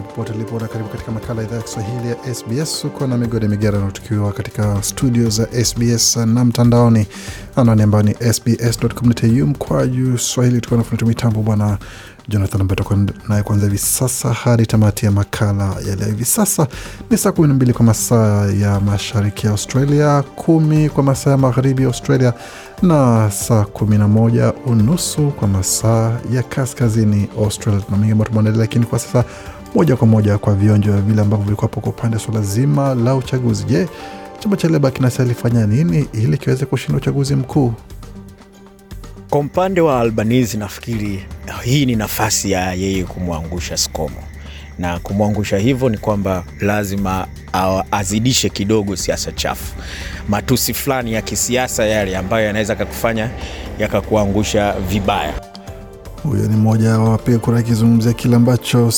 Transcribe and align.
Popote 0.00 0.32
lipona 0.32 0.68
karibu 0.68 0.88
katika 0.88 1.12
makala 1.12 1.42
idhaa 1.42 1.56
ya 1.56 1.62
Kiswahili 1.62 2.08
ya 2.08 2.34
SBS. 2.34 2.84
Uko 2.84 3.06
na 3.06 3.18
migode 3.18 3.48
migerano, 3.48 3.90
tukiwa 3.90 4.32
katika 4.32 4.82
studio 4.82 5.30
za 5.30 5.46
SBS 5.64 6.16
na 6.16 6.44
mtandaoni, 6.44 7.06
anwani 7.56 7.82
ambayo 7.82 8.02
ni 8.04 8.14
sbs.com.au 8.32 9.46
mkwaju 9.46 10.18
swahili, 10.18 10.60
tukiwa 10.60 10.78
na 10.78 10.84
fundi 10.84 11.04
mitambo 11.04 11.42
bwana 11.42 11.78
Jonathan 12.28 12.60
ambaye 12.60 12.76
tutakuwa 12.76 13.06
naye 13.28 13.42
kuanzia 13.42 13.68
hivi 13.68 13.78
sasa 13.78 14.32
hadi 14.32 14.66
tamati 14.66 15.06
ya 15.06 15.12
makala 15.12 15.64
ya 15.88 15.96
leo. 15.96 16.06
Hivi 16.08 16.24
sasa 16.24 16.66
ni 17.10 17.18
saa 17.18 17.32
kumi 17.32 17.48
na 17.48 17.54
mbili 17.54 17.72
kwa 17.72 17.84
masaa 17.84 18.46
ya 18.46 18.80
mashariki 18.80 19.46
ya 19.46 19.52
Australia, 19.52 20.22
kumi 20.36 20.88
kwa 20.88 21.02
masaa 21.02 21.30
ya 21.30 21.36
magharibi 21.36 21.82
ya 21.82 21.88
Australia 21.88 22.32
na 22.82 23.30
saa 23.30 23.64
kumi 23.64 23.98
na 23.98 24.08
moja 24.08 24.52
unusu 24.66 25.30
kwa 25.30 25.48
masaa 25.48 26.18
ya 26.32 26.42
kaskazini 26.42 27.28
Australia. 27.38 27.80
Tuna 27.80 27.96
mengi 27.98 28.12
ambayo 28.12 28.28
tumeandalia, 28.28 28.60
lakini 28.60 28.86
kwa 28.86 28.98
sasa 28.98 29.24
moja 29.74 29.96
kwa 29.96 30.06
moja 30.06 30.38
kwa 30.38 30.54
vionjo 30.54 30.92
vile 31.00 31.20
ambavyo 31.22 31.44
vilikuwapo 31.44 31.80
kwa 31.80 31.90
upande 31.90 32.18
swala 32.18 32.40
zima 32.40 32.94
la 32.94 33.14
uchaguzi. 33.14 33.64
Je, 33.64 33.88
chama 34.38 34.56
cha 34.56 34.68
Leba 34.68 34.90
kinasalifanya 34.90 35.66
nini 35.66 36.06
ili 36.12 36.38
kiweze 36.38 36.66
kushinda 36.66 36.96
uchaguzi 36.98 37.34
mkuu? 37.36 37.72
Kwa 39.30 39.40
upande 39.40 39.80
wa 39.80 40.00
Albanizi, 40.00 40.56
nafikiri 40.56 41.24
hii 41.64 41.86
ni 41.86 41.96
nafasi 41.96 42.50
ya 42.50 42.72
yeye 42.74 43.04
kumwangusha 43.04 43.76
Skomo, 43.76 44.16
na 44.78 44.98
kumwangusha 44.98 45.58
hivyo 45.58 45.88
ni 45.88 45.98
kwamba 45.98 46.44
lazima 46.60 47.26
azidishe 47.90 48.48
kidogo 48.48 48.96
siasa 48.96 49.32
chafu, 49.32 49.74
matusi 50.28 50.74
fulani 50.74 51.12
ya 51.12 51.22
kisiasa 51.22 51.86
yale 51.86 52.16
ambayo 52.16 52.46
yanaweza 52.46 52.74
kakufanya 52.76 53.30
yakakuangusha 53.78 54.72
vibaya. 54.72 55.34
Huyo 56.22 56.42
ni 56.48 56.56
mmoja 56.56 56.98
wa 56.98 57.10
wapiga 57.10 57.38
kura 57.38 57.58
akizungumzia 57.58 58.12
kile 58.12 58.36
ambacho 58.36 58.90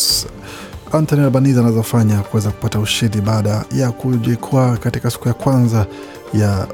Anthony 0.95 1.23
Albanese 1.25 1.61
anazofanya 1.61 2.19
kuweza 2.23 2.51
kupata 2.51 2.79
ushindi 2.79 3.21
baada 3.21 3.65
ya 3.77 3.93
kujikwaa 3.93 4.77
katika 4.77 5.11
siku 5.11 5.29
ya 5.29 5.35
kwanza 5.35 5.87
ya 6.35 6.67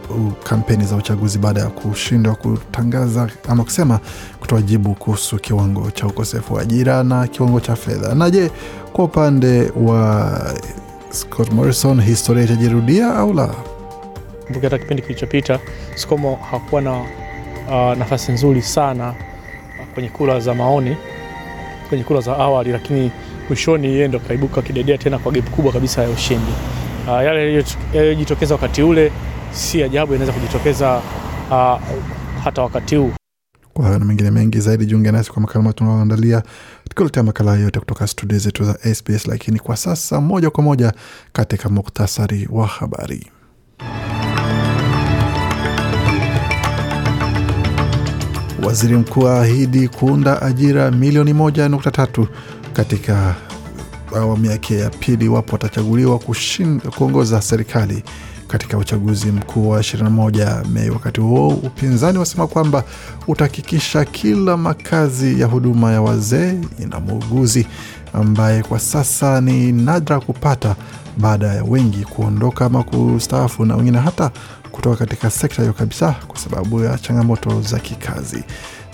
kampeni 0.45 0.85
za 0.85 0.97
uchaguzi 0.97 1.39
baada 1.39 1.61
ya 1.61 1.67
kushindwa 1.67 2.35
kutangaza 2.35 3.29
ama 3.49 3.65
kusema 3.65 4.01
kutoa 4.41 4.63
jibu 4.63 4.95
kuhusu 4.95 5.37
kiwango 5.39 5.91
cha 5.91 6.07
ukosefu 6.07 6.55
wa 6.55 6.63
ajira 6.63 7.05
na 7.05 7.27
kiwango 7.27 7.61
cha 7.61 7.77
fedha. 7.77 8.15
Na 8.15 8.31
je, 8.31 8.51
kwa 8.93 9.05
upande 9.05 9.73
wa 9.77 10.31
Scott 11.11 11.53
Morrison 11.53 12.01
historia 12.03 12.45
itajirudia 12.45 13.15
au 13.15 13.33
la? 13.35 13.47
Kumbuka 14.47 14.67
hata 14.67 14.79
kipindi 14.79 15.03
kilichopita 15.03 15.59
Skomo 15.95 16.39
hakuwa 16.51 16.81
na 16.83 17.01
uh, 17.01 17.99
nafasi 17.99 18.33
nzuri 18.33 18.63
sana 18.63 19.15
kwenye 19.95 20.09
kura 20.09 20.41
za 20.41 20.55
maoni, 20.55 20.97
kwenye 21.89 22.05
kura 22.05 22.21
za 22.21 22.37
awali, 22.37 22.71
lakini 22.73 23.11
mwishoni 23.51 23.87
yeye 23.89 24.09
ndo 24.09 24.19
kaibuka 24.21 24.63
kidedea 24.63 24.99
tena 24.99 25.19
kwa 25.19 25.33
gap 25.33 25.51
kubwa 25.51 25.73
kabisa 25.73 26.03
ya 26.03 26.11
ushindi. 26.11 26.53
Uh, 27.07 27.09
yale 27.13 27.65
yaliyojitokeza 27.95 28.55
wakati 28.55 28.83
ule 28.83 29.13
si 29.53 29.83
ajabu 29.83 30.13
yanaweza 30.13 30.39
kujitokeza 30.39 31.03
uh, 31.51 31.81
hata 32.45 32.63
wakati 32.63 32.97
huu. 32.97 33.13
Kwa 33.75 33.85
hayo 33.85 33.99
na 33.99 34.05
mengine 34.05 34.31
mengi 34.31 34.61
zaidi, 34.61 34.87
jiunge 34.87 35.13
nasi 35.13 35.33
kwa 35.33 35.43
makala 35.43 35.73
tunaoandalia 35.73 36.43
tukiletea 36.89 37.23
makala 37.23 37.57
yote 37.57 37.79
kutoka 37.81 38.07
studio 38.07 38.39
zetu 38.39 38.65
za 38.65 38.79
SBS. 38.95 39.27
Lakini 39.27 39.59
kwa 39.59 39.77
sasa, 39.77 40.21
moja 40.21 40.51
kwa 40.51 40.65
moja 40.65 40.93
katika 41.33 41.69
muktasari 41.69 42.49
wa 42.51 42.67
habari. 42.67 43.27
Waziri 48.67 48.97
mkuu 48.97 49.29
aahidi 49.29 49.89
kuunda 49.89 50.43
ajira 50.43 50.91
milioni 50.91 51.33
moja 51.33 51.69
nukta 51.69 51.91
tatu 51.91 52.29
katika 52.81 53.35
awamu 54.17 54.47
yake 54.47 54.79
ya 54.79 54.91
pili 54.91 55.25
iwapo 55.25 55.57
atachaguliwa 55.57 56.21
kuongoza 56.99 57.43
serikali 57.43 58.03
katika 58.49 58.79
uchaguzi 58.79 59.33
mkuu 59.33 59.69
wa 59.69 59.81
21 59.81 60.67
Mei. 60.69 60.91
Wakati 60.91 61.21
huo 61.21 61.49
upinzani 61.49 62.19
wasema 62.19 62.47
kwamba 62.47 62.85
utahakikisha 63.29 64.05
kila 64.05 64.57
makazi 64.57 65.41
ya 65.41 65.47
huduma 65.47 65.93
ya 65.93 66.03
wazee 66.03 66.55
ina 66.79 67.01
muuguzi 67.01 67.67
ambaye 68.13 68.63
kwa 68.63 68.79
sasa 68.79 69.41
ni 69.41 69.73
nadra 69.73 70.21
kupata 70.21 70.77
baada 71.19 71.47
ya 71.47 71.65
wengi 71.65 72.05
kuondoka 72.05 72.65
ama 72.65 72.83
kustaafu 72.83 73.65
na 73.65 73.77
wengine 73.77 73.99
hata 73.99 74.31
kutoka 74.73 74.97
katika 74.97 75.31
sekta 75.31 75.63
hiyo 75.63 75.73
kabisa 75.75 76.13
kwa 76.29 76.39
sababu 76.39 76.85
ya 76.85 76.99
changamoto 76.99 77.63
za 77.63 77.79
kikazi 77.79 78.45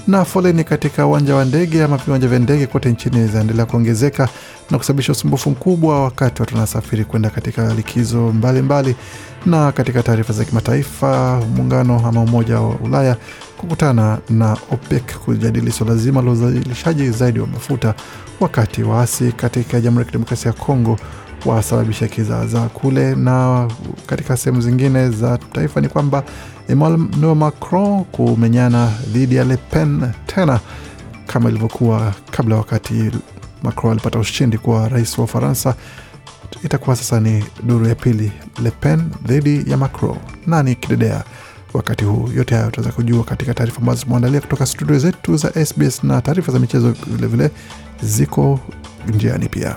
na 0.07 0.25
foleni 0.25 0.65
katika 0.65 1.07
uwanja 1.07 1.35
wa 1.37 1.45
ndege 1.45 1.85
ama 1.85 1.97
viwanja 1.97 2.29
vya 2.29 2.39
ndege 2.39 2.67
kote 2.67 2.91
nchini 2.91 3.27
zinaendelea 3.27 3.67
kuongezeka 3.67 4.29
na 4.71 4.79
kusababisha 4.79 5.13
usumbufu 5.13 5.51
mkubwa 5.51 6.03
wakati 6.05 6.43
watu 6.43 6.55
wanasafiri 6.55 7.05
kwenda 7.05 7.31
katika 7.31 7.75
likizo 7.75 8.19
mbalimbali 8.19 8.63
mbali. 8.63 8.97
Na 9.47 9.73
katika 9.73 10.03
taarifa 10.03 10.33
za 10.33 10.45
kimataifa, 10.45 11.41
muungano 11.57 12.03
ama 12.09 12.21
Umoja 12.23 12.61
wa 12.61 12.69
Ulaya 12.77 13.17
kukutana 13.57 14.19
na 14.31 14.53
OPEC 14.73 15.19
kujadili 15.19 15.73
suala 15.73 15.95
zima 15.97 16.23
la 16.23 16.31
uzalishaji 16.31 17.11
zaidi 17.11 17.41
wa 17.41 17.47
mafuta, 17.47 17.95
wakati 18.41 18.83
waasi 18.83 19.33
katika 19.33 19.81
Jamhuri 19.81 20.03
ya 20.03 20.07
Kidemokrasia 20.07 20.51
ya 20.53 20.59
Kongo 20.59 20.99
wasababisha 21.47 22.09
kizaazaa 22.09 22.69
kule. 22.69 23.15
Na 23.15 23.69
katika 24.07 24.37
sehemu 24.37 24.61
zingine 24.61 25.11
za 25.11 25.39
taifa 25.53 25.81
ni 25.81 25.89
kwamba 25.89 26.23
Emmanuel 26.69 27.35
Macron 27.37 28.05
kumenyana 28.05 28.93
dhidi 29.13 29.37
ya 29.37 29.45
Le 29.45 29.57
Pen 29.57 30.11
tena 30.27 30.61
kama 31.27 31.49
ilivyokuwa 31.49 32.15
kabla, 32.31 32.57
wakati 32.57 33.11
Macron 33.63 33.93
alipata 33.93 34.19
ushindi 34.19 34.59
kuwa 34.59 34.89
rais 34.89 35.19
wa 35.19 35.25
Ufaransa. 35.25 35.75
Itakuwa 36.65 36.97
sasa 36.97 37.21
ni 37.21 37.45
duru 37.63 37.89
ya 37.89 37.95
pili, 37.95 38.33
Le 38.63 38.71
Pen 38.71 39.03
dhidi 39.27 39.71
ya 39.71 39.77
Macron, 39.77 40.17
nani 40.47 40.75
kidedea 40.75 41.25
wakati 41.75 42.05
huu? 42.05 42.29
Yote 42.37 42.55
hayo 42.55 42.69
utaweza 42.69 42.93
kujua 42.93 43.25
katika 43.25 43.55
taarifa 43.55 43.79
ambazo 43.81 44.03
tumeandalia 44.05 44.41
kutoka 44.41 44.67
studio 44.67 44.99
zetu 44.99 45.37
za 45.37 45.67
SBS 45.67 46.05
na 46.05 46.21
taarifa 46.23 46.53
za 46.53 46.59
michezo 46.59 46.95
vilevile 47.07 47.51
ziko 48.03 48.61
njiani 49.09 49.49
pia. 49.49 49.77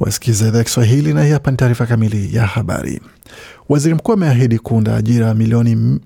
Wasikiza 0.00 0.46
idhaa 0.48 0.58
ya 0.58 0.64
Kiswahili 0.64 1.14
na 1.14 1.24
hii 1.24 1.30
hapa 1.32 1.50
ni 1.50 1.56
taarifa 1.56 1.86
kamili 1.86 2.36
ya 2.36 2.46
habari. 2.46 3.00
Waziri 3.68 3.94
mkuu 3.94 4.12
ameahidi 4.12 4.58
kuunda 4.58 4.96
ajira 4.96 5.34
milioni 5.34 6.00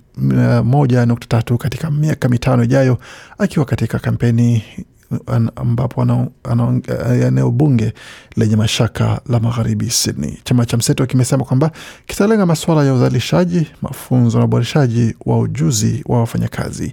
moja 0.65 1.07
nukta 1.07 1.27
tatu 1.27 1.59
katika 1.59 1.91
miaka 1.91 2.29
mitano 2.29 2.65
ijayo, 2.65 2.99
akiwa 3.39 3.65
katika 3.65 3.99
kampeni 3.99 4.63
ambapo 5.57 6.03
ana- 6.03 6.29
eneo 7.27 7.51
bunge 7.51 7.93
lenye 8.37 8.57
mashaka 8.57 9.21
la 9.29 9.41
magharibi 9.41 9.91
Sydney. 9.91 10.39
Chama 10.45 10.67
cha 10.67 10.77
mseto 10.77 11.07
kimesema 11.07 11.45
kwamba 11.45 11.71
kitalenga 12.07 12.47
masuala 12.47 12.85
ya 12.85 12.95
uzalishaji, 12.95 13.67
mafunzo 13.83 14.39
na 14.39 14.45
uboreshaji 14.45 15.15
wa 15.27 15.39
ujuzi 15.39 16.05
wa 16.07 16.19
wafanyakazi. 16.21 16.93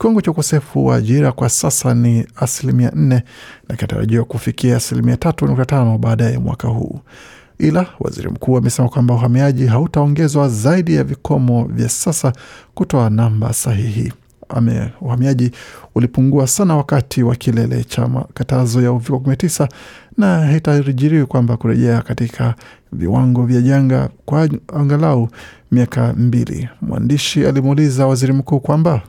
Kiwango 0.00 0.20
cha 0.20 0.30
ukosefu 0.30 0.86
wa 0.86 0.96
ajira 0.96 1.32
kwa 1.32 1.48
sasa 1.48 1.94
ni 1.94 2.26
asilimia 2.36 2.90
nne 2.94 3.22
na 3.68 3.76
kinatarajiwa 3.76 4.24
kufikia 4.24 4.76
asilimia 4.76 5.16
tatu 5.16 5.46
nukta 5.46 5.64
tano 5.64 5.98
baadaye 5.98 6.38
mwaka 6.38 6.68
huu 6.68 7.00
ila 7.58 7.86
waziri 8.00 8.28
mkuu 8.30 8.56
amesema 8.56 8.88
kwamba 8.88 9.14
uhamiaji 9.14 9.66
hautaongezwa 9.66 10.48
zaidi 10.48 10.94
ya 10.94 11.04
vikomo 11.04 11.64
vya 11.64 11.88
sasa 11.88 12.32
kutoa 12.74 13.10
namba 13.10 13.52
sahihi. 13.52 14.12
Ame, 14.48 14.90
uhamiaji 15.00 15.50
ulipungua 15.94 16.46
sana 16.46 16.76
wakati 16.76 17.22
wa 17.22 17.36
kilele 17.36 17.84
cha 17.84 18.08
makatazo 18.08 18.82
ya 18.82 18.92
uviko 18.92 19.16
19 19.16 19.68
na 20.18 20.38
haitajiriwi 20.40 21.26
kwamba 21.26 21.56
kurejea 21.56 22.02
katika 22.02 22.54
viwango 22.92 23.42
vya 23.46 23.60
janga 23.60 24.08
kwa 24.24 24.48
angalau 24.74 25.28
miaka 25.72 26.12
mbili. 26.12 26.68
Mwandishi 26.82 27.46
alimuuliza 27.46 28.06
waziri 28.06 28.32
mkuu 28.32 28.60
kwamba? 28.60 29.02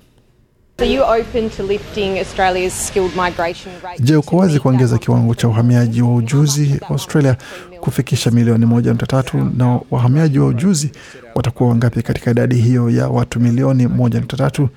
Je, 3.99 4.15
uko 4.15 4.37
wazi 4.37 4.59
kuongeza 4.59 4.97
kiwango 4.97 5.35
cha 5.35 5.47
uhamiaji 5.47 6.01
wa 6.01 6.15
ujuzi 6.15 6.79
wa 6.81 6.89
Australia 6.89 7.35
kufikisha 7.81 8.31
milioni 8.31 8.65
moja 8.65 8.91
nukta 8.91 9.05
tatu 9.07 9.37
na 9.57 9.79
wahamiaji 9.91 10.39
wa 10.39 10.47
ujuzi 10.47 10.91
watakuwa 11.35 11.69
wangapi 11.69 12.01
katika 12.01 12.31
idadi 12.31 12.55
hiyo 12.55 12.89
ya 12.89 13.07
watu 13.09 13.39
milioni 13.39 13.87
moja 13.87 14.19
nukta 14.19 14.37
tatu? 14.37 14.69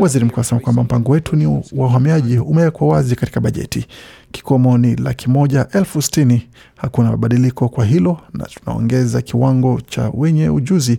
Waziri 0.00 0.24
mkuu 0.24 0.40
asema 0.40 0.60
kwamba 0.60 0.82
mpango 0.84 1.12
wetu 1.12 1.36
ni 1.36 1.46
wa 1.46 1.86
uhamiaji 1.86 2.38
umewekwa 2.38 2.88
wazi 2.88 3.16
katika 3.16 3.40
bajeti. 3.40 3.86
Kikomo 4.32 4.78
ni 4.78 4.96
laki 4.96 5.30
moja 5.30 5.66
elfu 5.72 6.02
sitini. 6.02 6.48
Hakuna 6.76 7.10
mabadiliko 7.10 7.68
kwa 7.68 7.84
hilo, 7.84 8.18
na 8.34 8.44
tunaongeza 8.44 9.22
kiwango 9.22 9.80
cha 9.80 10.10
wenye 10.14 10.48
ujuzi 10.48 10.98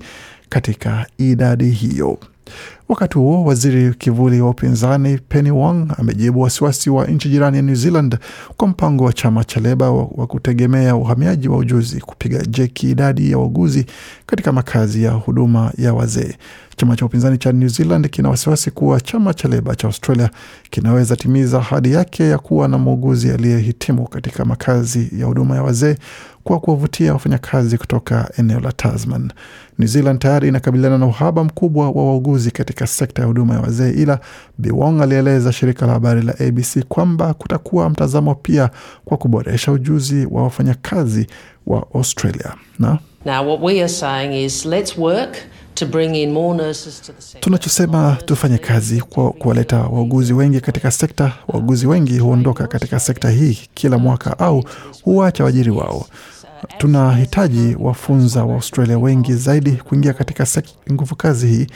katika 0.50 1.06
idadi 1.18 1.70
hiyo. 1.70 2.18
Wakati 2.90 3.18
huo 3.18 3.44
waziri 3.44 3.94
kivuli 3.94 4.42
wa 4.42 4.50
upinzani 4.50 5.20
Penny 5.30 5.52
Wong 5.52 5.88
amejibu 5.98 6.42
wasiwasi 6.42 6.90
wa 6.90 7.06
nchi 7.06 7.30
jirani 7.30 7.58
ya 7.58 7.64
New 7.64 7.76
Zealand 7.76 8.18
kwa 8.58 8.68
mpango 8.68 9.04
wa 9.04 9.14
chama 9.14 9.44
cha 9.44 9.60
Leba 9.60 9.92
wa, 9.92 10.28
kutegemea 10.28 10.96
uhamiaji 10.96 11.48
wa 11.48 11.58
ujuzi 11.58 12.00
kupiga 12.02 12.46
jeki 12.46 12.92
idadi 12.92 13.32
ya 13.32 13.38
wauguzi 13.38 13.86
katika 14.26 14.52
makazi 14.52 15.04
ya 15.04 15.12
huduma 15.12 15.72
ya 15.78 15.94
wazee. 15.94 16.36
Chama 16.78 16.96
cha 16.96 17.06
upinzani 17.06 17.38
cha 17.38 17.52
New 17.52 17.68
Zealand 17.70 18.10
kina 18.10 18.30
wasiwasi 18.30 18.72
kuwa 18.72 19.02
chama 19.02 19.34
cha 19.34 19.48
Leba 19.48 19.76
cha 19.76 19.88
Australia 19.88 20.30
kinaweza 20.70 21.16
timiza 21.16 21.58
ahadi 21.60 21.92
yake 21.94 22.24
ya 22.30 22.38
kuwa 22.38 22.68
na 22.68 22.78
muuguzi 22.78 23.32
aliyehitimu 23.32 24.08
katika 24.08 24.46
makazi 24.46 25.10
ya 25.18 25.26
huduma 25.26 25.56
ya 25.56 25.64
wazee 25.64 25.96
kwa 26.44 26.60
kuwavutia 26.60 27.14
wafanyakazi 27.14 27.78
kutoka 27.78 28.32
eneo 28.38 28.60
la 28.60 28.72
Tasman. 28.72 29.32
New 29.80 29.88
Zealand 29.88 30.20
tayari 30.20 30.48
inakabiliana 30.48 30.98
na 30.98 31.06
uhaba 31.06 31.44
mkubwa 31.44 31.90
wa 31.90 32.06
wauguzi 32.06 32.52
katika 32.52 32.88
sekta 32.88 33.22
ya 33.22 33.28
huduma 33.28 33.54
ya 33.54 33.60
wazee, 33.60 33.92
ila 33.92 34.20
Biwong 34.58 35.02
alieleza 35.02 35.52
shirika 35.52 35.86
la 35.86 35.94
habari 35.94 36.22
la 36.22 36.34
ABC 36.40 36.84
kwamba 36.88 37.34
kutakuwa 37.34 37.90
mtazamo 37.90 38.36
pia 38.36 38.70
kwa 39.06 39.18
kuboresha 39.18 39.72
ujuzi 39.72 40.28
wa 40.32 40.44
wafanyakazi 40.44 41.28
wa 41.68 41.86
Australia 41.96 42.54
na 42.80 43.00
Now, 43.26 43.44
what 43.44 43.62
we 43.62 43.80
are 43.82 43.88
tunachosema 47.40 48.18
tufanye 48.26 48.58
kazi 48.58 49.02
kwa 49.02 49.32
kuwaleta 49.32 49.78
wauguzi 49.80 50.34
wengi 50.34 50.62
katika 50.62 50.92
sekta. 50.92 51.34
Wauguzi 51.48 51.88
wengi 51.88 52.20
huondoka 52.20 52.68
katika 52.68 53.00
sekta 53.00 53.30
hii 53.30 53.60
kila 53.74 53.98
mwaka 53.98 54.40
au 54.40 54.64
huacha 55.04 55.44
waajiri 55.44 55.72
wao. 55.72 56.06
Tunahitaji 56.78 57.76
wafunza 57.80 58.44
wa 58.46 58.54
Australia 58.56 58.98
wengi 59.00 59.34
zaidi 59.34 59.72
kuingia 59.72 60.14
katika 60.14 60.48
nguvu 60.92 61.16
kazi 61.16 61.48
hii, 61.48 61.68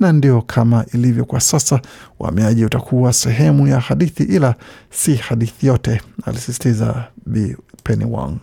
na 0.00 0.12
ndio 0.12 0.42
kama 0.42 0.84
ilivyo 0.94 1.24
kwa 1.24 1.40
sasa, 1.40 1.80
uhamiaji 2.20 2.64
utakuwa 2.64 3.12
sehemu 3.12 3.68
ya 3.68 3.80
hadithi, 3.80 4.22
ila 4.22 4.54
si 4.90 5.14
hadithi 5.14 5.66
yote, 5.66 6.00
alisisitiza 6.24 7.04
Bi 7.26 7.56
Penny 7.84 8.04
Wong. 8.04 8.36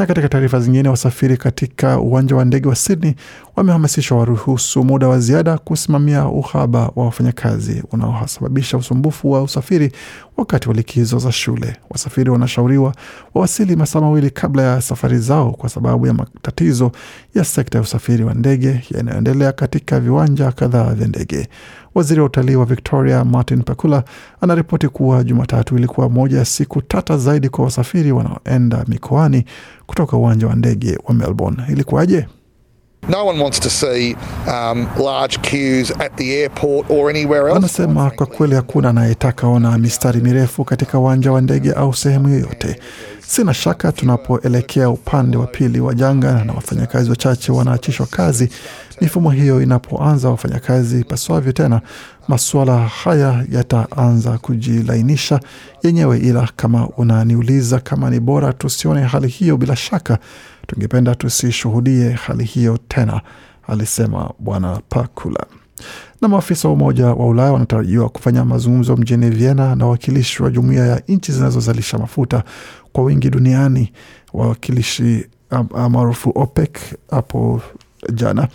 Na 0.00 0.06
katika 0.06 0.28
taarifa 0.28 0.60
zingine, 0.60 0.88
wasafiri 0.88 1.36
katika 1.36 1.98
uwanja 2.00 2.36
wa 2.36 2.44
ndege 2.44 2.68
wa 2.68 2.74
Sydney 2.76 3.14
wamehamasishwa 3.56 4.18
waruhusu 4.18 4.84
muda 4.84 5.08
wa 5.08 5.20
ziada 5.20 5.58
kusimamia 5.58 6.26
uhaba 6.28 6.90
wa 6.96 7.04
wafanyakazi 7.04 7.82
unaosababisha 7.92 8.76
usumbufu 8.78 9.30
wa 9.30 9.42
usafiri 9.42 9.92
wakati 10.36 10.68
wa 10.68 10.74
likizo 10.74 11.18
za 11.18 11.32
shule. 11.32 11.76
Wasafiri 11.90 12.30
wanashauriwa 12.30 12.94
wawasili 13.34 13.76
masaa 13.76 14.00
mawili 14.00 14.30
kabla 14.30 14.62
ya 14.62 14.80
safari 14.82 15.18
zao 15.18 15.50
kwa 15.52 15.68
sababu 15.68 16.06
ya 16.06 16.12
matatizo 16.14 16.92
ya 17.34 17.44
sekta 17.44 17.78
ya 17.78 17.82
usafiri 17.82 18.24
wa 18.24 18.34
ndege 18.34 18.80
yanayoendelea 18.90 19.52
katika 19.52 20.00
viwanja 20.00 20.52
kadhaa 20.52 20.94
vya 20.94 21.08
ndege. 21.08 21.48
Waziri 21.94 22.20
wa 22.20 22.26
utalii 22.26 22.54
wa 22.54 22.64
Victoria 22.64 23.24
Martin 23.24 23.62
Pakula 23.62 24.04
anaripoti 24.40 24.88
kuwa 24.88 25.24
Jumatatu 25.24 25.76
ilikuwa 25.78 26.08
moja 26.08 26.38
ya 26.38 26.44
siku 26.44 26.82
tata 26.82 27.16
zaidi 27.18 27.48
kwa 27.48 27.64
wasafiri 27.64 28.12
wanaoenda 28.12 28.84
mikoani 28.88 29.44
kutoka 29.90 30.16
uwanja 30.16 30.46
wa 30.46 30.54
ndege 30.54 30.98
wa 31.04 31.14
Melbourne. 31.14 31.62
Ilikuwaje? 31.68 32.26
No 33.08 33.26
one 33.26 33.42
wants 33.42 33.60
to 33.60 33.70
see 33.70 34.16
um, 34.46 34.86
large 35.04 35.38
queues 35.50 35.90
at 36.00 36.16
the 36.16 36.40
airport 36.42 36.90
or 36.90 37.10
anywhere 37.10 37.46
else. 37.48 37.56
Anasema 37.56 38.10
kwa 38.10 38.26
kweli 38.26 38.54
hakuna 38.54 38.88
anayetaka 38.88 39.46
ona 39.46 39.78
mistari 39.78 40.20
mirefu 40.20 40.64
katika 40.64 40.98
uwanja 40.98 41.32
wa 41.32 41.40
ndege 41.40 41.72
au 41.72 41.94
sehemu 41.94 42.28
yoyote. 42.28 42.80
Sina 43.26 43.54
shaka 43.54 43.92
tunapoelekea 43.92 44.90
upande 44.90 45.36
wa 45.36 45.46
pili 45.46 45.80
wa 45.80 45.94
janga 45.94 46.44
na 46.44 46.52
wafanyakazi 46.52 47.10
wachache 47.10 47.52
wanaachishwa 47.52 48.06
kazi, 48.06 48.48
mifumo 49.00 49.30
hiyo 49.30 49.62
inapoanza 49.62 50.28
wafanyakazi 50.30 51.04
paswavyo 51.04 51.52
tena, 51.52 51.80
masuala 52.30 52.78
haya 52.88 53.44
yataanza 53.52 54.38
kujilainisha 54.38 55.40
yenyewe. 55.82 56.18
Ila 56.18 56.48
kama 56.56 56.88
unaniuliza 56.88 57.80
kama 57.80 58.10
ni 58.10 58.20
bora 58.20 58.52
tusione 58.52 59.02
hali 59.02 59.28
hiyo, 59.28 59.56
bila 59.56 59.76
shaka 59.76 60.18
tungependa 60.66 61.14
tusishuhudie 61.14 62.10
hali 62.10 62.44
hiyo 62.44 62.78
tena, 62.88 63.20
alisema 63.68 64.30
Bwana 64.38 64.80
Pakula 64.88 65.46
na 66.22 66.28
maafisa 66.28 66.68
wa 66.68 66.74
Umoja 66.74 67.06
wa 67.06 67.26
Ulaya 67.28 67.52
wanatarajiwa 67.52 68.08
kufanya 68.08 68.44
mazungumzo 68.44 68.96
mjini 68.96 69.30
Vienna 69.30 69.74
na 69.74 69.84
wawakilishi 69.84 70.42
wa 70.42 70.50
jumuiya 70.50 70.86
ya 70.86 71.02
nchi 71.08 71.32
zinazozalisha 71.32 71.98
mafuta 71.98 72.44
kwa 72.92 73.04
wingi 73.04 73.30
duniani, 73.30 73.92
wawakilishi 74.32 75.26
maarufu 75.90 76.32
OPEC 76.34 76.78
hapo 77.10 77.60
jana, 78.14 78.48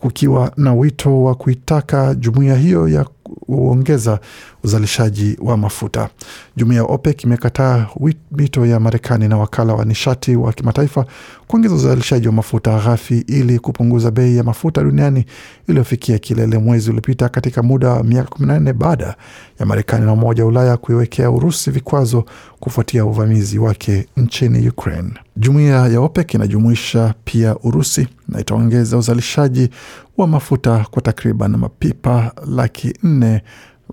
kukiwa 0.00 0.52
na 0.56 0.74
wito 0.74 1.22
wa 1.22 1.34
kuitaka 1.34 2.14
jumuiya 2.14 2.56
hiyo 2.56 2.88
ya 2.88 3.04
kuongeza 3.40 4.20
uzalishaji 4.64 5.36
wa 5.42 5.56
mafuta. 5.56 6.08
Jumuiya 6.56 6.82
ya 6.82 6.88
OPEC 6.88 7.24
imekataa 7.24 7.86
mito 8.32 8.66
ya 8.66 8.80
Marekani 8.80 9.28
na 9.28 9.36
wakala 9.38 9.74
wa 9.74 9.84
nishati 9.84 10.36
wa 10.36 10.52
kimataifa 10.52 11.06
kuongeza 11.46 11.74
uzalishaji 11.74 12.26
wa 12.26 12.32
mafuta 12.32 12.78
ghafi 12.78 13.18
ili 13.26 13.58
kupunguza 13.58 14.10
bei 14.10 14.36
ya 14.36 14.44
mafuta 14.44 14.82
duniani 14.82 15.24
iliyofikia 15.68 16.18
kilele 16.18 16.58
mwezi 16.58 16.90
uliopita 16.90 17.28
katika 17.28 17.62
muda 17.62 17.88
wa 17.88 18.04
miaka 18.04 18.28
14 18.30 18.72
baada 18.72 19.14
ya 19.60 19.66
Marekani 19.66 20.06
na 20.06 20.12
Umoja 20.12 20.42
wa 20.42 20.48
Ulaya 20.48 20.76
kuiwekea 20.76 21.30
Urusi 21.30 21.70
vikwazo 21.70 22.24
kufuatia 22.60 23.04
uvamizi 23.04 23.58
wake 23.58 24.06
nchini 24.16 24.68
Ukraine. 24.68 25.10
Jumuiya 25.36 25.86
ya 25.88 26.00
OPEC 26.00 26.34
inajumuisha 26.34 27.14
pia 27.24 27.56
Urusi 27.62 28.08
na 28.28 28.40
itaongeza 28.40 28.98
uzalishaji 28.98 29.68
wa 30.18 30.26
mafuta 30.26 30.86
kwa 30.90 31.02
takriban 31.02 31.56
mapipa 31.56 32.32
laki 32.46 32.94
nne 33.02 33.42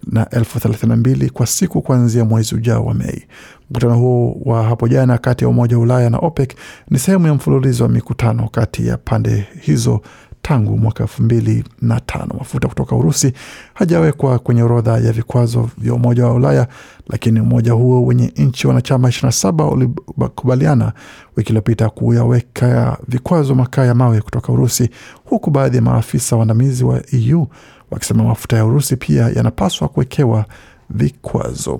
na 0.08 0.30
elfu 0.30 0.60
thelathini 0.60 0.90
na 0.90 0.96
mbili 0.96 1.30
kwa 1.30 1.48
siku 1.48 1.82
kuanzia 1.82 2.26
mwezi 2.26 2.56
ujao 2.56 2.86
wa 2.86 2.94
Mei. 2.94 3.24
Mkutano 3.70 3.96
huo 3.98 4.38
wa 4.46 4.64
hapo 4.64 4.88
jana 4.88 5.18
kati 5.18 5.44
ya 5.44 5.50
Umoja 5.50 5.78
wa 5.78 5.84
Ulaya 5.84 6.10
na 6.10 6.18
OPEC 6.18 6.56
ni 6.90 7.00
sehemu 7.00 7.28
ya 7.28 7.34
mfululizo 7.34 7.84
wa 7.84 7.90
mikutano 7.90 8.50
kati 8.50 8.88
ya 8.88 8.98
pande 8.98 9.48
hizo 9.62 10.02
tangu 10.48 10.78
mwaka 10.78 11.04
elfu 11.04 11.24
mbili 11.24 11.64
na 11.82 12.00
tano. 12.00 12.36
Mafuta 12.40 12.68
kutoka 12.68 12.96
Urusi 12.96 13.34
hajawekwa 13.74 14.40
kwenye 14.40 14.64
orodha 14.64 14.98
ya 14.98 15.12
vikwazo 15.12 15.70
vya 15.78 15.94
Umoja 15.94 16.26
wa 16.26 16.34
Ulaya, 16.34 16.68
lakini 17.08 17.40
umoja 17.40 17.72
huo 17.74 18.06
wenye 18.06 18.34
nchi 18.38 18.68
wanachama 18.68 19.08
27 19.10 19.74
ulikubaliana 20.18 20.94
wiki 21.38 21.50
iliyopita 21.50 21.90
kuyaweka 21.90 22.98
vikwazo 23.08 23.56
makaa 23.56 23.86
ya 23.86 23.96
mawe 23.96 24.22
kutoka 24.22 24.54
Urusi, 24.54 24.90
huku 25.26 25.52
baadhi 25.52 25.76
ya 25.78 25.82
maafisa 25.82 26.36
waandamizi 26.36 26.84
wa 26.84 27.02
EU 27.12 27.48
wakisema 27.92 28.24
mafuta 28.24 28.58
ya 28.58 28.66
Urusi 28.66 28.96
pia 28.98 29.30
yanapaswa 29.30 29.88
kuwekewa 29.88 30.46
vikwazo. 30.90 31.80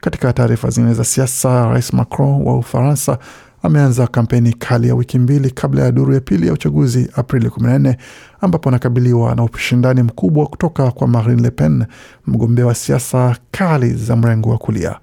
Katika 0.00 0.32
taarifa 0.32 0.70
zingine 0.70 0.94
za 0.94 1.04
siasa, 1.04 1.66
Rais 1.68 1.92
Macron 1.92 2.42
wa 2.42 2.56
Ufaransa 2.58 3.18
ameanza 3.66 4.06
kampeni 4.06 4.52
kali 4.52 4.88
ya 4.88 4.94
wiki 4.94 5.18
mbili 5.18 5.50
kabla 5.50 5.82
ya 5.84 5.92
duru 5.92 6.14
ya 6.14 6.20
pili 6.20 6.46
ya 6.46 6.52
uchaguzi 6.52 7.10
Aprili 7.16 7.48
14 7.48 7.96
ambapo 8.40 8.68
anakabiliwa 8.68 9.34
na 9.34 9.44
ushindani 9.44 10.02
mkubwa 10.02 10.46
kutoka 10.46 10.90
kwa 10.90 11.08
Marine 11.08 11.42
Le 11.42 11.50
Pen, 11.50 11.84
mgombea 12.26 12.66
wa 12.66 12.74
siasa 12.74 13.36
kali 13.50 13.94
za 13.94 14.16
mrengo 14.16 14.50
wa 14.50 14.58
kulia. 14.58 14.96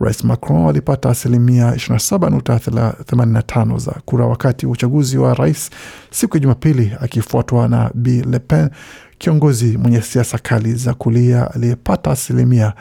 Rais 0.00 0.24
Macron 0.24 0.68
alipata 0.68 1.10
asilimia 1.10 1.70
27.85 1.70 3.78
za 3.78 3.92
kura 4.04 4.26
wakati 4.26 4.66
wa 4.66 4.72
uchaguzi 4.72 5.18
wa 5.18 5.34
rais 5.34 5.70
siku 6.10 6.36
ya 6.36 6.40
Jumapili, 6.40 6.92
akifuatwa 7.00 7.68
na 7.68 7.90
Bi 7.94 8.22
Le 8.22 8.38
Pen, 8.38 8.70
kiongozi 9.18 9.78
mwenye 9.78 10.00
siasa 10.02 10.38
kali 10.38 10.74
za 10.74 10.94
kulia 10.94 11.54
aliyepata 11.54 12.10
asilimia 12.10 12.72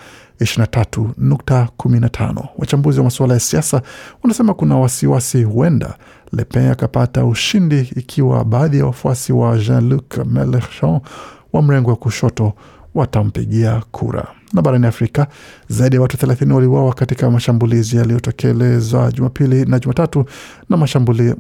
23.15. 0.41 2.43
Wachambuzi 2.57 2.97
wa 2.99 3.03
masuala 3.03 3.33
ya 3.33 3.39
siasa 3.39 3.81
wanasema 4.23 4.53
kuna 4.53 4.77
wasiwasi 4.77 5.43
huenda 5.43 5.97
Le 6.33 6.45
Pen 6.45 6.67
akapata 6.71 7.25
ushindi 7.25 7.79
ikiwa 7.95 8.45
baadhi 8.45 8.77
ya 8.77 8.85
wafuasi 8.85 9.33
wa 9.33 9.57
Jean-Luc 9.57 10.17
Melenchon 10.25 10.99
wa 11.53 11.61
mrengo 11.61 11.89
wa 11.89 11.95
kushoto 11.95 12.53
watampigia 12.95 13.83
kura. 13.91 14.27
Na 14.53 14.61
barani 14.61 14.87
Afrika, 14.87 15.27
zaidi 15.67 15.95
ya 15.95 16.01
watu 16.01 16.17
30 16.27 16.51
waliuawa 16.53 16.93
katika 16.93 17.31
mashambulizi 17.31 17.97
yaliyotekelezwa 17.97 19.11
Jumapili 19.11 19.65
na 19.65 19.79
Jumatatu 19.79 20.25
na 20.69 20.77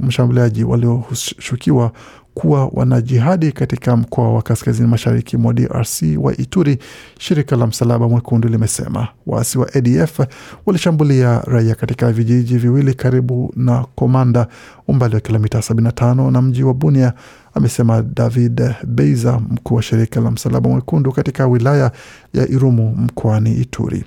mshambuliaji 0.01 0.63
walioshukiwa 0.63 1.91
kuwa 2.33 2.67
wanajihadi 2.73 3.51
katika 3.51 3.97
mkoa 3.97 4.33
wa 4.33 4.41
kaskazini 4.41 4.87
mashariki 4.87 5.37
mwa 5.37 5.53
DRC 5.53 6.01
wa 6.17 6.37
Ituri. 6.37 6.77
Shirika 7.19 7.55
la 7.55 7.67
Msalaba 7.67 8.09
Mwekundu 8.09 8.49
limesema 8.49 9.07
waasi 9.27 9.57
wa 9.59 9.73
ADF 9.73 10.19
walishambulia 10.65 11.39
raia 11.45 11.75
katika 11.75 12.11
vijiji 12.11 12.57
viwili 12.57 12.93
karibu 12.93 13.53
na 13.55 13.85
Komanda, 13.95 14.47
umbali 14.87 15.15
wa 15.15 15.21
kilomita 15.21 15.59
75 15.59 16.31
na 16.31 16.41
mji 16.41 16.63
wa 16.63 16.73
Bunia, 16.73 17.13
amesema 17.53 18.01
David 18.01 18.61
Beiza, 18.87 19.39
mkuu 19.39 19.75
wa 19.75 19.81
shirika 19.81 20.21
la 20.21 20.31
Msalaba 20.31 20.69
Mwekundu 20.69 21.11
katika 21.11 21.47
wilaya 21.47 21.91
ya 22.33 22.47
Irumu 22.49 22.95
mkoani 22.97 23.53
Ituri. 23.53 24.03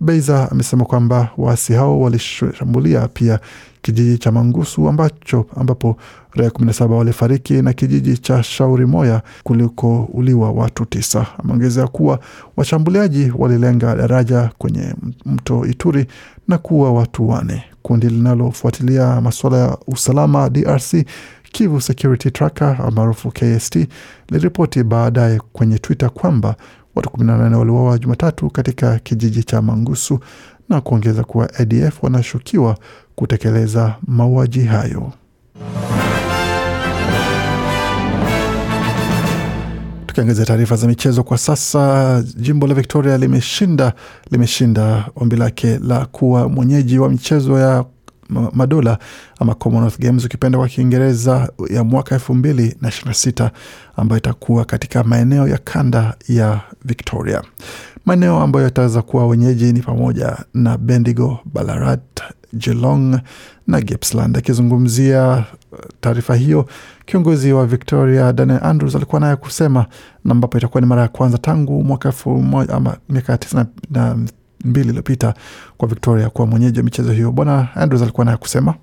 Beiza 0.00 0.50
amesema 0.50 0.84
kwamba 0.84 1.28
waasi 1.36 1.72
hao 1.72 2.00
walishambulia 2.00 3.08
pia 3.08 3.40
kijiji 3.82 4.18
cha 4.18 4.32
Mangusu 4.32 4.88
ambacho 4.88 5.46
ambapo 5.56 5.96
raia 6.32 6.50
17 6.50 6.90
walifariki 6.90 7.52
na 7.62 7.72
kijiji 7.72 8.18
cha 8.18 8.42
Shauri 8.42 8.86
Moya 8.86 9.22
kulikouliwa 9.44 10.50
watu 10.52 10.84
tisa. 10.84 11.26
Ameongezea 11.38 11.86
kuwa 11.86 12.18
washambuliaji 12.56 13.32
walilenga 13.38 13.94
daraja 13.96 14.50
kwenye 14.58 14.94
mto 15.26 15.66
Ituri 15.66 16.06
na 16.48 16.58
kuua 16.58 16.92
watu 16.92 17.28
wane. 17.28 17.64
Kundi 17.82 18.08
linalofuatilia 18.08 19.20
masuala 19.20 19.56
ya 19.58 19.78
usalama 19.86 20.50
DRC 20.50 20.94
Kivu 21.52 21.80
Security 21.80 22.30
Tracker 22.30 22.92
maarufu 22.94 23.30
KST 23.30 23.76
liliripoti 24.28 24.82
baadaye 24.82 25.40
kwenye 25.52 25.78
Twitter 25.78 26.10
kwamba 26.10 26.54
watu 26.96 27.10
18 27.10 27.54
waliuawa 27.54 27.98
Jumatatu 27.98 28.50
katika 28.50 28.98
kijiji 28.98 29.42
cha 29.44 29.62
Mangusu 29.62 30.18
na 30.68 30.80
kuongeza 30.80 31.24
kuwa 31.24 31.54
ADF 31.54 32.02
wanashukiwa 32.02 32.78
kutekeleza 33.14 33.94
mauaji 34.06 34.64
hayo. 34.64 35.12
Tukiangazia 40.06 40.44
taarifa 40.44 40.76
za 40.76 40.86
michezo 40.86 41.22
kwa 41.22 41.38
sasa, 41.38 42.22
jimbo 42.36 42.66
la 42.66 42.74
Victoria 42.74 43.18
limeshinda 43.18 43.92
limeshinda 44.30 45.04
ombi 45.16 45.36
lake 45.36 45.78
la 45.78 46.06
kuwa 46.06 46.48
mwenyeji 46.48 46.98
wa 46.98 47.08
michezo 47.10 47.58
ya 47.58 47.84
madola 48.28 48.98
ama 49.40 49.54
Commonwealth 49.54 49.98
Games 49.98 50.24
ukipenda 50.24 50.58
kwa 50.58 50.68
Kiingereza 50.68 51.48
ya 51.70 51.84
mwaka 51.84 52.14
elfu 52.14 52.34
mbili 52.34 52.76
na 52.80 52.88
ishirini 52.88 53.08
na 53.08 53.14
sita 53.14 53.50
ambayo 53.96 54.18
itakuwa 54.18 54.64
katika 54.64 55.04
maeneo 55.04 55.48
ya 55.48 55.58
kanda 55.58 56.14
ya 56.28 56.60
Victoria. 56.84 57.42
Maeneo 58.06 58.40
ambayo 58.40 58.64
yataweza 58.64 59.02
kuwa 59.02 59.26
wenyeji 59.26 59.72
ni 59.72 59.80
pamoja 59.82 60.36
na 60.54 60.78
Bendigo, 60.78 61.38
Ballarat, 61.44 62.20
Geelong 62.54 63.20
na 63.66 63.80
Gippsland. 63.80 64.36
Akizungumzia 64.36 65.44
taarifa 66.00 66.34
hiyo, 66.34 66.66
kiongozi 67.06 67.52
wa 67.52 67.66
Victoria 67.66 68.32
Daniel 68.32 68.60
Andrews 68.62 68.94
alikuwa 68.94 69.20
naye 69.20 69.36
kusema, 69.36 69.86
na 70.24 70.32
ambapo 70.32 70.58
itakuwa 70.58 70.80
ni 70.80 70.86
mara 70.86 71.02
ya 71.02 71.08
kwanza 71.08 71.38
tangu 71.38 71.84
mwaka 71.84 72.08
elfu 72.08 72.30
moja 72.30 72.74
ama 72.74 72.96
miaka 73.08 73.38
tisini 73.38 73.64
na 73.90 74.16
mbili 74.64 74.88
iliyopita 74.88 75.34
kwa 75.76 75.88
Victoria 75.88 76.30
kuwa 76.30 76.46
mwenyeji 76.46 76.78
wa 76.78 76.84
michezo 76.84 77.12
hiyo. 77.12 77.32
Bwana 77.32 77.68
Andrews 77.74 78.02
alikuwa 78.02 78.24
naye 78.24 78.36
kusema 78.36 78.74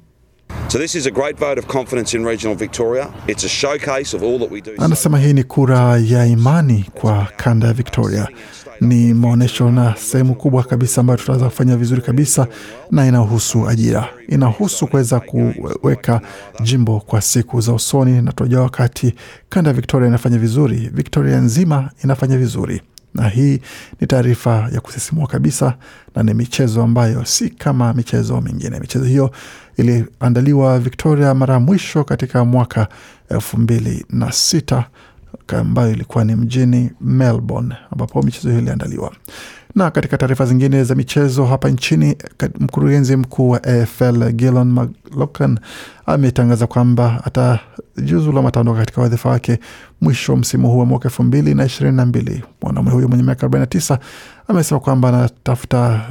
So 0.67 0.79
this 0.79 0.95
is 0.95 1.05
a 1.07 1.11
great 1.11 1.37
vote 1.37 1.59
of 1.59 1.67
confidence 1.67 2.17
in 2.17 2.25
regional 2.25 2.55
Victoria. 2.57 3.09
It's 3.27 3.43
a 3.43 3.49
showcase 3.49 4.13
of 4.15 4.23
all 4.23 4.39
that 4.39 4.51
we 4.51 4.61
do. 4.61 4.71
Anasema 4.77 5.19
hii 5.19 5.33
ni 5.33 5.43
kura 5.43 5.97
ya 5.97 6.25
imani 6.25 6.85
kwa 6.93 7.27
kanda 7.37 7.67
ya 7.67 7.73
Victoria, 7.73 8.27
ni 8.81 9.13
maonyesho 9.13 9.71
na 9.71 9.95
sehemu 9.95 10.35
kubwa 10.35 10.63
kabisa 10.63 11.01
ambayo 11.01 11.17
tutaweza 11.19 11.45
kufanya 11.45 11.77
vizuri 11.77 12.01
kabisa, 12.01 12.47
na 12.91 13.07
inahusu 13.07 13.67
ajira, 13.69 14.07
inahusu 14.29 14.87
kuweza 14.87 15.19
kuweka 15.19 16.21
jimbo 16.63 16.99
kwa 16.99 17.21
siku 17.21 17.61
za 17.61 17.73
usoni, 17.73 18.21
na 18.21 18.31
tunajua 18.31 18.61
wakati 18.61 19.13
kanda 19.49 19.69
ya 19.69 19.73
Victoria 19.75 20.07
inafanya 20.07 20.37
vizuri, 20.37 20.89
Victoria 20.93 21.37
nzima 21.37 21.89
inafanya 22.03 22.37
vizuri 22.37 22.81
na 23.15 23.29
hii 23.29 23.59
ni 24.01 24.07
taarifa 24.07 24.69
ya 24.73 24.81
kusisimua 24.81 25.27
kabisa, 25.27 25.73
na 26.15 26.23
ni 26.23 26.33
michezo 26.33 26.83
ambayo 26.83 27.25
si 27.25 27.49
kama 27.49 27.93
michezo 27.93 28.41
mingine. 28.41 28.79
Michezo 28.79 29.05
hiyo 29.05 29.31
iliandaliwa 29.77 30.79
Victoria 30.79 31.33
mara 31.33 31.53
ya 31.53 31.59
mwisho 31.59 32.03
katika 32.03 32.45
mwaka 32.45 32.87
elfu 33.29 33.57
mbili 33.57 34.05
na 34.09 34.31
sita 34.31 34.85
ambayo 35.47 35.91
ilikuwa 35.91 36.23
ni 36.25 36.35
mjini 36.35 36.91
Melbourne, 37.01 37.75
ambapo 37.91 38.21
michezo 38.21 38.49
hiyo 38.49 38.61
iliandaliwa. 38.61 39.11
Na 39.75 39.91
katika 39.91 40.17
taarifa 40.17 40.45
zingine 40.45 40.83
za 40.83 40.95
michezo 40.95 41.45
hapa 41.45 41.69
nchini, 41.69 42.17
mkurugenzi 42.59 43.15
mkuu 43.15 43.49
wa 43.49 43.63
AFL 43.63 44.31
Gillon 44.31 44.71
McLachlan 44.71 45.59
ametangaza 46.05 46.67
kwamba 46.67 47.21
atajiuzulu 47.25 48.39
ama 48.39 48.47
ataondoka 48.49 48.79
katika 48.79 49.01
wadhifa 49.01 49.29
wake 49.29 49.59
mwisho 50.01 50.35
msimu 50.35 50.69
huu 50.69 50.79
wa 50.79 50.85
mwaka 50.85 51.05
elfu 51.09 51.23
mbili 51.23 51.53
na 51.55 51.65
ishirini 51.65 51.97
na 51.97 52.05
mbili. 52.05 52.43
Mwanaume 52.61 52.91
huyo 52.91 53.07
mwenye 53.07 53.23
miaka 53.23 53.47
49 53.47 53.97
amesema 54.47 54.79
kwamba 54.79 55.09
anatafuta 55.09 56.01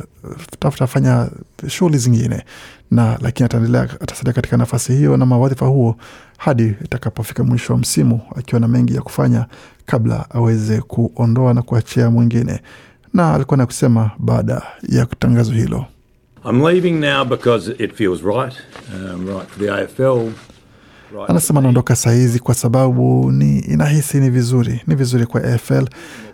tafuta 0.59 0.87
fanya 0.87 1.29
shughuli 1.69 1.99
zingine 1.99 2.45
na 2.91 3.19
lakini 3.21 3.45
ataendelea 3.47 3.83
atasalia 3.83 4.33
katika 4.33 4.57
nafasi 4.57 4.93
hiyo 4.93 5.17
na 5.17 5.27
mawadhifa 5.27 5.67
huo 5.67 5.97
hadi 6.39 6.75
itakapofika 6.85 7.45
mwisho 7.45 7.73
wa 7.73 7.79
msimu, 7.79 8.21
akiwa 8.37 8.61
na 8.61 8.69
mengi 8.69 8.95
ya 8.95 9.03
kufanya 9.03 9.47
kabla 9.87 10.27
aweze 10.31 10.81
kuondoa 10.81 11.55
na 11.55 11.63
kuachia 11.63 12.11
mwingine 12.11 12.61
na 13.15 13.35
alikuwa 13.35 13.57
na 13.57 13.67
kusema 13.67 14.11
baada 14.19 14.63
ya 14.89 15.07
tangazo 15.07 15.53
hilo, 15.53 15.87
I'm 16.45 16.67
leaving 16.67 17.01
now 17.01 17.25
because 17.25 17.73
it 17.85 17.95
feels 17.95 18.23
right, 18.23 18.55
um, 18.95 19.29
right 19.29 19.49
for 19.49 19.59
the 19.59 19.71
AFL. 19.71 20.19
Right 21.15 21.31
anasema 21.31 21.59
anaondoka 21.61 21.97
sahizi 21.97 22.39
kwa 22.39 22.55
sababu 22.55 23.33
ni 23.33 23.59
inahisi 23.59 24.19
ni 24.21 24.31
vizuri, 24.31 24.81
ni 24.87 24.95
vizuri 24.95 25.27
kwa 25.27 25.45
AFL 25.45 25.85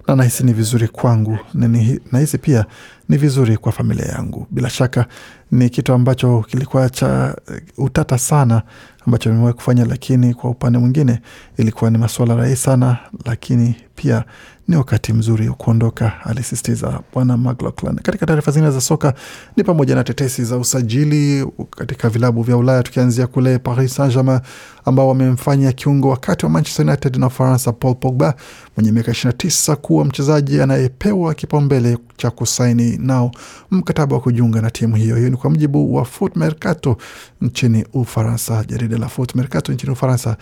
na 0.07 0.17
nahisi 0.17 0.45
ni 0.45 0.53
vizuri 0.53 0.89
kwangu, 0.89 1.39
na 1.55 1.69
nahisi 2.13 2.39
pia 2.39 2.65
ni 3.09 3.17
vizuri 3.17 3.57
kwa 3.57 3.73
familia 3.73 4.07
yangu. 4.07 4.47
Bila 4.51 4.71
shaka 4.71 5.07
ni 5.51 5.71
kitu 5.71 5.93
ambacho 5.93 6.45
kilikuwa 6.49 6.91
cha 6.91 7.37
eh, 7.55 7.63
utata 7.79 8.19
sana 8.19 8.63
ambacho 9.07 9.31
nimewahi 9.31 9.55
kufanya, 9.55 9.85
lakini 9.85 10.35
kwa 10.35 10.51
upande 10.51 10.79
mwingine 10.79 11.21
ilikuwa 11.57 11.91
ni 11.91 11.99
masuala 11.99 12.37
rahisi 12.37 12.63
sana, 12.63 12.97
lakini 13.25 13.75
pia 13.97 14.25
ni 14.69 14.77
wakati 14.77 15.13
mzuri 15.13 15.49
wa 15.49 15.55
kuondoka, 15.55 16.13
alisisitiza 16.25 17.01
Bwana 17.15 17.37
McLaughlin. 17.37 17.95
Katika 17.97 18.27
taarifa 18.27 18.51
zingine 18.51 18.71
za 18.73 18.81
soka 18.81 19.15
ni 19.57 19.65
pamoja 19.65 19.95
na 19.95 20.05
tetesi 20.05 20.45
za 20.45 20.57
usajili 20.57 21.47
katika 21.71 22.09
vilabu 22.09 22.43
vya 22.43 22.57
Ulaya, 22.57 22.83
tukianzia 22.83 23.27
kule 23.27 23.59
Paris 23.59 23.95
Saint-Germain 23.95 24.41
ambao 24.85 25.09
wamemfanya 25.09 25.73
kiungo 25.73 26.09
wakati 26.09 26.45
wa 26.47 26.51
Manchester 26.51 26.87
United 26.87 27.17
na 27.17 27.27
Ufaransa 27.27 27.73
Paul 27.73 27.95
Pogba 27.95 28.35
mwenye 28.77 28.93
miaka 28.93 29.13
29 29.13 29.75
kuwa 29.75 30.05
mchezaji 30.05 30.61
anayepewa 30.61 31.35
kipaumbele 31.35 31.99
cha 32.17 32.31
kusaini 32.31 32.97
nao 32.99 33.31
mkataba 33.71 34.17
wa 34.17 34.23
kujiunga 34.23 34.61
na 34.61 34.71
timu 34.71 34.97
hiyo. 34.97 35.17
Hiyo 35.17 35.31
ni 35.31 35.37
kwa 35.37 35.51
mujibu 35.51 35.95
wa 35.95 36.05
Foot 36.05 36.37
Mercato 36.37 36.97
nchini 37.41 37.85
Ufaransa, 37.93 38.65
jarida 38.69 38.99
la 38.99 39.09
Foot 39.09 39.35
Mercato 39.35 39.73
nchini 39.73 39.93
Ufaransa. 39.93 40.37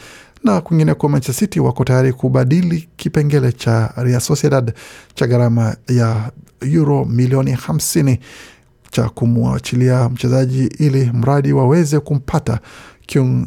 Na 0.46 0.60
kwingineko, 0.60 1.08
Manchester 1.08 1.34
City 1.48 1.60
wako 1.60 1.84
tayari 1.84 2.12
kubadili 2.12 2.88
kipengele 2.96 3.52
cha 3.52 3.92
Real 3.96 4.20
Sociedad 4.20 4.72
cha 5.14 5.26
gharama 5.26 5.76
ya 5.88 6.30
euro 6.60 7.04
milioni 7.04 7.54
50 7.54 8.18
cha 8.90 9.08
kumwachilia 9.08 10.08
mchezaji 10.08 10.64
ili 10.78 11.10
mradi 11.14 11.52
waweze 11.52 12.00
kumpata 12.00 12.58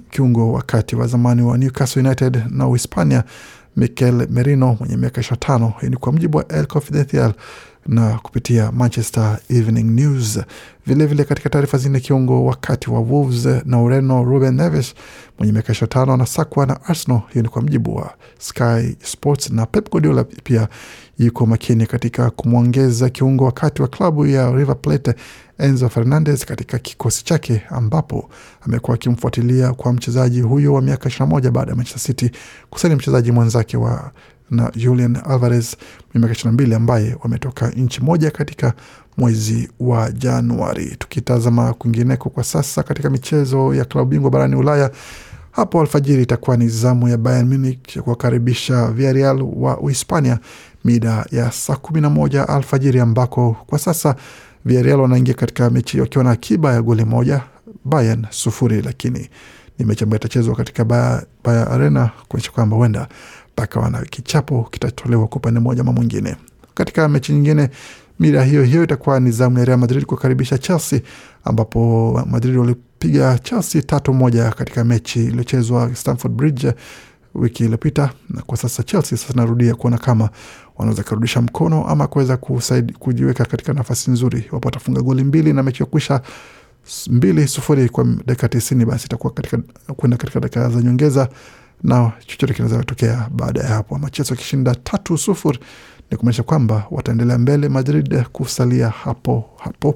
kiungo 0.10 0.52
wakati 0.54 0.96
wa 0.96 1.08
zamani 1.08 1.42
wa 1.42 1.58
Newcastle 1.58 2.02
United 2.02 2.44
na 2.50 2.68
Uhispania 2.68 3.24
Mikel 3.84 4.28
Merino 4.30 4.78
mwenye 4.80 4.98
miaka 4.98 5.22
25. 5.22 5.72
Hii 5.82 5.88
ni 5.90 5.98
kwa 5.98 6.14
mjibu 6.14 6.38
wa 6.38 6.48
El 6.48 6.66
Confidencial 6.68 7.34
na 7.88 8.20
kupitia 8.24 8.72
Manchester 8.72 9.40
Evening 9.50 9.84
News. 10.00 10.40
Vilevile 10.86 11.06
vile 11.08 11.24
katika 11.24 11.50
taarifa 11.50 11.78
zingine, 11.78 12.00
kiungo 12.00 12.46
wakati 12.46 12.90
wa 12.90 13.00
Wolves 13.00 13.46
na 13.66 13.82
Ureno 13.82 14.24
Ruben 14.24 14.54
Neves 14.56 14.94
mwenye 15.38 15.54
miaka 15.54 15.74
25 15.74 16.14
anasakwa 16.14 16.66
na 16.66 16.84
Arsenal. 16.86 17.22
Hiyo 17.34 17.44
ni 17.44 17.50
kwa 17.50 17.62
mjibu 17.62 17.96
wa 17.96 18.14
Sky 18.40 18.96
Sports, 19.04 19.50
na 19.50 19.66
Pep 19.66 19.90
Guardiola 19.92 20.24
pia 20.24 20.68
yuko 21.20 21.46
makini 21.46 21.86
katika 21.86 22.30
kumwongeza 22.30 23.10
kiungo 23.10 23.46
wakati 23.46 23.82
wa 23.82 23.88
klabu 23.88 24.26
ya 24.26 24.52
River 24.52 24.76
Plate 24.82 25.14
Enzo 25.60 25.90
Fernandez 25.90 26.46
katika 26.46 26.80
kikosi 26.80 27.26
chake, 27.26 27.62
ambapo 27.70 28.30
amekuwa 28.62 28.96
akimfuatilia 28.96 29.74
kwa 29.74 29.94
mchezaji 29.94 30.42
huyo 30.42 30.74
wa 30.74 30.82
miaka 30.82 31.10
21 31.10 31.52
baada 31.52 31.72
ya 31.72 31.76
Manchester 31.78 32.02
City 32.16 32.32
kusaini 32.70 32.96
mchezaji 32.96 33.32
mwenzake 33.32 33.78
wa 33.78 34.12
na 34.52 34.72
Julian 34.76 35.16
Alvarez 35.26 35.76
miaka 36.14 36.34
22 36.34 36.76
ambaye 36.76 37.16
wametoka 37.24 37.70
nchi 37.70 38.02
moja 38.04 38.32
katika 38.32 38.74
mwezi 39.18 39.70
wa 39.80 40.12
Januari. 40.12 40.96
Tukitazama 41.00 41.74
kwingineko 41.74 42.30
kwa 42.30 42.44
sasa 42.44 42.84
katika 42.84 43.10
michezo 43.10 43.74
ya 43.74 43.86
klabu 43.86 44.10
bingwa 44.10 44.32
barani 44.32 44.56
Ulaya, 44.56 44.92
hapo 45.52 45.82
alfajiri 45.82 46.24
itakuwa 46.24 46.58
ni 46.58 46.68
zamu 46.68 47.08
ya 47.08 47.18
Bayern 47.18 47.48
Munich 47.48 47.96
ya 47.96 48.02
kuwakaribisha 48.02 48.88
Villarreal 48.88 49.42
wa 49.56 49.78
Uhispania 49.80 50.40
mida 50.86 51.26
ya 51.32 51.52
saa 51.52 51.74
11 51.74 52.46
alfajiri, 52.46 53.00
ambako 53.00 53.58
kwa 53.68 53.80
sasa 53.80 54.16
Villarreal 54.66 55.00
wanaingia 55.02 55.34
katika 55.34 55.70
mechi 55.70 56.02
wakiwa 56.02 56.24
na 56.24 56.32
akiba 56.32 56.74
ya 56.74 56.82
goli 56.82 57.06
moja, 57.06 57.42
Bayern 57.86 58.26
sufuri, 58.30 58.82
lakini 58.82 59.30
Ni 59.80 59.86
mechi 59.86 60.04
ambayo 60.04 60.20
itachezwa 60.20 60.56
katika 60.56 60.86
Baya 60.86 61.68
Arena 61.72 62.10
kuonyesha 62.28 62.52
kwamba 62.52 62.78
huenda 62.78 63.08
pakawa 63.56 63.90
na 63.90 64.02
kichapo 64.02 64.68
kitatolewa 64.72 65.28
kwa 65.28 65.38
upande 65.38 65.60
mmoja 65.60 65.82
ama 65.82 65.92
mwingine. 65.94 66.36
Katika 66.74 67.08
mechi 67.10 67.34
nyingine 67.34 67.70
mira 68.20 68.44
hiyo 68.44 68.64
hiyo 68.64 68.84
itakuwa 68.84 69.20
ni 69.20 69.32
zamu 69.32 69.60
ya 69.60 69.66
Real 69.66 69.80
Madrid 69.80 70.06
kukaribisha 70.06 70.58
Chelsea, 70.58 71.02
ambapo 71.44 72.24
Madrid 72.30 72.56
walipiga 72.58 73.40
Chelsea 73.40 73.82
tatu 73.82 74.14
moja 74.14 74.50
katika 74.52 74.84
mechi 74.84 75.24
iliyochezwa 75.24 75.96
Stamford 75.96 76.34
Bridge 76.34 76.74
wiki 77.36 77.64
iliyopita, 77.64 78.12
na 78.30 78.42
kwa 78.42 78.58
sasa 78.58 78.84
Chelsea 78.84 79.18
sasa 79.18 79.34
narudia 79.36 79.76
kuona 79.76 79.98
kama 79.98 80.30
wanaweza 80.78 81.04
kurudisha 81.04 81.42
mkono 81.42 81.88
ama 81.88 82.08
kuweza 82.08 82.38
kujiweka 83.00 83.46
katika 83.46 83.74
nafasi 83.74 84.12
nzuri. 84.12 84.50
Wapo 84.52 84.68
watafunga 84.68 85.02
goli 85.02 85.24
mbili 85.24 85.54
na 85.54 85.64
mechi 85.64 85.84
ya 85.84 86.22
mbili 87.10 87.48
sufuri 87.48 87.90
kwa 87.90 88.04
dakika 88.26 88.50
tisini, 88.50 88.86
basi 88.86 89.06
itakuwa 89.06 89.34
kwenda 89.96 90.18
katika 90.18 90.40
dakika 90.40 90.70
za 90.70 90.82
nyongeza 90.82 91.30
na 91.84 92.12
chochote 92.26 92.54
kinaweza 92.54 92.78
kutokea 92.78 93.30
baada 93.32 93.62
ya 93.62 93.68
hapo. 93.68 93.96
Ama 93.96 94.10
Chelsea 94.10 94.34
wakishinda 94.36 94.76
tatu 94.76 95.18
sufuri 95.18 95.60
ni 96.12 96.18
kumaanisha 96.18 96.44
kwamba 96.44 96.84
wataendelea 96.92 97.38
mbele, 97.38 97.70
Madrid 97.70 98.24
kusalia 98.24 98.90
hapo 98.90 99.50
hapo 99.58 99.96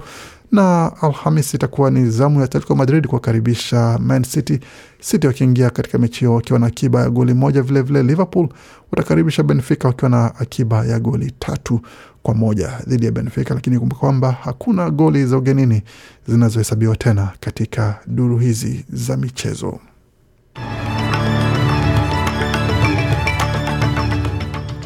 na 0.53 0.91
Alhamis 1.01 1.53
itakuwa 1.53 1.91
ni 1.91 2.09
zamu 2.09 2.39
ya 2.39 2.45
Atletico 2.45 2.75
Madrid 2.75 3.07
kuwakaribisha 3.07 3.97
Man 4.01 4.23
City. 4.23 4.59
City 4.99 5.27
wakiingia 5.27 5.69
katika 5.69 5.97
mechi 5.97 6.19
hiyo 6.19 6.33
wakiwa 6.33 6.59
na 6.59 6.67
akiba 6.67 7.01
ya 7.01 7.09
goli 7.09 7.33
moja. 7.33 7.61
Vilevile 7.61 7.99
vile 7.99 8.03
Liverpool 8.11 8.49
watakaribisha 8.91 9.43
Benfica 9.43 9.85
wakiwa 9.87 10.09
na 10.09 10.35
akiba 10.35 10.85
ya 10.85 10.99
goli 10.99 11.31
tatu 11.39 11.79
kwa 12.23 12.33
moja 12.33 12.71
dhidi 12.87 13.05
ya 13.05 13.11
Benfica, 13.11 13.49
lakini 13.53 13.79
kumbuka 13.79 13.99
kwamba 13.99 14.31
hakuna 14.31 14.89
goli 14.89 15.25
za 15.25 15.37
ugenini 15.37 15.81
zinazohesabiwa 16.27 16.95
tena 16.95 17.29
katika 17.39 17.99
duru 18.07 18.37
hizi 18.37 18.85
za 18.89 19.17
michezo. 19.17 19.79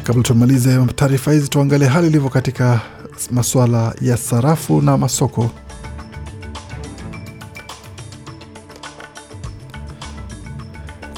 Kabla 0.02 0.22
tumalize 0.22 0.86
taarifa 0.94 1.32
hizi, 1.32 1.48
tuangalie 1.48 1.88
hali 1.88 2.06
ilivyo 2.06 2.28
katika 2.28 2.80
masuala 3.30 3.94
ya 4.00 4.16
sarafu 4.16 4.82
na 4.82 4.98
masoko. 4.98 5.50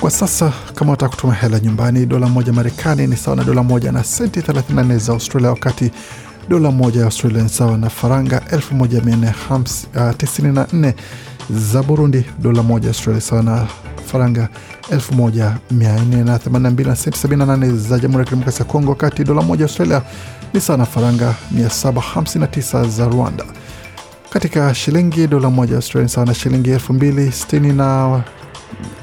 Kwa 0.00 0.10
sasa 0.10 0.52
kama 0.74 0.90
unataka 0.90 1.16
kutuma 1.16 1.34
hela 1.34 1.60
nyumbani, 1.60 2.06
dola 2.06 2.28
moja 2.28 2.52
Marekani 2.52 3.06
ni 3.06 3.16
sawa 3.16 3.36
na 3.36 3.44
dola 3.44 3.62
moja 3.62 3.92
na 3.92 4.04
senti 4.04 4.40
34 4.40 4.98
za 4.98 5.12
Australia, 5.12 5.50
wakati 5.50 5.90
dola 6.48 6.70
moja 6.70 7.00
ya 7.00 7.06
Australia 7.06 7.42
ni 7.42 7.48
sawa 7.48 7.78
na 7.78 7.90
faranga 7.90 8.38
1494 8.38 10.94
za 11.50 11.82
Burundi. 11.82 12.24
Dola 12.38 12.62
moja 12.62 12.84
ya 12.88 12.90
Australia 12.90 13.20
sawa 13.20 13.42
na 13.42 13.66
faranga 14.06 14.48
1482 14.90 16.86
na 16.86 16.96
senti 16.96 17.26
78 17.28 17.76
za 17.76 17.98
Jamhuri 17.98 18.18
ya 18.20 18.24
Kidemokrasia 18.24 18.58
ya 18.66 18.72
Kongo, 18.72 18.90
wakati 18.90 19.24
dola 19.24 19.42
moja 19.42 19.64
Australia 19.64 20.02
ni 20.54 20.60
sawa 20.60 20.78
na 20.78 20.86
faranga 20.86 21.34
759 21.54 22.88
za 22.88 23.08
Rwanda. 23.08 23.44
Katika 24.30 24.74
shilingi, 24.74 25.26
dola 25.26 25.50
moja 25.50 25.76
Australia 25.76 26.02
ni 26.04 26.08
sawa 26.08 26.26
na 26.26 26.34
shilingi 26.34 26.70
2060 26.74 27.72
na 27.74 28.22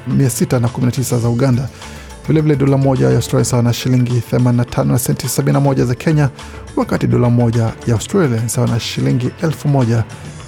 619 0.08 1.18
za 1.20 1.28
Uganda. 1.28 1.68
Vilevile 2.28 2.56
dola 2.56 2.76
moja 2.76 3.06
ya 3.10 3.16
Australia 3.16 3.44
sawa 3.44 3.62
na 3.62 3.72
shilingi 3.72 4.22
85 4.32 4.84
na 4.84 4.98
senti 4.98 5.26
71 5.26 5.84
za 5.84 5.94
Kenya, 5.94 6.28
wakati 6.76 7.06
dola 7.06 7.30
moja 7.30 7.62
ya 7.86 7.94
Australia 7.94 8.40
ni 8.42 8.48
sawa 8.48 8.66
na 8.68 8.80
shilingi 8.80 9.30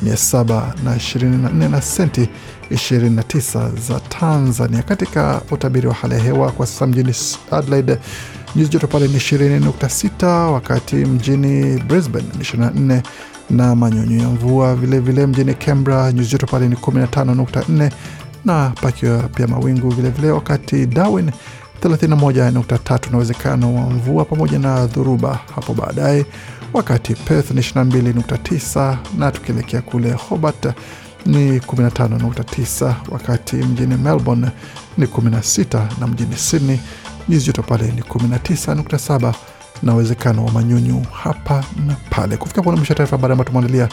1724 0.05 1.69
na 1.71 1.83
senti 1.83 2.29
29 2.71 3.71
za 3.89 4.01
Tanzania. 4.01 4.83
Katika 4.83 5.41
utabiri 5.51 5.87
wa 5.89 5.95
hali 5.95 6.15
ya 6.15 6.21
hewa 6.21 6.53
kwa 6.53 6.67
sasa 6.67 6.87
mjini 6.87 7.15
Adelaide 7.51 7.99
nyuzi 8.57 8.71
joto 8.71 8.87
pale 8.87 9.09
ni 9.09 9.17
20.6, 9.17 10.51
wakati 10.53 10.95
mjini 10.97 11.83
Brisbane 11.83 12.27
ni 12.39 12.45
24 12.45 13.03
na 13.51 13.75
manyunyu 13.75 14.19
ya 14.21 14.29
mvua. 14.29 14.75
Vilevile 14.77 15.27
mjini 15.27 15.55
Canberra 15.55 16.13
nyuzi 16.13 16.31
joto 16.31 16.47
pale 16.47 16.69
ni 16.69 16.75
15.4 16.75 17.91
na 18.45 18.73
pakiwa 18.83 19.19
pia 19.23 19.47
mawingu 19.47 19.89
vilevile 19.89 20.11
vile, 20.21 20.31
wakati 20.33 20.87
Darwin 20.87 21.31
31.3 21.83 23.11
na 23.11 23.17
uwezekano 23.17 23.75
wa 23.75 23.83
mvua 23.83 24.25
pamoja 24.25 24.59
na 24.59 24.87
dhuruba 24.87 25.39
hapo 25.55 25.75
baadaye, 25.75 26.27
wakati 26.73 27.15
Perth 27.15 27.51
ni 27.51 27.61
22.9 27.61 28.97
na 29.19 29.33
tukielekea 29.33 29.83
kule 29.83 30.13
Hobart 30.13 30.67
ni 31.27 31.59
15.9, 31.59 32.95
wakati 33.09 33.57
mjini 33.57 33.97
Melbourne 33.97 34.49
ni 34.99 35.07
16 35.07 35.87
na 36.01 36.07
mjini 36.07 36.37
Sydney 36.37 36.81
nyuzi 37.29 37.47
joto 37.47 37.63
pale 37.63 37.85
ni 37.93 38.01
19.7 38.03 39.33
na 39.83 39.95
uwezekano 39.95 40.45
wa 40.45 40.53
manyunyu 40.53 41.03
hapa 41.13 41.65
na 41.87 41.97
pale. 42.11 42.37
Kufika 42.37 42.63
pona 42.63 42.77
mwisho 42.77 42.95
taarifa 42.95 43.19
baada 43.19 43.33
ambayo 43.33 43.49
tumeandalia, 43.51 43.89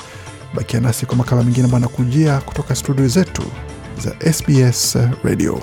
bakia 0.53 0.79
nasi 0.79 1.05
kwa 1.05 1.15
makala 1.15 1.43
mengine 1.43 1.65
ambayo 1.65 1.83
anakujia 1.85 2.39
kutoka 2.39 2.75
studio 2.75 3.07
zetu 3.07 3.43
za 4.03 4.33
SBS 4.33 4.97
Radio. 5.23 5.61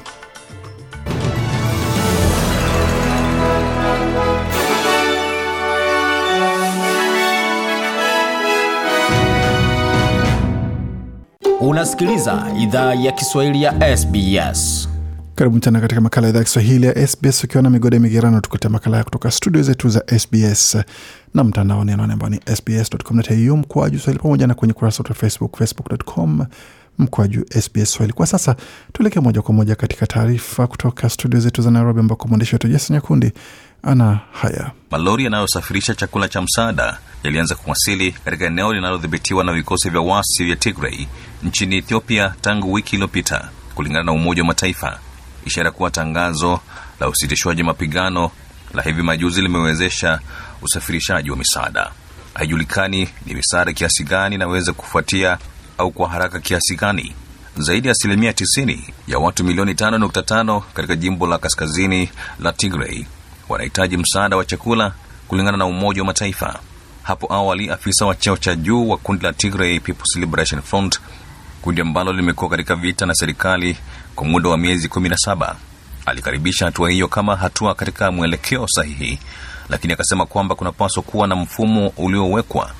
Unasikiliza 11.68 12.46
idhaa 12.60 12.94
ya 12.94 13.12
Kiswahili 13.12 13.62
ya 13.62 13.96
SBS. 13.96 14.88
Karibu 15.34 15.58
tena 15.58 15.80
katika 15.80 16.00
makala 16.00 16.26
ya 16.26 16.30
idhaa 16.30 16.38
ya 16.38 16.44
Kiswahili 16.44 16.86
ya 16.86 17.06
SBS 17.06 17.44
ukiwa 17.44 17.62
na 17.62 17.70
migode 17.70 17.98
migerano, 17.98 18.40
tukuletea 18.40 18.70
makala 18.70 18.96
ya 18.96 19.04
kutoka 19.04 19.30
studio 19.30 19.62
zetu 19.62 19.88
za 19.88 20.02
SBS 20.18 20.76
na 21.34 21.44
mtandaoni 21.44 21.92
anaone 21.92 22.12
ambao 22.12 22.28
ni 22.28 22.40
sbs.com.au 22.56 23.56
mkoaju 23.56 23.98
swahili, 23.98 24.22
pamoja 24.22 24.46
na 24.46 24.54
kwenye 24.54 24.74
kurasa 24.74 25.02
wetu 25.02 25.14
Facebook, 25.14 25.56
facebook.com 25.58 26.46
mkwaju 26.98 27.44
SBS 27.60 27.90
Swahili. 27.92 28.12
Kwa 28.12 28.26
sasa 28.26 28.56
tuelekee 28.92 29.20
moja 29.20 29.42
kwa 29.42 29.54
moja 29.54 29.74
katika 29.74 30.06
taarifa 30.06 30.66
kutoka 30.66 31.08
studio 31.10 31.40
zetu 31.40 31.62
za 31.62 31.70
Nairobi, 31.70 32.00
ambako 32.00 32.28
mwandishi 32.28 32.54
wetu 32.54 32.68
Jason 32.68 32.94
Nyakundi 32.94 33.32
ana 33.86 34.18
haya. 34.32 34.70
Malori 34.90 35.24
yanayosafirisha 35.24 35.94
chakula 35.94 36.28
cha 36.28 36.42
msaada 36.42 36.98
yalianza 37.22 37.54
kuwasili 37.54 38.12
katika 38.12 38.44
eneo 38.46 38.72
linalodhibitiwa 38.72 39.44
na 39.44 39.52
vikosi 39.52 39.90
vya 39.90 40.00
wasi 40.00 40.44
vya 40.44 40.56
Tigray 40.56 41.06
nchini 41.42 41.76
Ethiopia 41.76 42.34
tangu 42.40 42.72
wiki 42.72 42.96
iliyopita, 42.96 43.48
kulingana 43.74 44.04
na 44.04 44.12
Umoja 44.12 44.42
wa 44.42 44.46
Mataifa, 44.48 44.98
ishara 45.46 45.70
kuwa 45.70 45.90
tangazo 45.90 46.60
la 47.00 47.08
usitishwaji 47.08 47.62
mapigano 47.62 48.30
la 48.74 48.82
hivi 48.82 49.02
majuzi 49.02 49.42
limewezesha 49.42 50.20
usafirishaji 50.62 51.30
wa 51.30 51.36
misaada. 51.36 51.90
Haijulikani 52.34 53.08
ni 53.26 53.34
misaada 53.34 53.72
kiasi 53.72 54.04
gani 54.04 54.34
inaweza 54.34 54.72
kufuatia 54.72 55.38
au 55.78 55.90
kwa 55.90 56.08
haraka 56.08 56.40
kiasi 56.40 56.76
gani. 56.76 57.14
Zaidi 57.56 57.88
ya 57.88 57.92
asilimia 57.92 58.30
90 58.32 58.78
ya 59.08 59.18
watu 59.18 59.44
milioni 59.44 59.72
5.5 59.72 60.62
katika 60.74 60.96
jimbo 60.96 61.26
la 61.26 61.38
kaskazini 61.38 62.10
la 62.40 62.52
Tigray 62.52 63.04
wanahitaji 63.48 63.96
msaada 63.96 64.36
wa 64.36 64.44
chakula 64.44 64.92
kulingana 65.28 65.56
na 65.58 65.66
Umoja 65.66 66.00
wa 66.02 66.06
Mataifa. 66.06 66.58
Hapo 67.02 67.32
awali, 67.34 67.70
afisa 67.70 68.06
wa 68.06 68.14
cheo 68.14 68.36
cha 68.36 68.54
juu 68.54 68.88
wa 68.88 68.96
kundi 68.96 69.24
la 69.24 69.32
Tigray 69.32 69.80
People's 69.80 70.16
Liberation 70.16 70.62
Front, 70.62 71.00
kundi 71.62 71.80
ambalo 71.80 72.12
limekuwa 72.12 72.50
katika 72.50 72.76
vita 72.76 73.06
na 73.06 73.14
serikali 73.14 73.76
kwa 74.14 74.26
muda 74.26 74.48
wa 74.48 74.58
miezi 74.58 74.88
17, 74.88 75.54
alikaribisha 76.06 76.64
hatua 76.64 76.90
hiyo 76.90 77.08
kama 77.08 77.36
hatua 77.36 77.74
katika 77.74 78.10
mwelekeo 78.12 78.66
sahihi, 78.68 79.18
lakini 79.68 79.92
akasema 79.92 80.26
kwamba 80.26 80.54
kunapaswa 80.54 81.02
kuwa 81.02 81.26
na 81.26 81.36
mfumo 81.36 81.92
uliowekwa 81.96 82.70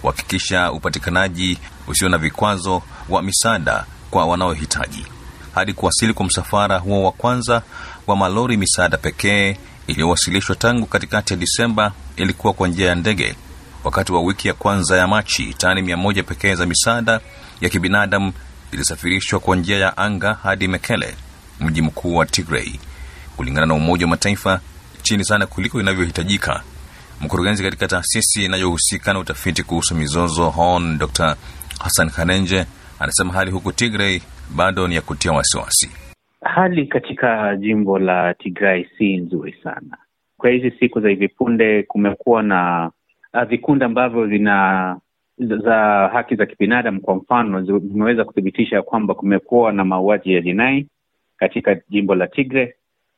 kuhakikisha 0.00 0.72
upatikanaji 0.72 1.58
usio 1.88 2.08
na 2.08 2.18
vikwazo 2.18 2.82
wa 3.08 3.22
misaada 3.22 3.84
kwa 4.10 4.26
wanaohitaji. 4.26 5.06
Hadi 5.54 5.72
kuwasili 5.72 6.14
kwa 6.14 6.26
msafara 6.26 6.78
huo 6.78 7.04
wa 7.04 7.12
kwanza 7.12 7.62
wa 8.06 8.16
malori 8.16 8.56
misaada 8.56 8.96
pekee 8.96 9.56
iliyowasilishwa 9.90 10.56
tangu 10.56 10.86
katikati 10.86 11.32
ya 11.32 11.38
Disemba 11.38 11.92
ilikuwa 12.16 12.52
kwa 12.52 12.68
njia 12.68 12.88
ya 12.88 12.94
ndege. 12.94 13.34
Wakati 13.84 14.12
wa 14.12 14.20
wiki 14.22 14.48
ya 14.48 14.54
kwanza 14.54 14.96
ya 14.96 15.06
Machi, 15.06 15.54
tani 15.54 15.82
mia 15.82 15.96
moja 15.96 16.22
pekee 16.22 16.54
za 16.54 16.66
misaada 16.66 17.20
ya 17.60 17.68
kibinadamu 17.68 18.32
ilisafirishwa 18.72 19.40
kwa 19.40 19.56
njia 19.56 19.78
ya 19.78 19.96
anga 19.96 20.34
hadi 20.42 20.68
Mekele, 20.68 21.14
mji 21.60 21.82
mkuu 21.82 22.16
wa 22.16 22.26
Tigray, 22.26 22.72
kulingana 23.36 23.66
na 23.66 23.74
Umoja 23.74 24.06
wa 24.06 24.10
Mataifa, 24.10 24.60
chini 25.02 25.24
sana 25.24 25.46
kuliko 25.46 25.80
inavyohitajika. 25.80 26.62
Mkurugenzi 27.20 27.62
katika 27.62 27.88
taasisi 27.88 28.44
inayohusika 28.44 29.12
na 29.12 29.18
utafiti 29.18 29.62
kuhusu 29.62 29.94
mizozo 29.94 30.50
HON, 30.50 30.98
Dr 30.98 31.36
Hassan 31.80 32.10
Khanenje 32.10 32.66
anasema 33.00 33.32
hali 33.32 33.50
huku 33.50 33.72
Tigray 33.72 34.20
bado 34.50 34.88
ni 34.88 34.94
ya 34.94 35.00
kutia 35.00 35.32
wasiwasi. 35.32 35.90
Hali 36.40 36.86
katika 36.86 37.56
jimbo 37.56 37.98
la 37.98 38.34
Tigray 38.34 38.86
si 38.98 39.16
nzuri 39.16 39.52
sana. 39.62 39.98
Kwa 40.36 40.50
hizi 40.50 40.70
siku 40.70 41.00
za 41.00 41.08
hivi 41.08 41.28
punde 41.28 41.82
kumekuwa 41.82 42.42
na 42.42 42.90
vikundi 43.48 43.84
ambavyo 43.84 44.24
vina 44.24 44.96
za 45.38 45.74
haki 46.12 46.36
za 46.36 46.46
kibinadamu, 46.46 47.00
kwa 47.00 47.14
mfano, 47.14 47.62
zimeweza 47.62 48.24
kuthibitisha 48.24 48.82
kwamba 48.82 49.14
kumekuwa 49.14 49.72
na 49.72 49.84
mauaji 49.84 50.34
ya 50.34 50.40
jinai 50.40 50.86
katika 51.36 51.80
jimbo 51.88 52.14
la 52.14 52.26
Tigre 52.26 52.74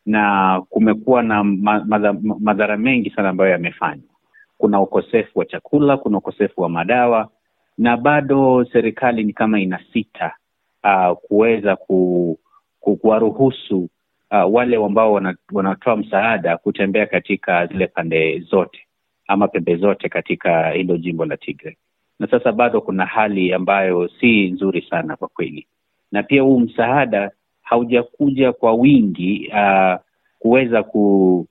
na 0.06 0.62
kumekuwa 0.70 1.22
na 1.22 1.44
ma, 1.44 1.84
madha, 1.84 2.12
madhara 2.40 2.76
mengi 2.76 3.10
sana 3.10 3.28
ambayo 3.28 3.50
yamefanywa. 3.50 4.04
Kuna 4.58 4.80
ukosefu 4.80 5.38
wa 5.38 5.44
chakula, 5.44 5.96
kuna 5.96 6.18
ukosefu 6.18 6.60
wa 6.60 6.68
madawa 6.68 7.28
na 7.78 7.96
bado 7.96 8.64
serikali 8.72 9.24
ni 9.24 9.32
kama 9.32 9.60
inasita 9.60 10.34
uh, 10.84 11.16
kuweza 11.18 11.76
ku, 11.76 12.38
ku, 12.41 12.41
kuwaruhusu 12.82 13.88
uh, 14.30 14.54
wale 14.54 14.76
ambao 14.76 15.12
wanatoa 15.52 15.96
msaada 15.96 16.56
kutembea 16.56 17.06
katika 17.06 17.66
zile 17.66 17.86
pande 17.86 18.38
zote 18.40 18.78
ama 19.26 19.48
pembe 19.48 19.76
zote 19.76 20.08
katika 20.08 20.70
hilo 20.70 20.96
jimbo 20.96 21.24
la 21.24 21.36
Tigre, 21.36 21.76
na 22.18 22.26
sasa 22.26 22.52
bado 22.52 22.80
kuna 22.80 23.06
hali 23.06 23.52
ambayo 23.52 24.08
si 24.20 24.50
nzuri 24.50 24.82
sana 24.90 25.16
kwa 25.16 25.28
kweli, 25.28 25.66
na 26.12 26.22
pia 26.22 26.42
huu 26.42 26.60
msaada 26.60 27.30
haujakuja 27.62 28.52
kwa 28.52 28.72
wingi 28.74 29.50
uh, 29.52 30.00
kuweza 30.38 30.82
ku, 30.82 31.46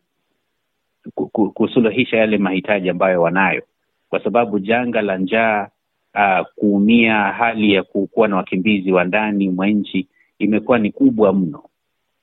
ku, 1.15 1.28
ku, 1.28 1.52
kusuluhisha 1.52 2.17
yale 2.17 2.38
mahitaji 2.38 2.89
ambayo 2.89 3.22
wanayo, 3.22 3.63
kwa 4.10 4.24
sababu 4.24 4.60
janga 4.60 5.02
la 5.02 5.17
njaa 5.17 5.67
uh, 6.15 6.46
kuumia, 6.56 7.15
hali 7.15 7.74
ya 7.74 7.84
kuwa 7.84 8.28
na 8.28 8.36
wakimbizi 8.36 8.91
wa 8.91 9.04
ndani 9.04 9.50
mwa 9.50 9.67
nchi 9.67 10.08
imekuwa 10.43 10.80
ni 10.80 10.91
kubwa 10.91 11.34
mno, 11.34 11.63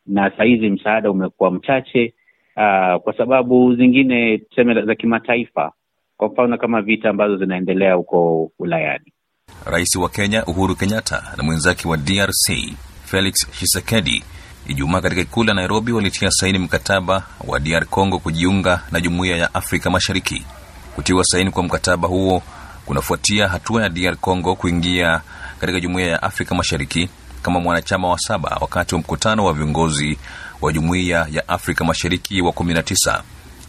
na 0.07 0.31
sahizi 0.37 0.70
msaada 0.70 1.11
umekuwa 1.11 1.50
mchache 1.50 2.14
uh, 2.57 3.02
kwa 3.02 3.14
sababu 3.16 3.74
zingine 3.76 4.38
tuseme 4.38 4.83
za 4.83 4.94
kimataifa, 4.94 5.72
kwa 6.16 6.28
mfano 6.28 6.59
kama 6.59 6.83
vita 6.83 7.11
ambazo 7.11 7.37
zinaendelea 7.37 7.94
huko 7.94 8.50
Ulayani. 8.59 9.12
Rais 9.66 9.96
wa 9.96 10.09
Kenya 10.09 10.44
Uhuru 10.46 10.76
Kenyatta 10.76 11.22
na 11.37 11.42
mwenzake 11.42 11.88
wa 11.88 11.96
DRC 11.96 12.74
Felix 13.04 13.50
Tshisekedi 13.50 14.22
Ijumaa 14.68 15.00
katika 15.00 15.20
ikulu 15.22 15.48
ya 15.48 15.54
Nairobi 15.54 15.92
walitia 15.92 16.31
saini 16.31 16.59
mkataba 16.59 17.22
wa 17.46 17.61
DR 17.61 17.87
Congo 17.87 18.18
kujiunga 18.18 18.83
na 18.92 19.00
jumuiya 19.00 19.37
ya 19.37 19.54
Afrika 19.54 19.90
Mashariki. 19.90 20.44
Kutiwa 20.94 21.24
saini 21.24 21.50
kwa 21.50 21.62
mkataba 21.62 22.09
huo 22.09 22.42
kunafuatia 22.87 23.48
hatua 23.48 23.83
ya 23.83 23.88
DR 23.88 24.16
Congo 24.16 24.54
kuingia 24.57 25.20
katika 25.61 25.81
jumuiya 25.81 26.09
ya 26.09 26.22
Afrika 26.22 26.54
Mashariki 26.54 27.09
kama 27.42 27.61
mwanachama 27.61 28.09
wa 28.09 28.18
saba 28.18 28.59
wakati 28.61 28.94
wa 28.94 29.01
mkutano 29.01 29.44
wa 29.44 29.53
viongozi 29.53 30.18
wa 30.61 30.72
jumuiya 30.72 31.27
ya 31.31 31.48
Afrika 31.48 31.85
Mashariki 31.85 32.42
wa 32.42 32.53
19 32.53 33.22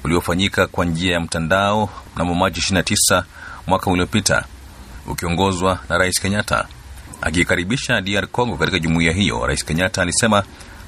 uliofanyika 0.04 0.68
kwa 0.68 0.86
njia 0.86 1.14
ya 1.14 1.20
mtandao 1.20 1.90
mnamo 2.16 2.36
Machi 2.36 2.74
29 2.74 3.24
mwaka 3.68 3.92
uliopita 3.92 4.44
ukiongozwa 5.08 5.80
na 5.90 5.98
Rais 5.98 6.22
Kenyatta. 6.22 6.66
Akikaribisha 7.22 8.02
DR 8.02 8.28
Congo 8.28 8.58
katika 8.58 8.80
jumuiya 8.80 9.14
hiyo, 9.14 9.48
Rais 9.48 9.66
Kenyatta 9.66 10.02
alisema 10.02 10.44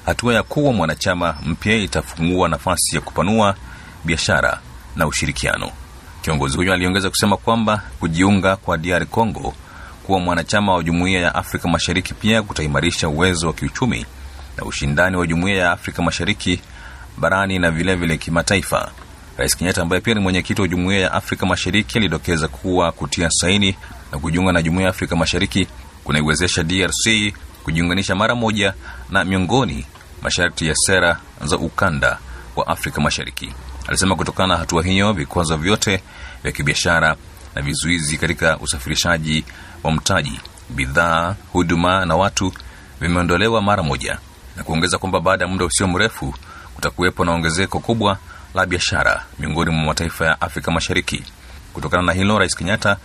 hatua 0.06 0.34
ya 0.34 0.42
kuwa 0.42 0.72
mwanachama 0.72 1.34
mpya 1.46 1.76
itafungua 1.76 2.48
nafasi 2.48 2.94
ya 2.96 3.00
kupanua 3.02 3.54
biashara 4.04 4.60
na 4.96 5.06
ushirikiano. 5.06 5.70
Kiongozi 6.22 6.56
huyo 6.56 6.72
aliongeza 6.72 7.10
kusema 7.10 7.36
kwamba 7.36 7.82
kujiunga 8.00 8.56
kwa 8.56 8.78
DR 8.78 9.06
Congo 9.06 9.54
kuwa 10.12 10.20
mwanachama 10.24 10.74
wa 10.74 10.82
jumuiya 10.82 11.20
ya 11.20 11.34
Afrika 11.34 11.68
Mashariki 11.68 12.14
pia 12.14 12.42
kutaimarisha 12.42 13.08
uwezo 13.08 13.46
wa 13.46 13.52
kiuchumi 13.52 14.06
na 14.56 14.64
ushindani 14.64 15.16
wa 15.16 15.26
jumuiya 15.26 15.56
ya 15.58 15.72
Afrika 15.72 16.02
Mashariki 16.02 16.60
barani 17.18 17.58
na 17.58 17.70
vilevile 17.70 18.16
kimataifa. 18.18 18.90
Rais 19.36 19.56
Kenyatta 19.56 19.82
ambaye 19.82 20.00
pia 20.02 20.14
ni 20.14 20.20
mwenyekiti 20.20 20.60
wa 20.62 20.68
jumuiya 20.68 21.00
ya 21.00 21.12
Afrika 21.12 21.46
Mashariki 21.46 21.98
alidokeza 21.98 22.48
kuwa 22.48 22.92
kutia 22.92 23.30
saini 23.30 23.76
na 24.12 24.18
kujiunga 24.18 24.52
na 24.52 24.62
jumuiya 24.62 24.84
ya 24.84 24.90
Afrika 24.90 25.16
Mashariki 25.16 25.66
kunaiwezesha 26.04 26.62
DRC 26.62 27.34
kujiunganisha 27.64 28.14
mara 28.14 28.34
moja 28.34 28.74
na 29.10 29.24
miongoni 29.24 29.86
masharti 30.22 30.66
ya 30.66 30.74
sera 30.74 31.20
za 31.44 31.56
ukanda 31.58 32.18
wa 32.56 32.66
Afrika 32.66 33.00
Mashariki. 33.00 33.52
Alisema 33.88 34.16
kutokana 34.16 34.54
na 34.54 34.56
hatua 34.56 34.82
hiyo, 34.82 35.12
vikwazo 35.12 35.56
vyote 35.56 36.02
vya 36.42 36.52
kibiashara 36.52 37.16
na 37.54 37.62
vizuizi 37.62 38.16
katika 38.18 38.58
usafirishaji 38.58 39.44
wa 39.82 39.92
mtaji, 39.92 40.40
bidhaa, 40.70 41.34
huduma 41.52 42.06
na 42.06 42.16
watu 42.16 42.52
vimeondolewa 43.00 43.62
mara 43.62 43.82
moja, 43.82 44.18
na 44.56 44.62
kuongeza 44.64 44.98
kwamba 44.98 45.20
baada 45.20 45.44
ya 45.44 45.50
muda 45.50 45.64
usio 45.64 45.86
mrefu 45.88 46.34
kutakuwepo 46.74 47.24
na 47.24 47.32
ongezeko 47.32 47.80
kubwa 47.80 48.18
la 48.54 48.66
biashara 48.66 49.24
miongoni 49.38 49.70
mwa 49.70 49.84
mataifa 49.86 50.26
ya 50.26 50.40
Afrika 50.40 50.70
Mashariki. 50.70 51.24
Kutokana 51.72 52.02
na 52.02 52.12
hilo, 52.12 52.38
Rais 52.38 52.56
Kenyatta 52.56 52.96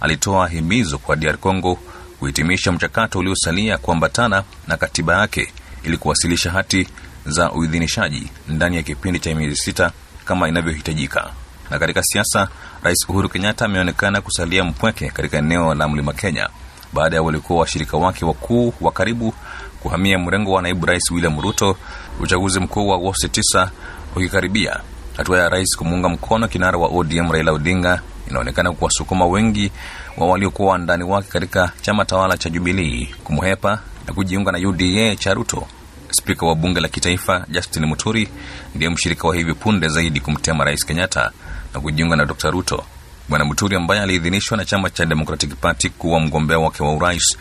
alitoa 0.00 0.48
himizo 0.48 0.98
kwa 0.98 1.16
DR 1.16 1.36
Congo 1.38 1.78
kuhitimisha 2.18 2.72
mchakato 2.72 3.18
uliosalia 3.18 3.78
kuambatana 3.78 4.42
na 4.68 4.76
katiba 4.76 5.18
yake 5.20 5.52
ili 5.84 5.96
kuwasilisha 5.96 6.50
hati 6.50 6.88
za 7.26 7.52
uidhinishaji 7.52 8.30
ndani 8.48 8.76
ya 8.76 8.82
kipindi 8.82 9.18
cha 9.20 9.34
miezi 9.34 9.56
sita 9.56 9.90
kama 10.24 10.48
inavyohitajika. 10.48 11.30
Na 11.70 11.78
katika 11.78 12.02
siasa, 12.02 12.48
Rais 12.82 13.08
Uhuru 13.08 13.28
Kenyatta 13.28 13.64
ameonekana 13.64 14.20
kusalia 14.20 14.64
mpweke 14.64 15.08
katika 15.10 15.38
eneo 15.38 15.74
la 15.74 15.88
Mlima 15.88 16.12
Kenya 16.12 16.48
baada 16.92 17.16
ya 17.16 17.22
walikuwa 17.22 17.60
washirika 17.60 17.96
wake 17.96 18.24
wakuu 18.24 18.72
wa 18.80 18.92
karibu 18.92 19.34
kuhamia 19.82 20.18
mrengo 20.18 20.52
wa 20.52 20.62
naibu 20.62 20.86
rais 20.86 21.10
William 21.10 21.40
Ruto, 21.40 21.76
uchaguzi 22.20 22.60
mkuu 22.60 22.88
wa 22.88 22.96
Agosti 22.96 23.26
9 23.26 23.68
ukikaribia. 24.16 24.80
Hatua 25.16 25.38
ya 25.38 25.48
rais 25.48 25.76
kumuunga 25.76 26.08
mkono 26.08 26.48
kinara 26.48 26.78
wa 26.78 26.88
ODM 26.88 27.32
Raila 27.32 27.52
Odinga 27.52 28.00
inaonekana 28.30 28.72
kuwasukuma 28.72 29.26
wengi 29.26 29.72
wa 30.16 30.26
waliokuwa 30.26 30.72
wandani 30.72 31.04
wake 31.04 31.28
katika 31.28 31.72
chama 31.80 32.04
tawala 32.04 32.36
cha 32.38 32.50
Jubilii 32.50 33.08
kumhepa 33.24 33.78
na 34.06 34.12
kujiunga 34.12 34.52
na 34.52 34.68
UDA 34.68 35.16
cha 35.16 35.34
Ruto. 35.34 35.66
Spika 36.10 36.46
wa 36.46 36.54
bunge 36.54 36.80
la 36.80 36.88
kitaifa 36.88 37.46
Justin 37.48 37.86
Muturi 37.86 38.28
ndiye 38.74 38.90
mshirika 38.90 39.28
wa 39.28 39.36
hivi 39.36 39.54
punde 39.54 39.88
zaidi 39.88 40.20
kumtema 40.20 40.64
rais 40.64 40.86
Kenyatta 40.86 41.30
na 41.74 41.80
kujiunga 41.80 42.16
na 42.16 42.24
Dr 42.24 42.50
Ruto. 42.50 42.84
Bwana 43.28 43.44
Muturi 43.44 43.76
ambaye 43.76 44.00
aliidhinishwa 44.02 44.56
na 44.56 44.64
chama 44.64 44.90
cha 44.90 45.06
Democratic 45.06 45.54
Party 45.54 45.88
kuwa 45.90 46.20
mgombea 46.20 46.58
wake 46.58 46.82
wa 46.82 46.94
urais 46.94 47.38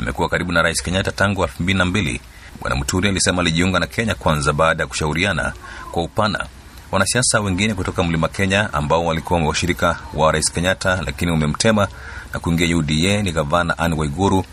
amekuwa 0.00 0.28
karibu 0.28 0.52
na 0.52 0.62
rais 0.62 0.82
Kenyatta 0.82 1.12
tangu 1.12 1.42
elfu 1.42 1.62
mbili 1.62 1.78
na 1.78 1.84
mbili. 1.84 2.20
Bwana 2.60 2.76
Muturi 2.76 3.08
alisema 3.08 3.42
alijiunga 3.42 3.78
na 3.78 3.86
Kenya 3.86 4.14
kwanza 4.14 4.52
baada 4.52 4.82
ya 4.82 4.86
kushauriana 4.86 5.52
kwa 5.92 6.02
upana. 6.02 6.46
Wanasiasa 6.92 7.40
wengine 7.40 7.74
kutoka 7.74 8.02
mlima 8.02 8.28
Kenya 8.28 8.72
ambao 8.72 9.04
walikuwa 9.06 9.40
washirika 9.40 9.98
wa 10.14 10.32
rais 10.32 10.52
Kenyatta 10.52 11.02
lakini 11.06 11.30
wamemtema 11.30 11.88
na 12.34 12.40
kuingia 12.40 12.76
UDA 12.76 13.22
ni 13.22 13.32
gavana 13.32 13.78
Anne 13.78 13.94
Waiguru 13.96 14.44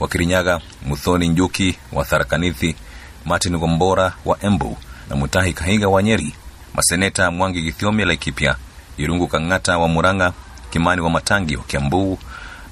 wa 0.00 0.08
Kirinyaga, 0.08 0.60
Muthoni 0.86 1.28
Njuki 1.28 1.76
wa 1.92 2.04
Tharaka 2.04 2.38
Martin 3.24 3.58
Gombora 3.58 4.12
wa 4.24 4.36
Embu 4.42 4.76
na 5.10 5.16
Mutahi 5.16 5.52
Kahiga 5.52 5.88
wa 5.88 6.02
Nyeri, 6.02 6.34
maseneta 6.74 7.30
Mwangi 7.30 7.62
Githiomi 7.62 8.04
Laikipia, 8.04 8.56
Irungu 8.98 9.26
Kang'ata 9.28 9.78
wa 9.78 9.88
Murang'a, 9.88 10.32
Kimani 10.70 11.00
wa 11.00 11.10
Matangi 11.10 11.56
wa 11.56 11.62
Kiambu 11.64 12.18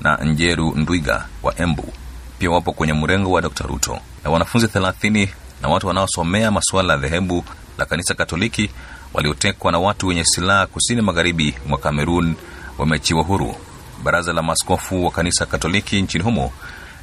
na 0.01 0.17
Njeru 0.17 0.75
Ndwiga 0.77 1.27
wa 1.43 1.59
Embu 1.61 1.93
pia 2.39 2.51
wapo 2.51 2.73
kwenye 2.73 2.93
mrengo 2.93 3.31
wa 3.33 3.41
Dr 3.43 3.67
Ruto, 3.67 3.99
na 4.25 4.31
wanafunzi 4.31 4.69
thelathini 4.69 5.29
na 5.63 5.69
watu 5.69 5.87
wanaosomea 5.87 6.51
masuala 6.51 6.93
ya 6.93 6.99
dhehebu 6.99 7.45
la 7.79 7.85
kanisa 7.87 8.15
Katoliki 8.15 8.71
waliotekwa 9.15 9.73
na 9.73 9.79
watu 9.79 10.07
wenye 10.07 10.25
silaha 10.25 10.67
kusini 10.67 11.03
magharibi 11.03 11.55
mwa 11.67 11.79
Kamerun 11.79 12.35
wameachiwa 12.79 13.23
huru. 13.23 13.55
Baraza 14.03 14.33
la 14.33 14.43
maaskofu 14.43 15.05
wa 15.05 15.11
kanisa 15.11 15.47
Katoliki 15.47 16.03
nchini 16.03 16.25
humo 16.25 16.53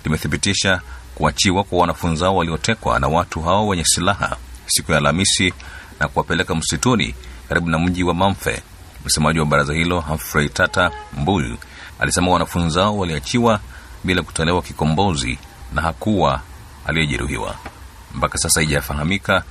limethibitisha 0.04 0.82
kuachiwa 1.18 1.64
kwa 1.64 1.80
wanafunzi 1.80 2.24
hao 2.24 2.36
waliotekwa 2.36 3.00
na 3.00 3.08
watu 3.08 3.42
hao 3.42 3.68
wenye 3.68 3.84
silaha 3.86 4.36
siku 4.66 4.92
ya 4.92 4.98
Alhamisi 4.98 5.54
na 6.00 6.08
kuwapeleka 6.08 6.56
msituni 6.56 7.16
karibu 7.50 7.70
na 7.70 7.80
mji 7.80 8.04
wa 8.04 8.14
Mamfe. 8.14 8.62
Msemaji 9.06 9.40
wa 9.40 9.46
baraza 9.46 9.74
hilo 9.74 10.00
Humphrey 10.00 10.50
Tata 10.50 10.92
Mbuyu 11.18 11.58
alisema 12.00 12.32
wanafunzi 12.32 12.80
hao 12.80 12.98
waliachiwa 12.98 13.60
bila 14.04 14.22
kutolewa 14.22 14.62
kikombozi 14.62 15.38
na 15.74 15.82
hakuwa 15.82 16.42
aliyejeruhiwa. 16.88 17.56
Mpaka 18.16 18.38
sasa 18.38 18.60
haijafahamika 18.60 19.44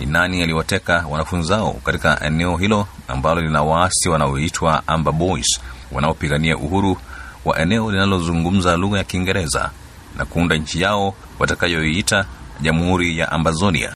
ni 0.00 0.06
nani 0.06 0.42
aliwateka 0.42 1.04
wanafunzi 1.10 1.52
hao 1.52 1.72
katika 1.72 2.20
eneo 2.24 2.56
hilo 2.56 2.88
ambalo 3.08 3.40
lina 3.40 3.62
waasi 3.62 4.08
wanaoitwa 4.08 4.88
Amber 4.88 5.12
Boys 5.12 5.60
wanaopigania 5.92 6.56
uhuru 6.56 6.96
wa 7.44 7.58
eneo 7.58 7.90
linalozungumza 7.92 8.76
lugha 8.76 8.98
ya 8.98 9.04
Kiingereza 9.04 9.70
na 10.18 10.24
kuunda 10.24 10.56
nchi 10.56 10.80
yao 10.80 11.14
watakayoiita 11.38 12.26
Jamhuri 12.62 13.18
ya 13.18 13.32
Ambazonia. 13.32 13.92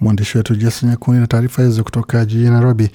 Mwandishi 0.00 0.36
wetu 0.38 0.54
Jason 0.56 0.90
Nyakundi 0.90 1.20
na 1.20 1.26
taarifa 1.26 1.62
hizo 1.62 1.84
kutoka 1.84 2.24
jijini 2.24 2.50
Nairobi, 2.50 2.90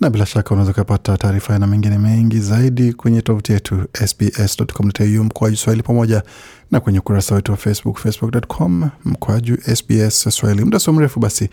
na 0.00 0.10
bila 0.10 0.26
shaka 0.26 0.50
unaweza 0.50 0.72
ukapata 0.72 1.16
taarifa 1.16 1.58
na 1.58 1.66
mengine 1.66 1.98
mengi 1.98 2.38
zaidi 2.40 2.92
kwenye 2.92 3.22
tovuti 3.22 3.52
yetu 3.52 3.84
sbs.com.au 4.06 5.24
mkoaju 5.24 5.56
Swahili, 5.56 5.82
pamoja 5.82 6.22
na 6.70 6.80
kwenye 6.80 6.98
ukurasa 6.98 7.34
wetu 7.34 7.52
wa 7.52 7.58
Facebook, 7.58 7.98
facebook.com 7.98 8.90
mkoaju 9.04 9.56
SBS 9.74 10.28
Swahili. 10.30 10.64
Muda 10.64 10.78
sio 10.78 10.92
mrefu 10.92 11.20
basi 11.20 11.48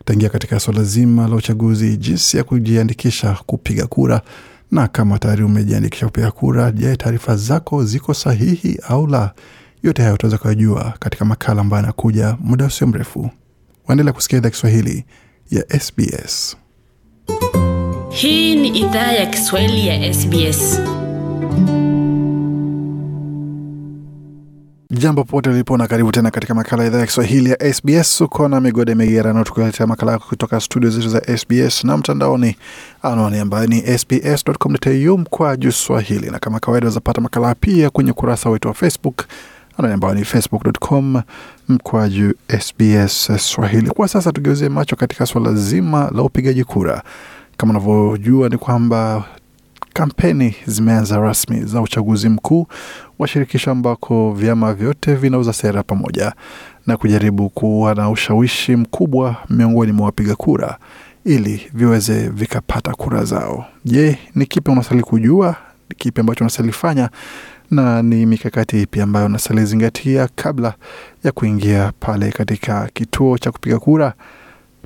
utaingia 0.00 0.28
katika 0.28 0.60
swala 0.60 0.82
zima 0.84 1.28
la 1.28 1.36
uchaguzi, 1.36 1.96
jinsi 1.96 2.36
ya 2.36 2.44
kujiandikisha 2.44 3.36
kupiga 3.46 3.86
kura, 3.86 4.20
na 4.70 4.88
kama 4.88 5.18
tayari 5.18 5.44
umejiandikisha 5.44 6.06
kupiga 6.06 6.30
kura, 6.30 6.72
je, 6.72 6.96
taarifa 6.96 7.36
zako 7.36 7.84
ziko 7.84 8.14
sahihi 8.14 8.78
au 8.88 9.06
la? 9.06 9.34
Yote 9.82 10.02
hayo 10.02 10.14
utaweza 10.14 10.38
kuyajua 10.38 10.94
katika 10.98 11.24
makala 11.24 11.60
ambayo 11.60 11.82
anakuja 11.82 12.36
muda 12.40 12.64
usio 12.66 12.86
mrefu. 12.86 13.30
Waendelea 13.86 14.12
kusikia 14.12 14.38
idhaa 14.38 14.50
Kiswahili 14.50 15.04
ya 15.50 15.80
SBS. 15.80 16.56
Hii 18.10 18.56
ni 18.56 18.68
idhaa 18.68 19.12
ya 19.12 19.26
Kiswahili 19.26 19.86
ya 19.86 20.14
SBS. 20.14 20.80
Jambo 24.98 25.24
popote 25.24 25.50
ulipo 25.50 25.76
na 25.76 25.86
karibu 25.86 26.12
tena 26.12 26.30
katika 26.30 26.54
makala 26.54 26.82
ya 26.82 26.88
idhaa 26.88 26.98
ya 26.98 27.06
Kiswahili 27.06 27.50
ya 27.50 27.74
SBS. 27.74 28.20
Uko 28.20 28.48
na 28.48 28.60
migode 28.60 28.94
migerano, 28.94 29.44
tukuletea 29.44 29.86
makala 29.86 30.18
kutoka 30.18 30.60
studio 30.60 30.90
zetu 30.90 31.08
za 31.08 31.36
SBS 31.38 31.84
na 31.84 31.96
mtandaoni, 31.96 32.56
anwani 33.02 33.38
ambayo 33.38 33.66
ni 33.66 33.98
sbs.com.au 33.98 35.18
mkwaju 35.18 35.72
swahili, 35.72 36.30
na 36.30 36.38
kama 36.38 36.60
kawaida 36.60 36.86
wazapata 36.86 37.20
makala 37.20 37.54
pia 37.54 37.90
kwenye 37.90 38.10
ukurasa 38.10 38.50
wetu 38.50 38.68
wa 38.68 38.74
Facebook 38.74 39.24
anwani 39.78 39.94
ambayo 39.94 40.14
ni 40.14 40.24
facebook.com 40.24 41.22
mkwaju 41.68 42.34
SBS 42.60 43.30
Swahili. 43.38 43.90
Kwa 43.90 44.08
sasa 44.08 44.32
tugeuzie 44.32 44.68
macho 44.68 44.96
katika 44.96 45.26
suala 45.26 45.54
zima 45.54 46.10
la 46.14 46.22
upigaji 46.22 46.64
kura. 46.64 47.02
Kama 47.56 47.70
unavyojua 47.70 48.48
ni 48.48 48.58
kwamba 48.58 49.24
kampeni 49.94 50.54
zimeanza 50.66 51.18
rasmi 51.18 51.64
za 51.64 51.80
uchaguzi 51.80 52.28
mkuu 52.28 52.66
wa 53.18 53.28
shirikisho 53.28 53.70
ambako 53.70 54.32
vyama 54.32 54.74
vyote 54.74 55.14
vinauza 55.14 55.52
sera 55.52 55.82
pamoja 55.82 56.32
na 56.86 56.96
kujaribu 56.96 57.50
kuwa 57.50 57.94
na 57.94 58.10
ushawishi 58.10 58.76
mkubwa 58.76 59.36
miongoni 59.50 59.92
mwa 59.92 60.06
wapiga 60.06 60.36
kura 60.36 60.78
ili 61.24 61.70
viweze 61.74 62.28
vikapata 62.28 62.92
kura 62.92 63.24
zao. 63.24 63.64
Je, 63.84 64.18
ni 64.34 64.46
kipi 64.46 64.70
unastahili 64.70 65.04
kujua? 65.04 65.56
Ni 65.90 65.96
kipi 65.96 66.20
ambacho 66.20 66.44
unastahili 66.44 66.72
fanya 66.72 67.08
na 67.70 68.02
ni 68.02 68.26
mikakati 68.26 68.82
ipi 68.82 69.00
ambayo 69.00 69.26
unastahili 69.26 69.66
zingatia 69.66 70.28
kabla 70.34 70.74
ya 71.24 71.32
kuingia 71.32 71.92
pale 72.00 72.30
katika 72.32 72.88
kituo 72.94 73.38
cha 73.38 73.52
kupiga 73.52 73.78
kura? 73.78 74.12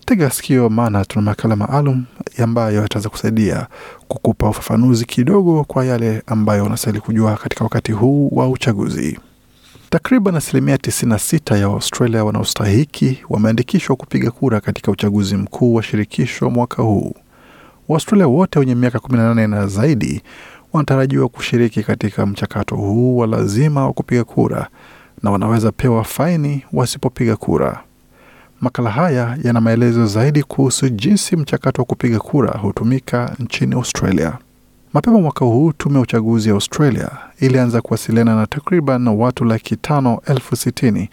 Tega 0.08 0.30
sikio, 0.30 0.68
maana 0.68 1.04
tuna 1.04 1.22
makala 1.22 1.56
maalum 1.56 2.04
ambayo 2.42 2.82
yataweza 2.82 3.08
kusaidia 3.08 3.66
kukupa 4.08 4.48
ufafanuzi 4.48 5.04
kidogo 5.04 5.64
kwa 5.64 5.84
yale 5.84 6.22
ambayo 6.26 6.64
unastahili 6.64 7.00
kujua 7.00 7.36
katika 7.36 7.64
wakati 7.64 7.92
huu 7.92 8.28
wa 8.32 8.48
uchaguzi. 8.48 9.18
Takriban 9.90 10.36
asilimia 10.36 10.76
96 10.76 11.58
ya 11.60 11.68
Waustralia 11.68 12.24
wanaostahiki 12.24 13.18
wameandikishwa 13.28 13.96
kupiga 13.96 14.30
kura 14.30 14.60
katika 14.60 14.90
uchaguzi 14.92 15.36
mkuu 15.36 15.74
wa 15.74 15.82
shirikisho 15.82 16.50
mwaka 16.50 16.82
huu. 16.82 17.14
Waustralia 17.88 18.26
wote 18.28 18.58
wenye 18.58 18.74
miaka 18.74 18.98
18 18.98 19.46
na 19.46 19.66
zaidi 19.66 20.22
wanatarajiwa 20.72 21.28
kushiriki 21.28 21.82
katika 21.82 22.26
mchakato 22.26 22.76
huu 22.76 23.16
wa 23.16 23.26
lazima 23.26 23.86
wa 23.86 23.92
kupiga 23.92 24.24
kura 24.24 24.68
na 25.22 25.30
wanaweza 25.30 25.72
pewa 25.72 26.04
faini 26.04 26.64
wasipopiga 26.72 27.36
kura. 27.36 27.82
Makala 28.60 28.90
haya 28.90 29.38
yana 29.44 29.60
maelezo 29.60 30.06
zaidi 30.06 30.42
kuhusu 30.42 30.88
jinsi 30.88 31.36
mchakato 31.36 31.82
wa 31.82 31.86
kupiga 31.86 32.18
kura 32.18 32.50
hutumika 32.58 33.36
nchini 33.38 33.74
Australia. 33.74 34.38
Mapema 34.92 35.20
mwaka 35.20 35.44
huu 35.44 35.72
tume 35.72 35.94
ya 35.94 36.00
uchaguzi 36.00 36.48
ya 36.48 36.54
Australia 36.54 37.10
ilianza 37.40 37.80
kuwasiliana 37.80 38.36
na 38.36 38.46
takriban 38.46 39.08
watu 39.08 39.44
laki 39.44 39.76
tano 39.76 40.20
elfu 40.26 40.56
sitini 40.56 41.08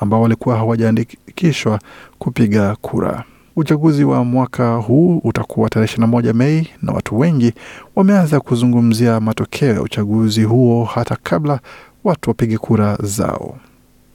ambao 0.00 0.22
walikuwa 0.22 0.56
hawajaandikishwa 0.56 1.80
kupiga 2.18 2.76
kura. 2.80 3.24
Uchaguzi 3.56 4.04
wa 4.04 4.24
mwaka 4.24 4.76
huu 4.76 5.18
utakuwa 5.24 5.70
tarehe 5.70 5.96
21 5.96 6.32
Mei 6.32 6.68
na 6.82 6.92
watu 6.92 7.18
wengi 7.18 7.52
wameanza 7.96 8.40
kuzungumzia 8.40 9.20
matokeo 9.20 9.74
ya 9.74 9.82
uchaguzi 9.82 10.42
huo 10.44 10.84
hata 10.84 11.16
kabla 11.22 11.60
watu 12.04 12.30
wapige 12.30 12.58
kura 12.58 12.98
zao. 13.02 13.56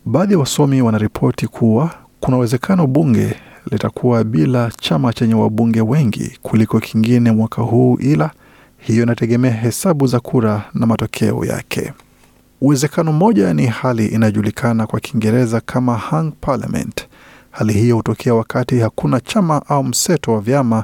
Baadhi 0.05 0.33
ya 0.33 0.39
wasomi 0.39 0.81
wanaripoti 0.81 1.47
kuwa 1.47 1.89
kuna 2.21 2.37
uwezekano 2.37 2.87
bunge 2.87 3.35
litakuwa 3.71 4.23
bila 4.23 4.71
chama 4.81 5.13
chenye 5.13 5.33
wabunge 5.33 5.81
wengi 5.81 6.37
kuliko 6.41 6.79
kingine 6.79 7.31
mwaka 7.31 7.61
huu, 7.61 7.97
ila 8.01 8.31
hiyo 8.77 9.03
inategemea 9.03 9.51
hesabu 9.51 10.07
za 10.07 10.19
kura 10.19 10.63
na 10.73 10.85
matokeo 10.85 11.45
yake. 11.45 11.93
Uwezekano 12.61 13.11
mmoja 13.13 13.53
ni 13.53 13.65
hali 13.65 14.05
inayojulikana 14.05 14.87
kwa 14.87 14.99
Kiingereza 14.99 15.61
kama 15.61 15.97
hung 15.97 16.31
parliament. 16.41 17.07
Hali 17.51 17.73
hiyo 17.73 17.95
hutokea 17.95 18.33
wakati 18.33 18.79
hakuna 18.79 19.19
chama 19.19 19.61
au 19.67 19.83
mseto 19.83 20.33
wa 20.33 20.41
vyama 20.41 20.83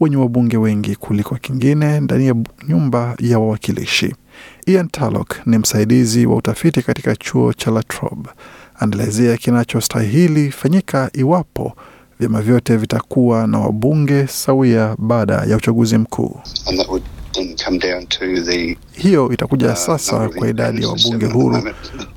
wenye 0.00 0.16
wabunge 0.16 0.56
wengi 0.56 0.96
kuliko 0.96 1.34
kingine 1.34 2.00
ndani 2.00 2.26
ya 2.26 2.34
nyumba 2.68 3.14
ya 3.18 3.38
wawakilishi. 3.38 4.14
Ian 4.66 4.88
Tarlock 4.88 5.46
ni 5.46 5.58
msaidizi 5.58 6.26
wa 6.26 6.36
utafiti 6.36 6.82
katika 6.82 7.16
chuo 7.16 7.52
cha 7.52 7.70
La 7.70 7.82
Trobe 7.82 8.30
anaelezea 8.78 9.36
kinachostahili 9.36 10.50
fanyika 10.50 11.10
iwapo 11.12 11.72
vyama 12.20 12.42
vyote 12.42 12.76
vitakuwa 12.76 13.46
na 13.46 13.58
wabunge 13.58 14.26
sawia 14.26 14.96
baada 14.98 15.34
ya 15.34 15.56
uchaguzi 15.56 15.98
mkuu. 15.98 16.40
Hiyo 18.92 19.32
itakuja 19.32 19.76
sasa 19.76 20.28
kwa 20.28 20.48
idadi 20.48 20.82
ya 20.82 20.88
wabunge 20.88 21.26
huru. 21.26 21.62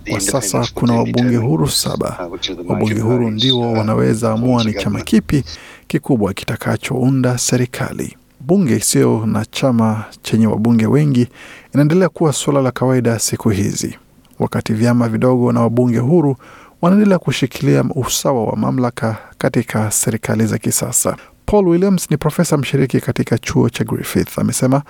Kwa 0.09 0.19
sasa 0.19 0.67
kuna 0.73 0.93
wabunge 0.93 1.35
huru 1.35 1.67
saba. 1.69 2.29
Wabunge 2.67 2.99
huru 2.99 3.31
ndio 3.31 3.59
wanaweza 3.59 4.31
amua 4.31 4.63
ni 4.63 4.73
chama 4.73 5.01
kipi 5.01 5.43
kikubwa 5.87 6.33
kitakachounda 6.33 7.37
serikali. 7.37 8.17
Bunge 8.39 8.75
isiyo 8.75 9.25
na 9.25 9.45
chama 9.45 10.03
chenye 10.21 10.47
wabunge 10.47 10.85
wengi 10.87 11.27
inaendelea 11.73 12.09
kuwa 12.09 12.33
suala 12.33 12.61
la 12.61 12.71
kawaida 12.71 13.19
siku 13.19 13.49
hizi 13.49 13.95
wakati 14.41 14.73
vyama 14.73 15.09
vidogo 15.09 15.51
na 15.51 15.61
wabunge 15.61 15.97
huru 15.99 16.35
wanaendelea 16.81 17.19
kushikilia 17.19 17.83
usawa 17.95 18.45
wa 18.45 18.55
mamlaka 18.55 19.17
katika 19.37 19.91
serikali 19.91 20.45
za 20.45 20.57
kisasa. 20.57 21.17
Paul 21.45 21.67
Williams 21.67 22.11
ni 22.11 22.17
profesa 22.17 22.57
mshiriki 22.57 23.01
katika 23.01 23.37
chuo 23.37 23.69
cha 23.69 23.83
Griffith. 23.83 24.39
Amesema 24.39 24.81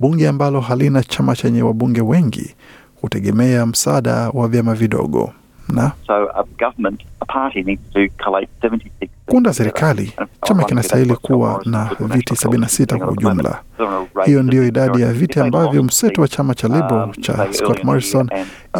bunge 0.00 0.28
ambalo 0.28 0.60
halina 0.60 1.02
chama 1.02 1.36
chenye 1.36 1.62
wabunge 1.62 2.00
wengi 2.00 2.54
hutegemea 3.00 3.66
msaada 3.66 4.30
wa 4.30 4.48
vyama 4.48 4.74
vidogo 4.74 5.32
na 5.68 5.92
So 6.06 6.28
a 6.34 6.44
government, 6.58 7.02
a 7.20 7.24
party 7.26 7.62
needs 7.62 7.82
to 7.94 8.08
collate 8.24 8.48
76 8.62 9.08
kuunda 9.26 9.52
serikali. 9.54 10.12
Chama 10.44 10.64
kinastahili 10.64 11.14
kuwa 11.16 11.62
na 11.64 11.90
viti 12.00 12.34
76 12.34 12.98
kwa 12.98 13.08
ujumla. 13.10 13.60
Hiyo 14.24 14.42
ndiyo 14.42 14.66
idadi 14.66 15.02
ya 15.02 15.12
viti 15.12 15.40
ambavyo 15.40 15.82
mseto 15.82 16.22
wa 16.22 16.28
chama 16.28 16.54
cha 16.54 16.68
Liberal 16.68 17.12
cha 17.20 17.48
Scott 17.52 17.84
Morrison 17.84 18.28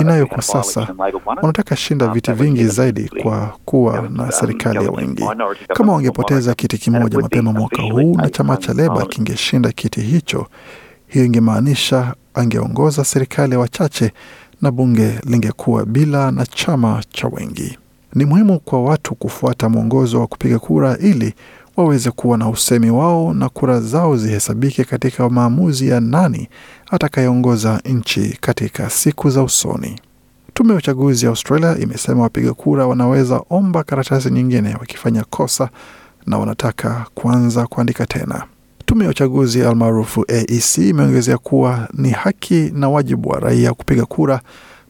inayo 0.00 0.26
kwa 0.26 0.42
sasa. 0.42 0.88
Wanataka 1.26 1.76
shinda 1.76 2.06
viti 2.08 2.32
vingi 2.32 2.64
zaidi 2.64 3.08
kwa 3.22 3.52
kuwa 3.64 4.08
na 4.10 4.32
serikali 4.32 4.84
ya 4.84 4.90
wengi. 4.90 5.24
Kama 5.68 5.92
wangepoteza 5.92 6.54
kiti 6.54 6.78
kimoja 6.78 7.18
mapema 7.18 7.52
mwaka 7.52 7.82
huu 7.82 8.16
na 8.16 8.30
chama 8.30 8.56
cha 8.56 8.72
Leba 8.72 9.06
kingeshinda 9.06 9.72
kiti 9.72 10.00
hicho, 10.00 10.46
hiyo 11.06 11.24
ingemaanisha 11.24 12.14
angeongoza 12.34 13.04
serikali 13.04 13.52
ya 13.52 13.58
wachache 13.58 14.12
na 14.62 14.70
bunge 14.70 15.20
lingekuwa 15.26 15.84
bila 15.86 16.30
na 16.30 16.46
chama 16.46 17.02
cha 17.10 17.28
wengi. 17.28 17.78
Ni 18.14 18.24
muhimu 18.24 18.60
kwa 18.60 18.82
watu 18.84 19.14
kufuata 19.14 19.68
mwongozo 19.68 20.20
wa 20.20 20.26
kupiga 20.26 20.58
kura 20.58 20.98
ili 20.98 21.34
waweze 21.76 22.10
kuwa 22.10 22.38
na 22.38 22.48
usemi 22.48 22.90
wao 22.90 23.34
na 23.34 23.48
kura 23.48 23.80
zao 23.80 24.16
zihesabike 24.16 24.84
katika 24.84 25.28
maamuzi 25.30 25.88
ya 25.88 26.00
nani 26.00 26.48
atakayeongoza 26.90 27.80
nchi 27.84 28.38
katika 28.40 28.90
siku 28.90 29.30
za 29.30 29.42
usoni. 29.42 30.00
Tume 30.54 30.72
ya 30.72 30.78
uchaguzi 30.78 31.24
ya 31.24 31.30
Australia 31.30 31.78
imesema 31.78 32.22
wapiga 32.22 32.54
kura 32.54 32.86
wanaweza 32.86 33.42
omba 33.50 33.84
karatasi 33.84 34.30
nyingine 34.30 34.74
wakifanya 34.80 35.24
kosa 35.24 35.68
na 36.26 36.38
wanataka 36.38 37.06
kuanza 37.14 37.66
kuandika 37.66 38.06
tena. 38.06 38.42
Tume 38.86 39.04
ya 39.04 39.10
uchaguzi 39.10 39.62
almaarufu 39.62 40.24
AEC 40.28 40.78
imeongezea 40.78 41.38
kuwa 41.38 41.88
ni 41.94 42.10
haki 42.10 42.70
na 42.74 42.88
wajibu 42.88 43.28
wa 43.28 43.40
raia 43.40 43.74
kupiga 43.74 44.04
kura 44.06 44.40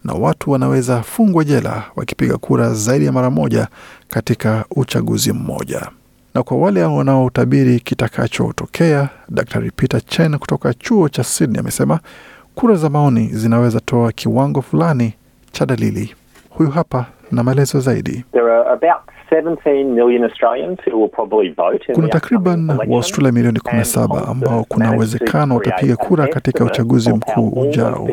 na 0.05 0.13
watu 0.13 0.51
wanaweza 0.51 1.03
fungwa 1.03 1.45
jela 1.45 1.83
wakipiga 1.97 2.37
kura 2.37 2.75
zaidi 2.75 3.07
ya 3.07 3.13
mara 3.13 3.31
moja 3.31 3.69
katika 4.09 4.65
uchaguzi 4.71 5.33
mmoja. 5.33 5.89
Na 6.35 6.43
kwa 6.43 6.57
wale 6.57 6.83
wanaotabiri 6.85 7.81
kitakachotokea, 7.81 9.09
Dr 9.29 9.71
Peter 9.77 10.05
Chen 10.07 10.39
kutoka 10.39 10.75
chuo 10.75 11.09
cha 11.09 11.25
Sydney 11.25 11.61
amesema 11.61 12.01
kura 12.55 12.77
za 12.77 12.91
maoni 12.91 13.27
zinaweza 13.33 13.81
toa 13.81 14.13
kiwango 14.13 14.63
fulani 14.63 15.15
cha 15.53 15.67
dalili. 15.67 16.15
Huyu 16.51 16.71
hapa 16.71 17.07
na 17.33 17.43
maelezo 17.43 17.81
zaidi. 17.81 18.25
There 18.33 18.53
are 18.53 18.71
about 18.71 19.16
17 19.31 19.85
million 19.95 20.25
Australians 20.25 20.79
who 20.87 20.99
will 21.01 21.09
probably 21.09 21.49
vote 21.51 21.85
in 21.89 21.95
Kuna 21.95 22.09
takriban 22.09 22.71
Waaustralia 22.89 23.33
milioni 23.33 23.59
17 23.59 24.31
ambao 24.31 24.65
kuna 24.69 24.93
uwezekano 24.97 25.55
watapiga 25.57 25.97
kura 25.97 26.27
katika 26.29 26.65
uchaguzi 26.65 27.11
mkuu 27.13 27.49
ujao, 27.49 28.09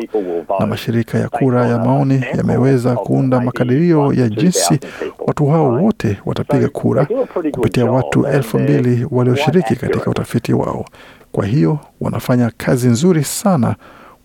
na 0.60 0.66
mashirika 0.66 1.18
ya 1.18 1.28
kura 1.28 1.66
ya 1.66 1.78
maoni 1.78 2.24
yameweza 2.36 2.94
kuunda 2.96 3.40
makadirio 3.40 4.12
ya 4.12 4.28
jinsi 4.28 4.80
watu 5.26 5.46
hao 5.46 5.68
wote 5.72 6.16
watapiga 6.26 6.68
kura 6.68 7.06
kupitia 7.52 7.84
watu 7.90 8.26
elfu 8.26 8.58
mbili 8.58 9.06
walioshiriki 9.10 9.76
katika 9.76 10.10
utafiti 10.10 10.52
wao. 10.52 10.84
Kwa 11.32 11.46
hiyo 11.46 11.78
wanafanya 12.00 12.50
kazi 12.56 12.88
nzuri 12.88 13.24
sana, 13.24 13.74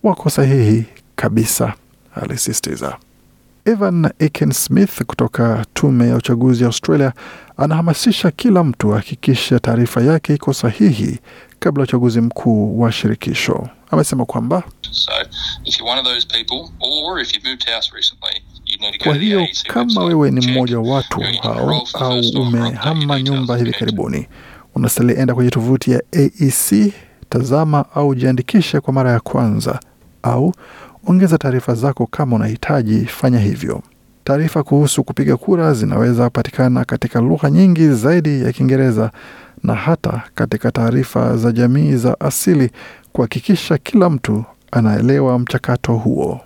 wako 0.04 0.30
sahihi 0.30 0.86
kabisa, 1.15 1.73
alisisitiza. 2.21 2.97
Evan 3.69 4.12
Aiken 4.19 4.51
Smith 4.51 5.03
kutoka 5.03 5.65
tume 5.73 6.08
ya 6.08 6.15
uchaguzi 6.15 6.63
ya 6.63 6.67
Australia 6.67 7.13
anahamasisha 7.58 8.32
kila 8.32 8.63
mtu 8.63 8.93
ahakikishe 8.93 9.60
taarifa 9.60 10.01
yake 10.01 10.34
iko 10.34 10.53
sahihi 10.53 11.19
kabla 11.60 11.82
ya 11.82 11.84
uchaguzi 11.84 12.21
mkuu 12.21 12.79
wa 12.82 12.91
shirikisho. 12.91 13.67
Amesema 13.91 14.25
kwamba 14.25 14.63
So 14.91 15.12
if 15.65 15.79
you're 15.79 15.91
one 15.91 15.99
of 15.99 16.05
those 16.05 16.27
people, 16.27 16.71
or 16.79 17.19
if 17.21 17.34
you've 17.36 17.49
moved 17.49 17.69
house 17.69 17.91
recently, 17.95 18.41
you 18.65 18.77
need 18.79 18.91
to 18.93 18.97
go 18.97 19.03
kwa 19.03 19.15
hiyo 19.15 19.47
kama 19.67 20.03
wewe 20.03 20.32
ni 20.32 20.47
mmoja 20.47 20.79
wa 20.79 20.93
watu 20.95 21.21
hao 21.43 21.84
au 21.93 22.19
umehama 22.41 23.21
nyumba 23.21 23.58
hivi 23.58 23.71
karibuni, 23.71 24.27
unastahili 24.75 25.13
enda 25.19 25.34
kwenye 25.36 25.49
tovuti 25.49 25.91
ya 25.91 26.01
AEC, 26.12 26.93
tazama 27.29 27.86
au 27.95 28.15
jiandikishe 28.15 28.79
kwa 28.79 28.93
mara 28.93 29.12
ya 29.12 29.19
kwanza, 29.19 29.79
au 30.23 30.53
ongeza 31.10 31.38
taarifa 31.38 31.76
zako 31.76 32.06
kama 32.08 32.36
unahitaji, 32.36 33.06
fanya 33.06 33.39
hivyo. 33.39 33.82
Taarifa 34.24 34.63
kuhusu 34.63 35.04
kupiga 35.04 35.38
kura 35.38 35.74
zinaweza 35.74 36.30
patikana 36.30 36.86
katika 36.86 37.22
lugha 37.22 37.50
nyingi 37.50 37.89
zaidi 37.89 38.41
ya 38.43 38.52
Kiingereza 38.52 39.12
na 39.63 39.74
hata 39.76 40.22
katika 40.36 40.72
taarifa 40.72 41.38
za 41.38 41.52
jamii 41.52 41.95
za 41.95 42.19
asili 42.19 42.72
kuhakikisha 43.13 43.78
kila 43.78 44.10
mtu 44.10 44.43
anaelewa 44.72 45.39
mchakato 45.39 45.93
huo. 45.93 46.39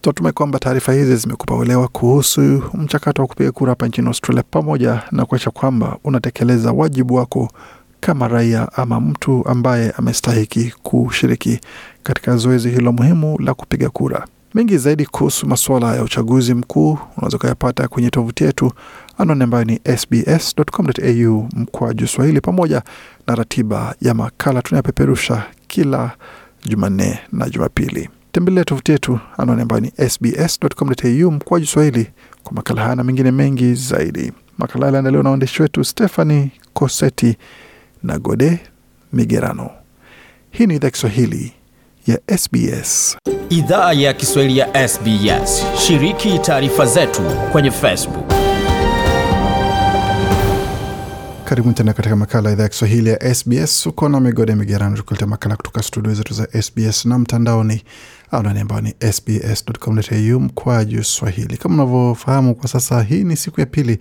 Tunatumai 0.00 0.32
kwamba 0.32 0.58
taarifa 0.58 0.92
hizi 0.92 1.16
zimekupa 1.16 1.56
uelewa 1.56 1.88
kuhusu 1.88 2.62
mchakato 2.74 3.22
wa 3.22 3.28
kupiga 3.28 3.52
kura 3.52 3.70
hapa 3.70 3.86
nchini 3.88 4.08
Australia, 4.08 4.42
pamoja 4.50 5.02
na 5.12 5.24
kuakisha 5.24 5.50
kwamba 5.50 5.96
unatekeleza 6.04 6.72
wajibu 6.72 7.14
wako 7.14 7.48
kama 8.00 8.28
raia 8.28 8.68
ama 8.72 9.00
mtu 9.00 9.48
ambaye 9.48 9.90
amestahiki 9.90 10.74
kushiriki 10.82 11.60
katika 12.02 12.36
zoezi 12.36 12.70
hilo 12.70 12.92
muhimu 12.92 13.38
la 13.38 13.54
kupiga 13.54 13.90
kura. 13.90 14.26
Mengi 14.54 14.78
zaidi 14.78 15.06
kuhusu 15.06 15.46
masuala 15.46 15.94
ya 15.96 16.02
uchaguzi 16.02 16.54
mkuu 16.54 16.98
unaweza 17.16 17.36
ukayapata 17.36 17.88
kwenye 17.88 18.10
tovuti 18.10 18.44
yetu 18.44 18.72
anwani 19.18 19.42
ambayo 19.44 19.64
ni 19.64 19.80
sbs.com.au 19.96 21.48
mkwaju 21.56 22.06
Swahili, 22.06 22.40
pamoja 22.40 22.82
na 23.26 23.34
ratiba 23.34 23.94
ya 24.00 24.14
makala 24.14 24.62
tunayopeperusha 24.62 25.42
kila 25.66 26.10
Jumanne 26.66 27.18
na 27.32 27.48
Jumapili. 27.50 28.08
Tembelea 28.32 28.64
tovuti 28.64 28.92
yetu 28.92 29.20
anwani 29.38 29.62
ambayo 29.62 29.80
ni 29.80 29.92
sbs.com.au 30.10 31.30
mkwaju 31.30 31.66
Swahili 31.66 32.10
kwa 32.42 32.52
makala 32.52 32.82
haya 32.82 32.94
na 32.96 33.04
mengine 33.04 33.30
mengi 33.30 33.74
zaidi. 33.74 34.32
Makala 34.58 34.86
yaliandaliwa 34.86 35.22
na 35.22 35.30
waandishi 35.30 35.62
wetu 35.62 35.84
Stephanie 35.84 36.50
Coseti 36.74 37.36
na 38.02 38.18
Gode 38.18 38.58
Migerano. 39.12 39.70
Hii 40.50 40.66
ni 40.66 40.74
idhaa 40.76 40.90
Kiswahili 40.90 41.52
ya 42.06 42.38
SBS. 42.38 43.16
Idhaa 43.50 43.92
ya 43.92 44.12
Kiswahili 44.14 44.58
ya 44.58 44.88
SBS. 44.88 45.64
Shiriki 45.86 46.38
taarifa 46.38 46.86
zetu 46.86 47.22
kwenye 47.52 47.70
Facebook. 47.70 48.32
Karibuni 51.44 51.74
tena 51.74 51.92
katika 51.92 52.16
makala 52.16 52.48
ya 52.48 52.52
idhaa 52.52 52.62
ya 52.62 52.68
Kiswahili 52.68 53.10
ya 53.10 53.34
SBS. 53.34 53.86
Uko 53.86 54.08
na 54.08 54.20
migode 54.20 54.54
migerano, 54.54 54.96
tukuletea 54.96 55.26
makala 55.26 55.56
kutoka 55.56 55.82
studio 55.82 56.14
zetu 56.14 56.34
za 56.34 56.62
SBS 56.62 57.04
na 57.06 57.18
mtandaoni 57.18 57.82
anwani 58.30 58.60
ambayo 58.60 58.80
ni 58.80 58.94
sbs.com.au 59.12 60.40
mkwaju 60.40 61.04
swahili. 61.04 61.56
Kama 61.56 61.74
unavyofahamu 61.84 62.54
kwa 62.54 62.68
sasa, 62.68 63.02
hii 63.02 63.24
ni 63.24 63.36
siku 63.36 63.60
ya 63.60 63.66
pili 63.66 63.98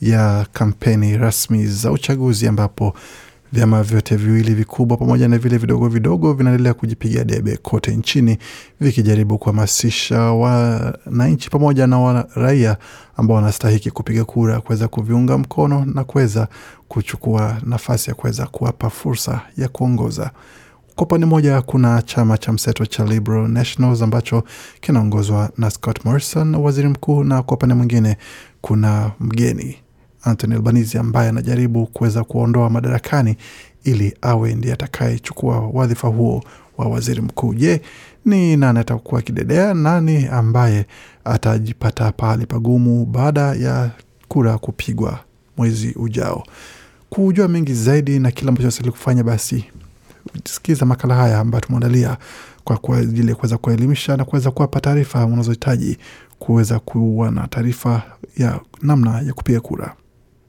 ya 0.00 0.46
kampeni 0.52 1.16
rasmi 1.16 1.66
za 1.66 1.90
uchaguzi 1.92 2.48
ambapo 2.48 2.94
vyama 3.52 3.82
vyote 3.82 4.16
viwili 4.16 4.54
vikubwa 4.54 4.96
pamoja 4.96 5.28
na 5.28 5.38
vile 5.38 5.58
vidogo 5.58 5.88
vidogo 5.88 6.32
vinaendelea 6.32 6.74
kujipiga 6.74 7.24
debe 7.24 7.56
kote 7.56 7.96
nchini 7.96 8.38
vikijaribu 8.80 9.38
kuhamasisha 9.38 10.20
wananchi 10.20 11.50
pamoja 11.50 11.86
na 11.86 11.98
waraia 11.98 12.76
ambao 13.16 13.36
wanastahiki 13.36 13.90
kupiga 13.90 14.24
kura 14.24 14.60
kuweza 14.60 14.88
kuviunga 14.88 15.38
mkono 15.38 15.84
na 15.84 16.04
kuweza 16.04 16.48
kuchukua 16.88 17.56
nafasi 17.66 18.10
ya 18.10 18.14
kuweza 18.14 18.46
kuwapa 18.46 18.90
fursa 18.90 19.40
ya 19.56 19.68
kuongoza. 19.68 20.30
Kwa 20.94 21.04
upande 21.06 21.26
mmoja 21.26 21.62
kuna 21.62 22.02
chama 22.02 22.38
cha 22.38 22.52
mseto 22.52 22.86
cha 22.86 23.04
Liberal 23.04 23.48
Nationals 23.48 24.02
ambacho 24.02 24.44
kinaongozwa 24.80 25.50
na 25.58 25.70
Scott 25.70 26.04
Morrison, 26.04 26.54
waziri 26.54 26.88
mkuu, 26.88 27.24
na 27.24 27.42
kwa 27.42 27.56
upande 27.56 27.74
mwingine 27.74 28.16
kuna 28.60 29.10
mgeni 29.20 29.76
Anthony 30.22 30.54
Albanese 30.54 30.98
ambaye 30.98 31.28
anajaribu 31.28 31.86
kuweza 31.86 32.24
kuondoa 32.24 32.70
madarakani 32.70 33.36
ili 33.84 34.14
awe 34.22 34.54
ndiye 34.54 34.74
atakayechukua 34.74 35.60
wadhifa 35.72 36.08
huo 36.08 36.44
wa 36.78 36.86
waziri 36.88 37.20
mkuu. 37.20 37.54
Je, 37.54 37.80
ni 38.24 38.56
nani 38.56 38.78
atakuwa 38.78 39.22
kidedea? 39.22 39.74
Nani 39.74 40.26
ambaye 40.26 40.86
atajipata 41.24 42.12
pahali 42.12 42.46
pagumu 42.46 43.04
baada 43.06 43.40
ya 43.54 43.90
kura 44.28 44.58
kupigwa 44.58 45.18
mwezi 45.56 45.92
ujao? 45.96 46.44
Kujua 47.10 47.48
mengi 47.48 47.74
zaidi 47.74 48.18
na 48.18 48.30
kile 48.30 48.48
ambacho 48.48 48.68
asili 48.68 48.90
kufanya, 48.90 49.24
basi 49.24 49.64
sikiza 50.44 50.86
makala 50.86 51.14
haya 51.14 51.38
ambayo 51.38 51.60
tumeandalia 51.60 52.16
kwa 52.64 52.98
ajili 52.98 53.28
ya 53.28 53.34
kuweza 53.34 53.58
kuelimisha 53.58 54.16
na 54.16 54.24
kuweza 54.24 54.50
kuwapa 54.50 54.80
taarifa 54.80 55.26
unazohitaji 55.26 55.98
kuweza 56.38 56.78
kuwa 56.78 57.30
na 57.30 57.48
taarifa 57.48 58.02
ya 58.36 58.60
namna 58.82 59.20
ya 59.20 59.32
kupiga 59.32 59.60
kura. 59.60 59.94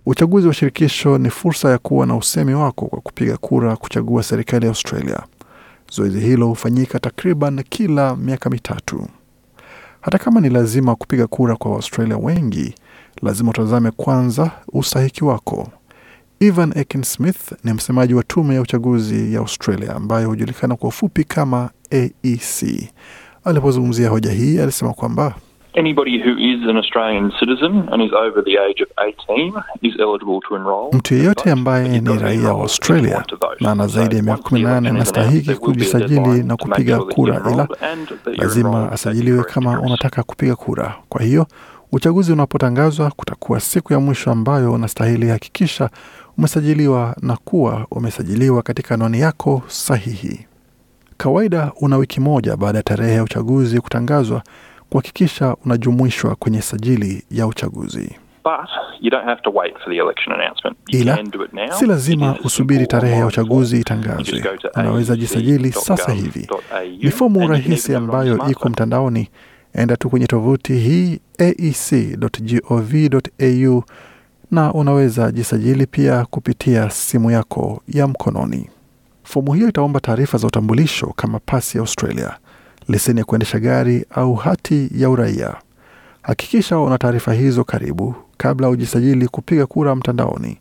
Uchaguzi 0.05 0.47
wa 0.47 0.53
shirikisho 0.53 1.17
ni 1.17 1.29
fursa 1.29 1.69
ya 1.69 1.77
kuwa 1.77 2.05
na 2.05 2.15
usemi 2.15 2.53
wako 2.53 2.85
kwa 2.85 3.01
kupiga 3.01 3.37
kura 3.37 3.75
kuchagua 3.75 4.23
serikali 4.23 4.65
ya 4.65 4.69
Australia. 4.71 5.19
Zoezi 5.91 6.19
hilo 6.19 6.47
hufanyika 6.47 6.99
takriban 6.99 7.63
kila 7.69 8.15
miaka 8.15 8.49
mitatu. 8.49 9.07
Hata 10.01 10.17
kama 10.17 10.41
ni 10.41 10.49
lazima 10.49 10.95
kupiga 10.95 11.27
kura 11.27 11.55
kwa 11.55 11.71
Waustralia 11.71 12.17
wengi, 12.17 12.75
lazima 13.21 13.49
utazame 13.49 13.91
kwanza 13.91 14.51
ustahiki 14.73 15.23
wako. 15.23 15.67
Evan 16.39 16.77
Akin 16.79 17.03
Smith 17.03 17.51
ni 17.63 17.73
msemaji 17.73 18.13
wa 18.13 18.23
tume 18.23 18.55
ya 18.55 18.61
uchaguzi 18.61 19.33
ya 19.33 19.39
Australia 19.39 19.95
ambayo 19.95 20.27
hujulikana 20.29 20.75
kwa 20.75 20.89
ufupi 20.89 21.23
kama 21.23 21.69
AEC. 21.91 22.89
Alipozungumzia 23.43 24.09
hoja 24.09 24.31
hii, 24.31 24.59
alisema 24.59 24.93
kwamba 24.93 25.35
Anybody 25.73 26.19
who 26.19 26.31
is 26.37 26.59
an 26.69 26.75
Australian 26.77 27.31
citizen 27.39 27.87
and 27.91 28.01
is 28.01 28.11
over 28.13 28.41
the 28.43 28.57
age 28.57 28.81
of 28.81 28.89
18 28.97 29.53
is 29.81 29.93
eligible 29.99 30.39
to 30.49 30.55
enroll. 30.55 30.89
Mtu 30.93 31.13
yeyote 31.15 31.51
ambaye 31.51 31.99
ni 31.99 32.17
raia 32.17 32.53
wa 32.53 32.61
Australia 32.61 33.23
na 33.59 33.71
ana 33.71 33.87
zaidi 33.87 34.15
ya 34.15 34.23
miaka 34.23 34.43
kumi 34.43 34.61
na 34.61 34.77
anastahiki 34.77 35.55
kujisajili 35.55 36.43
na 36.43 36.57
kupiga 36.57 36.99
kura, 36.99 37.41
ila 37.51 37.67
lazima 38.25 38.91
asajiliwe 38.91 39.43
kama 39.43 39.81
unataka 39.81 40.23
kupiga 40.23 40.55
kura. 40.55 40.95
Kwa 41.09 41.21
hiyo 41.21 41.45
uchaguzi 41.91 42.33
unapotangazwa, 42.33 43.11
kutakuwa 43.11 43.59
siku 43.59 43.93
ya 43.93 43.99
mwisho 43.99 44.31
ambayo 44.31 44.73
unastahili 44.73 45.27
hakikisha 45.29 45.89
umesajiliwa 46.37 47.15
na 47.21 47.37
kuwa 47.37 47.85
umesajiliwa 47.91 48.61
katika 48.63 48.95
anwani 48.95 49.19
yako 49.19 49.61
sahihi. 49.67 50.45
Kawaida 51.17 51.71
una 51.81 51.97
wiki 51.97 52.19
moja 52.21 52.57
baada 52.57 52.77
ya 52.79 52.83
tarehe 52.83 53.13
ya 53.13 53.23
uchaguzi 53.23 53.79
kutangazwa 53.81 54.43
kuhakikisha 54.91 55.55
unajumuishwa 55.65 56.35
kwenye 56.35 56.61
sajili 56.61 57.23
ya 57.31 57.47
uchaguzi. 57.47 58.15
But 58.43 58.69
you 59.01 59.09
don't 59.11 59.25
have 59.25 59.41
to 59.41 59.49
wait 59.51 59.73
for 59.77 59.93
the 59.93 59.97
election 59.99 60.33
announcement. 60.41 60.77
You 60.89 60.99
Ila 60.99 61.15
can 61.15 61.29
do 61.31 61.45
it 61.45 61.53
now. 61.53 61.71
si 61.71 61.85
lazima 61.85 62.35
usubiri 62.43 62.87
tarehe 62.87 63.15
ya 63.15 63.25
uchaguzi 63.25 63.79
itangazwe. 63.79 64.43
Unaweza 64.75 65.15
jisajili 65.15 65.71
sasa 65.71 66.11
hivi. 66.11 66.47
Ni 67.01 67.11
fomu 67.11 67.47
rahisi 67.47 67.95
ambayo 67.95 68.47
iko 68.49 68.69
mtandaoni. 68.69 69.29
Enda 69.73 69.97
tu 69.97 70.09
kwenye 70.09 70.27
tovuti 70.27 70.73
hii 70.73 71.19
aec.gov.au 72.51 73.83
na 74.51 74.73
unaweza 74.73 75.31
jisajili 75.31 75.85
pia 75.85 76.25
kupitia 76.25 76.89
simu 76.89 77.31
yako 77.31 77.81
ya 77.87 78.07
mkononi. 78.07 78.69
Fomu 79.23 79.53
hiyo 79.53 79.69
itaomba 79.69 79.99
taarifa 79.99 80.37
za 80.37 80.47
utambulisho 80.47 81.07
kama 81.15 81.39
pasi 81.39 81.77
ya 81.77 81.81
Australia, 81.81 82.37
leseni 82.87 83.19
ya 83.19 83.25
kuendesha 83.25 83.59
gari 83.59 84.05
au 84.11 84.35
hati 84.35 84.89
ya 84.95 85.09
uraia. 85.09 85.55
Hakikisha 86.21 86.79
una 86.79 86.97
taarifa 86.97 87.33
hizo 87.33 87.63
karibu 87.63 88.15
kabla 88.37 88.69
ujisajili 88.69 89.27
kupiga 89.27 89.65
kura 89.65 89.95
mtandaoni. 89.95 90.57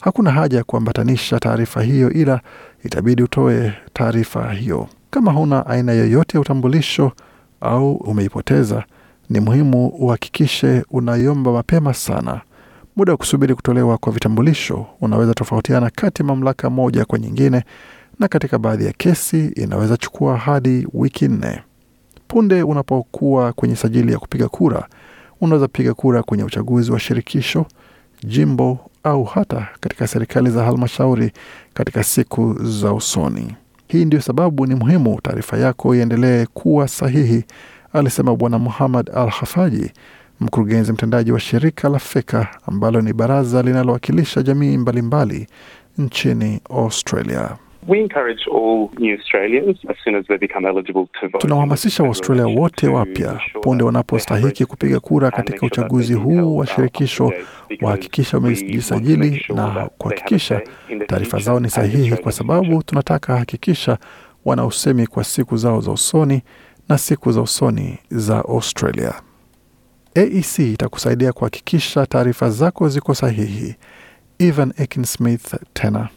Hakuna 0.00 0.30
haja 0.30 0.58
ya 0.58 0.64
kuambatanisha 0.64 1.38
taarifa 1.40 1.82
hiyo, 1.82 2.10
ila 2.10 2.40
itabidi 2.84 3.22
utoe 3.22 3.72
taarifa 3.92 4.52
hiyo. 4.52 4.88
Kama 5.10 5.32
huna 5.32 5.66
aina 5.66 5.92
yoyote 5.92 6.36
ya 6.36 6.40
utambulisho 6.40 7.12
au 7.60 7.92
umeipoteza, 7.94 8.84
ni 9.30 9.40
muhimu 9.40 9.86
uhakikishe 9.88 10.84
unaiomba 10.90 11.52
mapema 11.52 11.94
sana. 11.94 12.40
Muda 12.96 13.12
wa 13.12 13.16
kusubiri 13.18 13.54
kutolewa 13.54 13.98
kwa 13.98 14.12
vitambulisho 14.12 14.86
unaweza 15.00 15.34
tofautiana 15.34 15.90
kati 15.90 16.22
mamlaka 16.22 16.70
moja 16.70 17.04
kwa 17.04 17.18
nyingine, 17.18 17.64
na 18.20 18.28
katika 18.28 18.58
baadhi 18.58 18.86
ya 18.86 18.92
kesi 18.92 19.46
inaweza 19.46 19.96
chukua 19.96 20.36
hadi 20.36 20.86
wiki 20.92 21.28
nne. 21.28 21.62
Punde 22.28 22.62
unapokuwa 22.62 23.52
kwenye 23.52 23.76
sajili 23.76 24.12
ya 24.12 24.18
kupiga 24.18 24.48
kura, 24.48 24.88
unaweza 25.40 25.68
piga 25.68 25.94
kura 25.94 26.22
kwenye 26.22 26.44
uchaguzi 26.44 26.92
wa 26.92 27.00
shirikisho, 27.00 27.66
jimbo 28.26 28.78
au 29.04 29.24
hata 29.24 29.68
katika 29.80 30.06
serikali 30.06 30.50
za 30.50 30.64
halmashauri 30.64 31.32
katika 31.74 32.04
siku 32.04 32.54
za 32.64 32.92
usoni. 32.92 33.56
Hii 33.88 34.04
ndio 34.04 34.20
sababu 34.20 34.66
ni 34.66 34.74
muhimu 34.74 35.20
taarifa 35.22 35.58
yako 35.58 35.94
iendelee 35.94 36.46
kuwa 36.46 36.88
sahihi 36.88 37.44
alisema 37.92 38.36
Bwana 38.36 38.58
Muhammad 38.58 39.10
Al 39.14 39.28
Hafaji, 39.30 39.90
mkurugenzi 40.40 40.92
mtendaji 40.92 41.32
wa 41.32 41.40
shirika 41.40 41.88
la 41.88 41.98
Feka 41.98 42.48
ambalo 42.66 43.00
ni 43.00 43.12
baraza 43.12 43.62
linalowakilisha 43.62 44.42
jamii 44.42 44.76
mbalimbali 44.76 45.34
mbali 45.34 45.48
nchini 45.98 46.60
Australia. 46.70 47.56
We 47.86 48.00
encourage 48.00 48.46
all 48.50 48.90
new 48.98 49.14
Australians 49.18 49.76
as 49.90 49.96
soon 50.04 50.14
as 50.14 50.24
they 50.28 50.38
become 50.38 50.64
eligible 50.68 51.06
to 51.20 51.28
vote. 51.28 51.38
Tunawahamasisha 51.40 52.02
Waaustralia 52.02 52.46
wote 52.46 52.88
wapya 52.88 53.40
punde 53.62 53.84
wanapostahiki 53.84 54.66
kupiga 54.66 55.00
kura 55.00 55.30
katika 55.30 55.66
uchaguzi 55.66 56.14
huu 56.14 56.56
wa 56.56 56.66
shirikisho 56.66 57.32
wahakikisha 57.82 58.36
wamejisajili 58.36 59.44
na 59.54 59.88
kuhakikisha 59.98 60.62
taarifa 61.06 61.38
zao 61.38 61.60
ni 61.60 61.70
sahihi, 61.70 62.16
kwa 62.16 62.32
sababu 62.32 62.82
tunataka 62.82 63.36
hakikisha 63.36 63.98
wana 64.44 64.66
usemi 64.66 65.06
kwa 65.06 65.24
siku 65.24 65.56
zao 65.56 65.80
za 65.80 65.90
usoni 65.92 66.42
na 66.88 66.98
siku 66.98 67.32
za 67.32 67.40
usoni 67.42 67.98
za 68.10 68.36
Australia. 68.38 69.14
AEC 70.14 70.58
itakusaidia 70.58 71.32
kuhakikisha 71.32 72.06
taarifa 72.06 72.50
zako 72.50 72.88
ziko 72.88 73.14
sahihi. 73.14 73.74
Evan 74.38 74.72
Ekinsmith 74.78 75.54
tena 75.72 76.08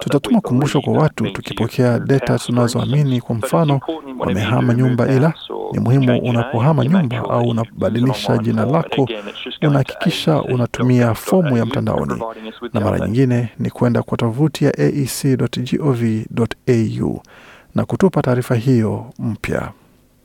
Tutatuma 0.00 0.40
kumbusho 0.40 0.80
kwa 0.80 0.92
watu 0.92 1.30
tukipokea 1.30 1.98
data 1.98 2.38
tunazoamini. 2.38 3.20
Kwa 3.20 3.34
mfano, 3.34 3.80
wamehama 4.18 4.74
nyumba, 4.74 5.08
ila 5.12 5.34
ni 5.72 5.78
muhimu 5.80 6.18
unapohama 6.22 6.84
nyumba 6.84 7.18
au 7.18 7.48
unabadilisha 7.48 8.38
jina 8.38 8.64
lako, 8.64 9.08
unahakikisha 9.62 10.42
unatumia 10.42 11.14
fomu 11.14 11.56
ya 11.56 11.66
mtandaoni, 11.66 12.22
na 12.72 12.80
mara 12.80 12.98
nyingine 12.98 13.48
ni 13.58 13.70
kwenda 13.70 14.02
kwa 14.02 14.16
tovuti 14.18 14.64
ya 14.64 14.72
aec.gov.au 15.98 17.22
na 17.74 17.84
kutupa 17.84 18.22
taarifa 18.22 18.54
hiyo 18.54 19.06
mpya. 19.18 19.72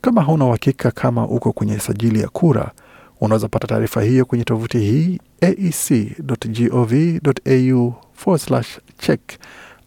Kama 0.00 0.22
hauna 0.22 0.44
uhakika 0.44 0.90
kama 0.90 1.24
uko 1.28 1.52
kwenye 1.52 1.78
sajili 1.78 2.20
ya 2.20 2.28
kura, 2.28 2.70
unaweza 3.20 3.48
pata 3.48 3.66
taarifa 3.66 4.02
hiyo 4.02 4.24
kwenye 4.24 4.44
tovuti 4.44 4.78
hii 4.78 5.18
aec.gov.au 5.40 7.14
check 8.98 9.20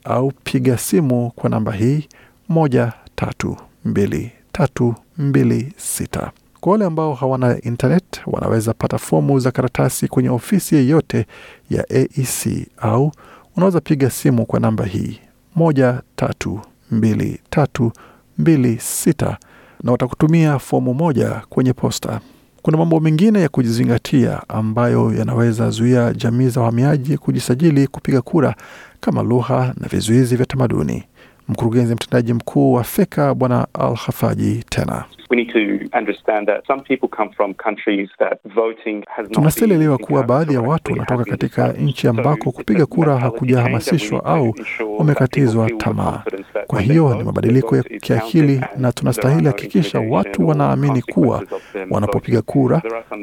au 0.04 0.32
piga 0.44 0.78
simu 0.78 1.32
kwa 1.36 1.50
namba 1.50 1.72
hii 1.72 2.08
moja 2.50 2.94
tatu 3.16 3.58
mbili 3.86 4.32
tatu 4.52 4.96
mbili 5.18 5.74
sita. 5.78 6.32
Kwa 6.60 6.72
wale 6.72 6.86
ambao 6.86 7.14
hawana 7.14 7.62
internet, 7.62 8.22
wanaweza 8.26 8.74
pata 8.74 8.98
fomu 8.98 9.40
za 9.40 9.52
karatasi 9.52 10.08
kwenye 10.08 10.30
ofisi 10.30 10.76
yeyote 10.76 11.26
ya 11.70 11.86
AEC 11.90 12.68
au 12.78 13.12
unaweza 13.56 13.82
piga 13.82 14.10
simu 14.10 14.46
kwa 14.46 14.60
namba 14.60 14.86
hii 14.86 15.20
moja 15.56 16.02
tatu 16.16 16.60
mbili 16.92 17.40
tatu 17.50 17.92
mbili 18.38 18.80
sita 18.80 19.38
na 19.84 19.92
watakutumia 19.92 20.60
fomu 20.60 20.94
moja 20.94 21.42
kwenye 21.50 21.74
posta. 21.74 22.22
Kuna 22.62 22.78
mambo 22.78 23.00
mengine 23.00 23.42
ya 23.42 23.50
kujizingatia 23.50 24.42
ambayo 24.50 25.14
yanaweza 25.14 25.70
zuia 25.70 26.14
jamii 26.14 26.50
za 26.50 26.60
wahamiaji 26.62 27.18
kujisajili 27.18 27.88
kupiga 27.88 28.22
kura 28.22 28.56
kama 29.00 29.24
lugha 29.24 29.74
na 29.78 29.88
vizuizi 29.88 30.36
vya 30.36 30.46
tamaduni. 30.46 31.04
Mkurugenzi 31.48 31.94
mtendaji 31.94 32.34
mkuu 32.34 32.74
wa 32.74 32.84
Feka 32.84 33.36
Bwana 33.36 33.68
Al 33.74 33.96
Hafaji 33.96 34.64
tena 34.70 35.06
We 35.30 35.36
need 35.38 35.52
to 35.54 35.90
understand 35.98 36.48
that 36.48 36.66
some 36.68 36.82
people 36.84 37.10
come 37.10 37.30
from 37.36 37.54
countries 37.54 38.10
that 38.20 38.40
voting 38.56 39.04
has 39.08 39.24
not 39.24 39.34
tunastahili 39.34 39.98
kuwa 39.98 40.24
baadhi 40.24 40.54
ya 40.54 40.62
watu 40.62 40.92
wanatoka 40.92 41.24
katika 41.26 41.68
nchi 41.74 42.08
ambako 42.08 42.52
kupiga 42.52 42.86
kura 42.86 43.18
hakujahamasishwa 43.18 44.26
au 44.26 44.56
wamekatizwa 44.98 45.70
tamaa. 45.72 46.24
Kwa 46.68 46.82
hiyo 46.82 47.16
ni 47.16 47.24
mabadiliko 47.24 47.78
ya 47.78 47.84
kiakili, 47.84 48.62
na 48.78 48.92
tunastahili 48.92 49.48
hakikisha 49.48 50.00
watu 50.00 50.48
wanaamini 50.48 51.02
kuwa 51.02 51.44
wanapopiga 51.90 52.42
kura, 52.42 52.82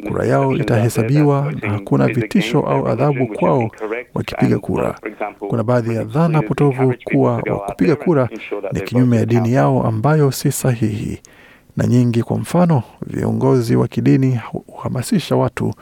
kura 0.08 0.26
yao 0.26 0.56
itahesabiwa 0.56 1.52
na 1.62 1.70
hakuna 1.70 2.06
vitisho 2.06 2.60
au 2.60 2.88
adhabu 2.88 3.26
kwao 3.26 3.70
wakipiga 4.14 4.58
kura. 4.58 4.94
Kuna 5.38 5.62
baadhi 5.62 5.94
ya 5.94 6.04
dhana 6.04 6.42
potovu 6.42 6.94
kuwa 7.04 7.32
wa 7.32 7.58
kupiga 7.58 7.96
kura 7.96 8.28
ni 8.72 8.80
kinyume 8.80 9.16
ya 9.16 9.26
dini 9.26 9.52
yao 9.52 9.86
ambayo 9.86 10.30
si 10.32 10.52
sahihi 10.52 11.20
na 11.76 11.86
nyingi. 11.86 12.22
Kwa 12.22 12.38
mfano, 12.38 12.82
viongozi 13.06 13.76
wa 13.76 13.88
kidini 13.88 14.40
huhamasisha 14.66 15.36
watu 15.36 15.74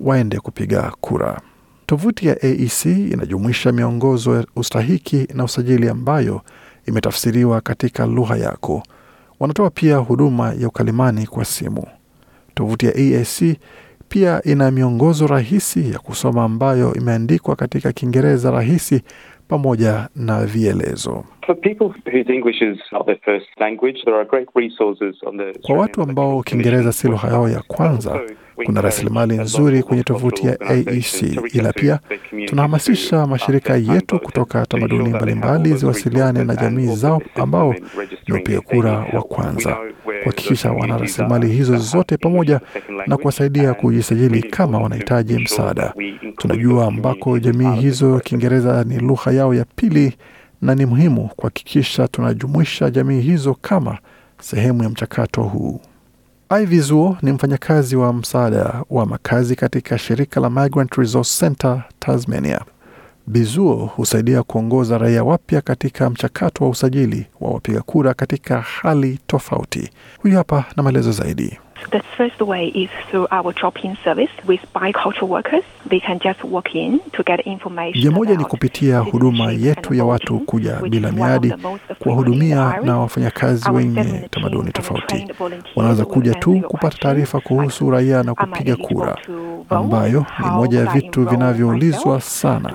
waende 0.00 0.40
kupiga 0.40 0.92
kura. 1.00 1.40
Tovuti 1.86 2.26
ya 2.26 2.36
AEC 2.42 2.84
inajumuisha 2.86 3.72
miongozo 3.72 4.34
ya 4.36 4.46
ustahiki 4.56 5.28
na 5.34 5.44
usajili 5.44 5.88
ambayo 5.88 6.40
imetafsiriwa 6.86 7.60
katika 7.60 8.06
lugha 8.06 8.36
yako. 8.36 8.82
Wanatoa 9.40 9.70
pia 9.70 9.96
huduma 9.96 10.52
ya 10.58 10.68
ukalimani 10.68 11.26
kwa 11.26 11.44
simu. 11.44 11.86
Tovuti 12.54 12.86
ya 12.86 12.92
AEC 12.94 13.56
pia 14.08 14.42
ina 14.42 14.70
miongozo 14.70 15.26
rahisi 15.26 15.90
ya 15.92 15.98
kusoma 15.98 16.44
ambayo 16.44 16.94
imeandikwa 16.94 17.56
katika 17.56 17.92
Kiingereza 17.92 18.50
rahisi 18.50 19.02
pamoja 19.48 20.08
na 20.16 20.46
vielezo. 20.46 21.24
For 21.46 21.54
people 21.54 21.94
whose 22.10 22.26
English 22.28 22.60
is 22.60 22.76
not 22.90 23.06
their 23.06 23.18
first 23.24 23.46
language, 23.60 23.98
there 24.04 24.16
are 24.16 24.24
great 24.24 24.48
resources 24.56 25.14
on 25.26 25.36
the 25.36 25.52
Kwa 25.62 25.76
watu 25.76 26.02
ambao 26.02 26.42
Kiingereza 26.42 26.92
si 26.92 27.08
lugha 27.08 27.28
yao 27.28 27.48
ya 27.48 27.60
kwanza, 27.66 28.20
kuna 28.64 28.80
rasilimali 28.80 29.36
nzuri 29.36 29.82
kwenye 29.82 30.02
tovuti 30.02 30.46
ya 30.46 30.60
AEC, 30.60 31.22
ila 31.54 31.72
pia 31.72 31.98
tunahamasisha 32.46 33.26
mashirika 33.26 33.76
yetu 33.76 34.18
kutoka 34.18 34.66
tamaduni 34.66 35.08
mbalimbali 35.08 35.74
ziwasiliane 35.74 36.44
na 36.44 36.56
jamii 36.56 36.86
zao 36.86 37.22
ambao 37.34 37.74
ni 38.28 38.32
wapiga 38.34 38.60
kura 38.60 38.92
wa 38.92 39.22
kwanza, 39.22 39.76
kuhakikisha 40.22 40.72
wana 40.72 40.98
rasilimali 40.98 41.48
hizo 41.48 41.76
zote 41.76 42.16
pamoja 42.16 42.60
na 43.06 43.16
kuwasaidia 43.16 43.74
kujisajili 43.74 44.42
kama 44.42 44.78
wanahitaji 44.78 45.34
msaada. 45.38 45.94
Tunajua 46.36 46.86
ambako 46.86 47.38
jamii 47.38 47.80
hizo 47.80 48.18
Kiingereza 48.24 48.84
ni 48.84 48.98
lugha 48.98 49.30
yao 49.32 49.54
ya 49.54 49.64
pili 49.76 50.16
na 50.66 50.74
ni 50.74 50.86
muhimu 50.86 51.28
kuhakikisha 51.36 52.08
tunajumuisha 52.08 52.90
jamii 52.90 53.20
hizo 53.20 53.54
kama 53.54 53.98
sehemu 54.40 54.82
ya 54.82 54.88
mchakato 54.88 55.42
huu. 55.42 55.80
Ivy 56.62 56.80
Zuo 56.80 57.16
ni 57.22 57.32
mfanyakazi 57.32 57.96
wa 57.96 58.12
msaada 58.12 58.82
wa 58.90 59.06
makazi 59.06 59.56
katika 59.56 59.98
shirika 59.98 60.40
la 60.40 60.50
Migrant 60.50 60.94
Resource 60.94 61.38
Center 61.40 61.84
Tasmania. 61.98 62.60
Bizuo 63.26 63.74
husaidia 63.96 64.42
kuongoza 64.42 64.98
raia 64.98 65.24
wapya 65.24 65.60
katika 65.60 66.10
mchakato 66.10 66.64
wa 66.64 66.70
usajili 66.70 67.26
wa 67.40 67.50
wapiga 67.50 67.80
kura 67.82 68.14
katika 68.14 68.60
hali 68.60 69.18
tofauti. 69.26 69.90
Huyu 70.18 70.36
hapa 70.36 70.64
na 70.76 70.82
maelezo 70.82 71.12
zaidi. 71.12 71.58
The 71.90 72.00
first 72.16 72.40
way 72.40 72.68
is 72.68 72.90
through 73.10 73.26
our 73.30 73.52
drop-in 73.54 73.96
service 74.04 74.30
with 74.48 74.60
bicultural 74.74 75.28
workers. 75.28 75.64
They 75.88 76.00
can 76.00 76.18
just 76.18 76.44
walk 76.44 76.74
in 76.74 77.00
to 77.12 77.22
get 77.22 77.46
information. 77.46 77.98
Njia 77.98 78.10
moja 78.10 78.34
ni 78.36 78.44
kupitia 78.44 78.98
huduma 78.98 79.52
yetu 79.52 79.94
ya 79.94 80.04
watu 80.04 80.38
kuja 80.40 80.76
bila 80.90 81.12
miadi, 81.12 81.54
kuwahudumia 81.98 82.80
na 82.84 82.98
wafanyakazi 82.98 83.70
wenye 83.70 84.28
tamaduni 84.30 84.72
tofauti. 84.72 85.26
Wanaweza 85.76 86.04
kuja 86.04 86.34
tu 86.34 86.60
kupata 86.68 86.98
taarifa 86.98 87.40
kuhusu 87.40 87.90
raia 87.90 88.22
na 88.22 88.34
kupiga 88.34 88.76
kura, 88.76 89.16
ambayo 89.70 90.26
ni 90.44 90.50
moja 90.50 90.78
ya 90.80 90.86
vitu 90.86 91.24
vinavyoulizwa 91.24 92.20
sana. 92.20 92.72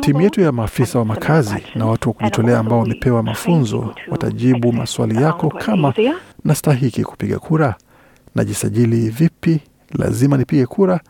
Timu 0.00 0.20
yetu 0.20 0.40
ya 0.40 0.52
maafisa 0.52 0.98
wa 0.98 1.04
makazi 1.04 1.56
na 1.74 1.86
watu 1.86 2.08
wa 2.08 2.14
kujitolea 2.14 2.58
ambao 2.58 2.78
wamepewa 2.78 3.22
mafunzo 3.22 3.94
watajibu 4.08 4.72
maswali 4.72 5.22
yako 5.22 5.48
kama 5.48 5.94
nastahiki 6.44 7.04
kupiga 7.04 7.38
kura 7.38 7.74
najisajili 8.38 9.10
vipi, 9.10 9.60
lazima 9.98 10.36
nipige 10.36 10.66
kura 10.66 11.00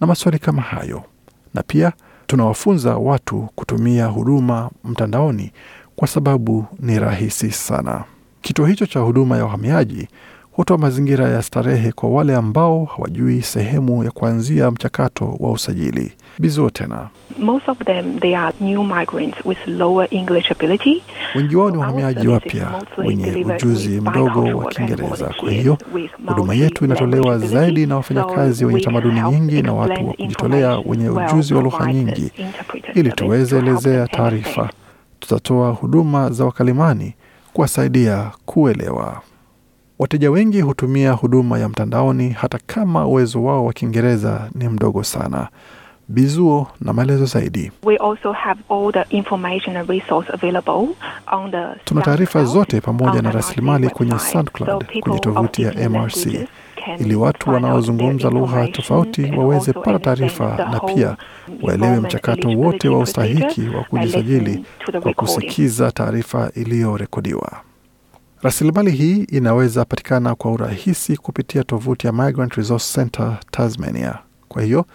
na 0.00 0.06
maswali 0.06 0.38
kama 0.38 0.62
hayo. 0.62 1.02
Na 1.54 1.62
pia 1.62 1.92
tunawafunza 2.26 2.96
watu 2.96 3.48
kutumia 3.54 4.06
huduma 4.06 4.70
mtandaoni 4.84 5.52
kwa 5.96 6.08
sababu 6.08 6.66
ni 6.80 6.98
rahisi 6.98 7.50
sana. 7.50 8.04
Kituo 8.42 8.66
hicho 8.66 8.86
cha 8.86 9.00
huduma 9.00 9.36
ya 9.36 9.44
uhamiaji 9.44 10.08
hutoa 10.58 10.78
mazingira 10.78 11.28
ya 11.28 11.42
starehe 11.42 11.92
kwa 11.92 12.10
wale 12.10 12.36
ambao 12.36 12.84
hawajui 12.84 13.42
sehemu 13.42 14.04
ya 14.04 14.10
kuanzia 14.10 14.70
mchakato 14.70 15.36
wa 15.40 15.50
usajili. 15.52 16.12
Bizuo 16.38 16.70
tena 16.70 17.08
Most 17.38 17.68
of 17.68 17.78
them, 17.78 18.18
they 18.20 18.36
are 18.36 18.56
new 18.60 18.82
migrants 18.84 19.36
with 19.44 19.58
lower 19.66 20.08
English 20.10 20.50
ability. 20.52 21.02
wengi 21.34 21.56
wao 21.56 21.70
ni 21.70 21.76
wahamiaji 21.76 22.28
wapya 22.28 22.82
wenye 22.98 23.44
ujuzi 23.44 24.00
mdogo 24.00 24.40
wa 24.58 24.64
Kiingereza. 24.66 25.34
Kwa 25.40 25.50
hiyo 25.50 25.78
huduma 26.26 26.54
yetu 26.54 26.84
inatolewa 26.84 27.38
zaidi 27.38 27.86
na 27.86 27.96
wafanyakazi 27.96 28.64
wenye 28.64 28.80
tamaduni 28.80 29.20
nyingi 29.20 29.62
na 29.62 29.72
watu 29.72 30.06
wa 30.06 30.12
kujitolea 30.14 30.78
wenye 30.86 31.08
ujuzi 31.10 31.54
wa 31.54 31.62
lugha 31.62 31.92
nyingi, 31.92 32.32
ili 32.94 33.12
tuweze 33.12 33.58
elezea 33.58 34.06
taarifa. 34.06 34.70
Tutatoa 35.20 35.70
huduma 35.70 36.30
za 36.30 36.44
wakalimani 36.44 37.14
kuwasaidia 37.52 38.30
kuelewa. 38.46 39.20
Wateja 39.98 40.30
wengi 40.30 40.60
hutumia 40.60 41.12
huduma 41.12 41.58
ya 41.58 41.68
mtandaoni 41.68 42.30
hata 42.30 42.58
kama 42.66 43.06
uwezo 43.06 43.44
wao 43.44 43.64
wa 43.64 43.72
Kiingereza 43.72 44.50
ni 44.54 44.68
mdogo 44.68 45.04
sana. 45.04 45.48
Bizuo 46.08 46.66
na 46.80 46.92
maelezo 46.92 47.24
zaidi. 47.24 47.72
We 47.82 47.96
also 47.96 48.32
have 48.32 48.60
all 48.70 48.92
the 48.92 49.16
information 49.16 49.76
and 49.76 49.90
resource 49.90 50.32
available 50.32 50.88
on 51.32 51.50
the 51.50 51.64
Tuna 51.84 52.00
taarifa 52.02 52.44
zote 52.44 52.80
pamoja 52.80 53.22
na 53.22 53.30
rasilimali 53.30 53.88
kwenye. 53.88 54.18
SoundCloud 54.18 54.84
So 54.92 55.00
kwenye 55.00 55.18
tovuti 55.18 55.62
ya 55.62 55.88
MRC 55.90 56.26
ili 56.98 57.14
watu 57.14 57.50
wanaozungumza 57.50 58.30
lugha 58.30 58.68
tofauti 58.68 59.32
waweze 59.36 59.72
pata 59.72 59.98
taarifa 59.98 60.68
na 60.72 60.80
pia 60.80 61.16
waelewe 61.62 62.00
mchakato 62.00 62.48
wote 62.48 62.88
wa 62.88 62.98
ustahiki 62.98 63.60
wa 63.76 63.84
kujisajili 63.84 64.64
kwa 65.02 65.12
kusikiza 65.14 65.90
taarifa 65.92 66.50
iliyorekodiwa. 66.54 67.67
Rasilimali 68.42 68.90
hii 68.90 69.16
inaweza 69.16 69.84
patikana 69.84 70.34
kwa 70.34 70.52
urahisi 70.52 71.16
kupitia 71.16 71.64
tovuti 71.64 72.06
ya 72.06 72.12
Migrant 72.12 72.54
Resource 72.54 72.94
Center 72.94 73.38
Tasmania. 73.50 74.18
Kwa 74.48 74.62
hiyo 74.62 74.86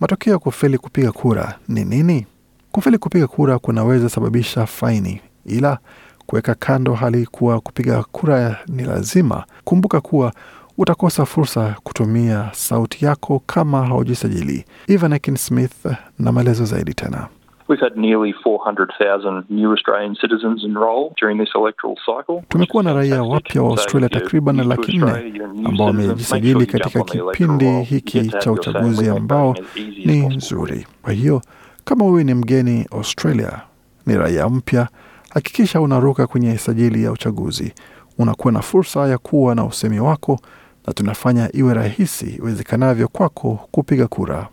matokeo 0.00 0.32
ya 0.32 0.38
kufeli 0.38 0.78
kupiga 0.78 1.12
kura 1.12 1.58
ni 1.68 1.84
nini? 1.84 2.26
Kufeli 2.72 2.98
kupiga 2.98 3.26
kura 3.26 3.58
kunaweza 3.58 4.08
sababisha 4.08 4.66
faini, 4.66 5.20
ila 5.46 5.78
kuweka 6.26 6.54
kando 6.54 6.94
hali 6.94 7.26
kuwa 7.26 7.60
kupiga 7.60 8.02
kura 8.02 8.56
ni 8.68 8.82
lazima. 8.82 9.44
Kumbuka 9.64 10.00
kuwa 10.00 10.32
utakosa 10.78 11.26
fursa 11.26 11.76
kutumia 11.82 12.50
sauti 12.52 13.04
yako 13.04 13.42
kama 13.46 13.86
haujisajili. 13.86 14.64
Ivan 14.86 15.36
Smith 15.36 15.86
na 16.18 16.32
maelezo 16.32 16.64
zaidi 16.64 16.94
tena. 16.94 17.28
We've 17.68 17.80
had 17.80 17.96
nearly 17.96 18.34
400,000 18.44 19.44
new 19.48 19.72
Australian 19.72 20.14
citizens 20.20 20.64
enrol 20.64 21.14
during 21.20 21.38
this 21.38 21.48
electoral 21.54 21.96
cycle. 22.06 22.42
Tumekuwa 22.48 22.82
na 22.82 22.92
raia 22.92 23.22
wapya 23.22 23.62
wa 23.62 23.68
Australia 23.70 24.08
takriban 24.08 24.56
laki 24.68 24.98
nne 24.98 25.32
ambao 25.64 25.86
wamejisajili 25.86 26.66
katika 26.66 27.04
kipindi 27.04 27.82
hiki 27.82 28.28
cha 28.28 28.52
uchaguzi 28.52 29.08
ambao 29.10 29.56
ni 30.04 30.26
nzuri. 30.36 30.86
Kwa 31.02 31.12
hiyo 31.12 31.42
kama 31.84 32.04
wewe 32.04 32.24
ni 32.24 32.34
mgeni 32.34 32.86
Australia, 32.92 33.60
ni 34.06 34.16
raia 34.16 34.48
mpya, 34.48 34.88
hakikisha 35.30 35.80
unaruka 35.80 36.26
kwenye 36.26 36.58
sajili 36.58 37.04
ya 37.04 37.12
uchaguzi. 37.12 37.74
Unakuwa 38.18 38.52
na 38.52 38.60
fursa 38.62 39.08
ya 39.08 39.18
kuwa 39.18 39.54
na 39.54 39.64
usemi 39.64 40.00
wako, 40.00 40.40
na 40.86 40.92
tunafanya 40.92 41.50
iwe 41.56 41.74
rahisi 41.74 42.26
iwezekanavyo 42.38 43.08
kwako 43.08 43.60
kupiga 43.70 44.06
kura. 44.06 44.48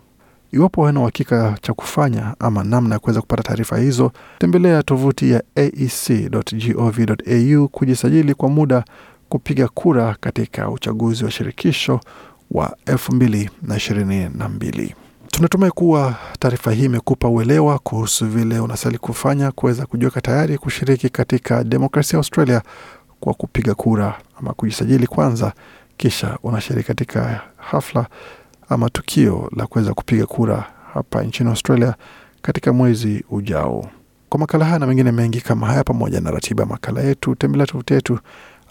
Iwapo 0.52 0.86
hana 0.86 1.00
uhakika 1.00 1.58
cha 1.62 1.74
kufanya 1.74 2.36
ama 2.40 2.64
namna 2.64 2.96
ya 2.96 3.00
kuweza 3.00 3.22
kupata 3.22 3.44
taarifa 3.44 3.78
hizo, 3.78 4.12
tembelea 4.40 4.84
tovuti 4.84 5.32
ya 5.32 5.44
aec.gov.au 6.36 7.68
kujisajili 7.68 8.34
kwa 8.34 8.50
muda 8.50 8.84
kupiga 9.30 9.68
kura 9.68 10.16
katika 10.20 10.70
uchaguzi 10.70 11.26
wa 11.26 11.32
shirikisho 11.32 12.00
wa 12.52 12.78
2022. 12.86 14.90
Tunatumai 15.28 15.72
kuwa 15.72 16.16
taarifa 16.40 16.72
hii 16.72 16.86
imekupa 16.86 17.28
uelewa 17.30 17.80
kuhusu 17.80 18.26
vile 18.28 18.60
unastahili 18.60 18.98
kufanya 19.00 19.52
kuweza 19.52 19.86
kujiweka 19.86 20.22
tayari 20.22 20.58
kushiriki 20.58 21.10
katika 21.10 21.64
demokrasia 21.64 22.18
ya 22.18 22.20
Australia 22.20 22.62
kwa 23.20 23.34
kupiga 23.34 23.76
kura 23.76 24.18
ama 24.40 24.54
kujisajili 24.54 25.08
kwanza, 25.08 25.54
kisha 25.98 26.38
unashiriki 26.44 26.88
katika 26.88 27.42
hafla 27.58 28.06
ama 28.72 28.90
tukio 28.90 29.50
la 29.56 29.68
kuweza 29.68 29.94
kupiga 29.94 30.26
kura 30.26 30.66
hapa 30.94 31.24
nchini 31.24 31.50
Australia 31.50 31.96
katika 32.42 32.74
mwezi 32.74 33.24
ujao. 33.30 33.90
Kwa 34.30 34.40
makala 34.40 34.66
haya 34.66 34.80
na 34.80 34.88
mengine 34.88 35.12
mengi 35.12 35.42
kama 35.42 35.68
haya, 35.68 35.84
pamoja 35.84 36.22
na 36.22 36.32
ratiba 36.32 36.64
ya 36.64 36.70
makala 36.70 37.02
yetu, 37.02 37.36
tembelea 37.36 37.68
tovuti 37.68 37.94
yetu 37.94 38.20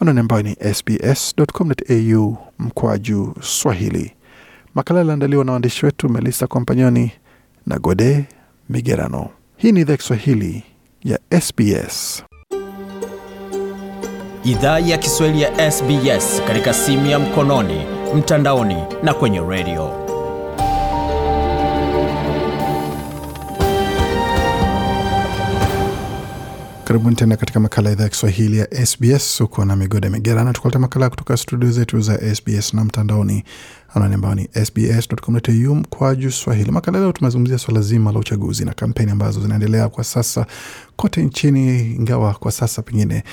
anwani 0.01 0.21
ambayo 0.21 0.43
ni 0.43 0.57
sbs.com.au 0.75 2.37
mkwaju 2.59 3.35
Swahili. 3.41 4.13
Makala 4.75 4.99
yaliandaliwa 5.01 5.45
na 5.45 5.53
waandishi 5.53 5.87
wetu 5.87 6.09
Melissa 6.09 6.47
Kompanyoni 6.47 7.13
na 7.67 7.79
Gode 7.79 8.25
Migerano. 8.69 9.29
Hii 9.57 9.73
ni 9.73 9.81
idhaa 9.81 9.97
Kiswahili 9.97 10.63
ya 11.05 11.19
SBS. 11.41 12.25
Idhaa 14.45 14.79
ya 14.79 14.99
Kiswahili 14.99 15.43
ya 15.43 15.71
SBS 15.73 16.43
katika 16.47 16.73
simu 16.75 17.07
ya 17.07 17.19
mkononi, 17.19 18.00
mtandaoni 18.15 18.77
na 19.03 19.15
kwenye 19.15 19.41
redio. 19.41 19.91
Karibuni 26.85 27.17
tena 27.17 27.37
katika 27.37 27.61
makala 27.61 27.89
ya 27.89 27.93
idhaa 27.93 28.05
ya 28.05 28.11
Kiswahili 28.11 28.59
ya 28.59 28.87
SBS. 28.87 29.41
Uko 29.41 29.65
na 29.65 29.77
migode 29.77 30.09
migerana, 30.11 30.53
tukuleta 30.53 30.79
makala 30.79 31.11
kutoka 31.11 31.37
studio 31.37 31.71
zetu 31.71 32.01
za 32.01 32.35
SBS 32.35 32.75
na 32.75 32.85
mtandaoni, 32.85 33.45
anwani 33.95 34.15
ambayo 34.15 34.35
ni 34.35 34.49
sbs.com.au 34.65 35.75
mkwaju 35.75 36.31
swahili. 36.33 36.71
Makala 36.71 37.01
leo 37.01 37.13
tumezungumzia 37.13 37.59
swala 37.59 37.81
zima 37.81 38.13
la 38.13 38.19
uchaguzi 38.19 38.65
na 38.65 38.75
kampeni 38.75 39.11
ambazo 39.11 39.41
zinaendelea 39.41 39.89
kwa 39.89 40.05
sasa 40.05 40.47
kote 40.97 41.23
nchini, 41.23 41.81
ingawa 41.95 42.35
kwa 42.35 42.53
sasa 42.53 42.83
pengine 42.83 43.25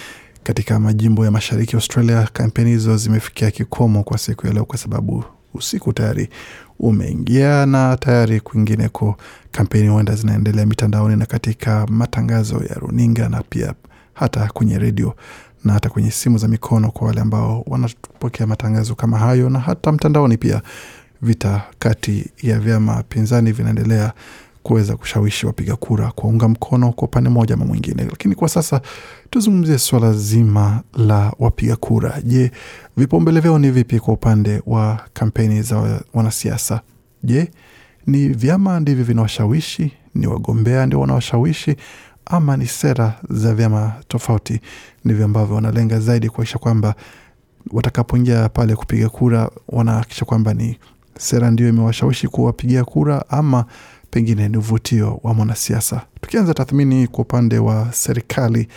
katika 0.47 0.79
majimbo 0.79 1.25
ya 1.25 1.31
mashariki 1.31 1.75
Australia 1.75 2.29
kampeni 2.33 2.69
hizo 2.69 2.97
zimefikia 2.97 3.51
kikomo 3.51 4.03
kwa 4.03 4.17
siku 4.17 4.47
ya 4.47 4.53
leo, 4.53 4.65
kwa 4.65 4.77
sababu 4.77 5.23
usiku 5.53 5.93
tayari 5.93 6.29
umeingia 6.79 7.65
na 7.65 7.97
tayari 7.97 8.39
kwingineko 8.39 9.15
kampeni 9.51 9.87
huenda 9.87 10.15
zinaendelea 10.15 10.65
mitandaoni 10.65 11.15
na 11.15 11.25
katika 11.25 11.87
matangazo 11.87 12.55
ya 12.69 12.75
runinga 12.75 13.29
na 13.29 13.43
pia 13.49 13.73
hata 14.13 14.47
kwenye 14.47 14.79
redio 14.79 15.15
na 15.65 15.73
hata 15.73 15.89
kwenye 15.89 16.11
simu 16.11 16.37
za 16.37 16.47
mikono 16.47 16.91
kwa 16.91 17.07
wale 17.07 17.21
ambao 17.21 17.63
wanapokea 17.67 18.47
matangazo 18.47 18.95
kama 18.95 19.17
hayo, 19.19 19.49
na 19.49 19.59
hata 19.59 19.91
mtandaoni 19.91 20.37
pia. 20.37 20.61
Vita 21.21 21.61
kati 21.79 22.31
ya 22.43 22.59
vyama 22.59 23.03
pinzani 23.03 23.51
vinaendelea 23.51 24.13
kuweza 24.67 24.95
kushawishi 24.97 25.45
wapiga 25.45 25.75
kura 25.75 26.11
kuwaunga 26.11 26.47
mkono 26.47 26.91
kwa 26.91 27.07
upande 27.07 27.29
mmoja 27.29 27.53
ama 27.53 27.65
mwingine. 27.65 28.03
Lakini 28.03 28.35
kwa 28.35 28.49
sasa 28.49 28.81
tuzungumzie 29.29 29.77
swala 29.77 30.13
zima 30.13 30.81
la 30.93 31.33
wapiga 31.39 31.75
kura. 31.75 32.21
Je, 32.23 32.51
vipaumbele 32.97 33.39
vyao 33.39 33.59
ni 33.59 33.71
vipi 33.71 33.99
kwa 33.99 34.13
upande 34.13 34.61
wa 34.65 34.99
kampeni 35.13 35.61
za 35.61 35.99
wanasiasa? 36.13 36.81
Je, 37.23 37.51
ni 38.07 38.27
vyama 38.29 38.79
ndivyo 38.79 39.03
vinawashawishi? 39.05 39.91
Ni 40.15 40.27
wagombea 40.27 40.85
ndio 40.85 40.99
wanawashawishi, 40.99 41.75
ama 42.25 42.57
ni 42.57 42.65
sera 42.65 43.13
za 43.29 43.53
vyama 43.55 43.93
tofauti 44.07 44.59
ndivyo 45.05 45.25
ambavyo 45.25 45.55
wanalenga 45.55 45.99
zaidi 45.99 46.29
kuakisha 46.29 46.57
kwamba 46.59 46.95
watakapoingia 47.71 48.49
pale 48.49 48.75
kupiga 48.75 49.09
kura 49.09 49.49
wanahakikisha 49.69 50.25
kwamba 50.25 50.53
ni 50.53 50.79
sera 51.19 51.51
ndio 51.51 51.69
imewashawishi 51.69 52.27
kuwapigia 52.27 52.83
kura 52.85 53.29
ama 53.29 53.65
pengine 54.11 54.49
ni 54.49 54.57
uvutio 54.57 55.19
wa 55.23 55.33
mwanasiasa. 55.33 56.01
Tukianza 56.21 56.53
tathmini 56.53 57.07
kwa 57.07 57.19
upande 57.21 57.59
wa 57.59 57.93
serikali 57.93 58.67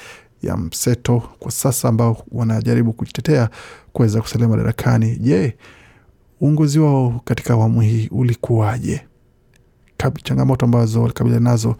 ya 0.43 0.57
mseto 0.57 1.23
kwa 1.39 1.51
sasa, 1.51 1.89
ambao 1.89 2.25
wanajaribu 2.33 2.93
kujitetea 2.93 3.51
kuweza 3.93 4.21
kusalia 4.21 4.49
madarakani. 4.49 5.17
Je, 5.17 5.57
uongozi 6.41 6.79
wao 6.79 7.21
katika 7.25 7.55
awamu 7.55 7.81
hii 7.81 8.09
ulikuwaje? 8.13 9.07
Changamoto 10.23 10.65
ambazo 10.67 11.01
walikabiliana 11.03 11.51
nazo 11.51 11.77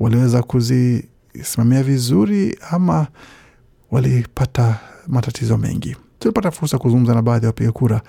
waliweza 0.00 0.42
kuzisimamia 0.42 1.82
vizuri 1.82 2.58
ama 2.70 3.06
walipata 3.90 4.78
matatizo 5.06 5.56
mengi? 5.58 5.96
Tulipata 6.18 6.50
fursa 6.50 6.78
kuzungumza 6.78 7.14
na 7.14 7.22
baadhi 7.22 7.44
ya 7.44 7.48
wapiga 7.48 7.72
kura 7.72 8.02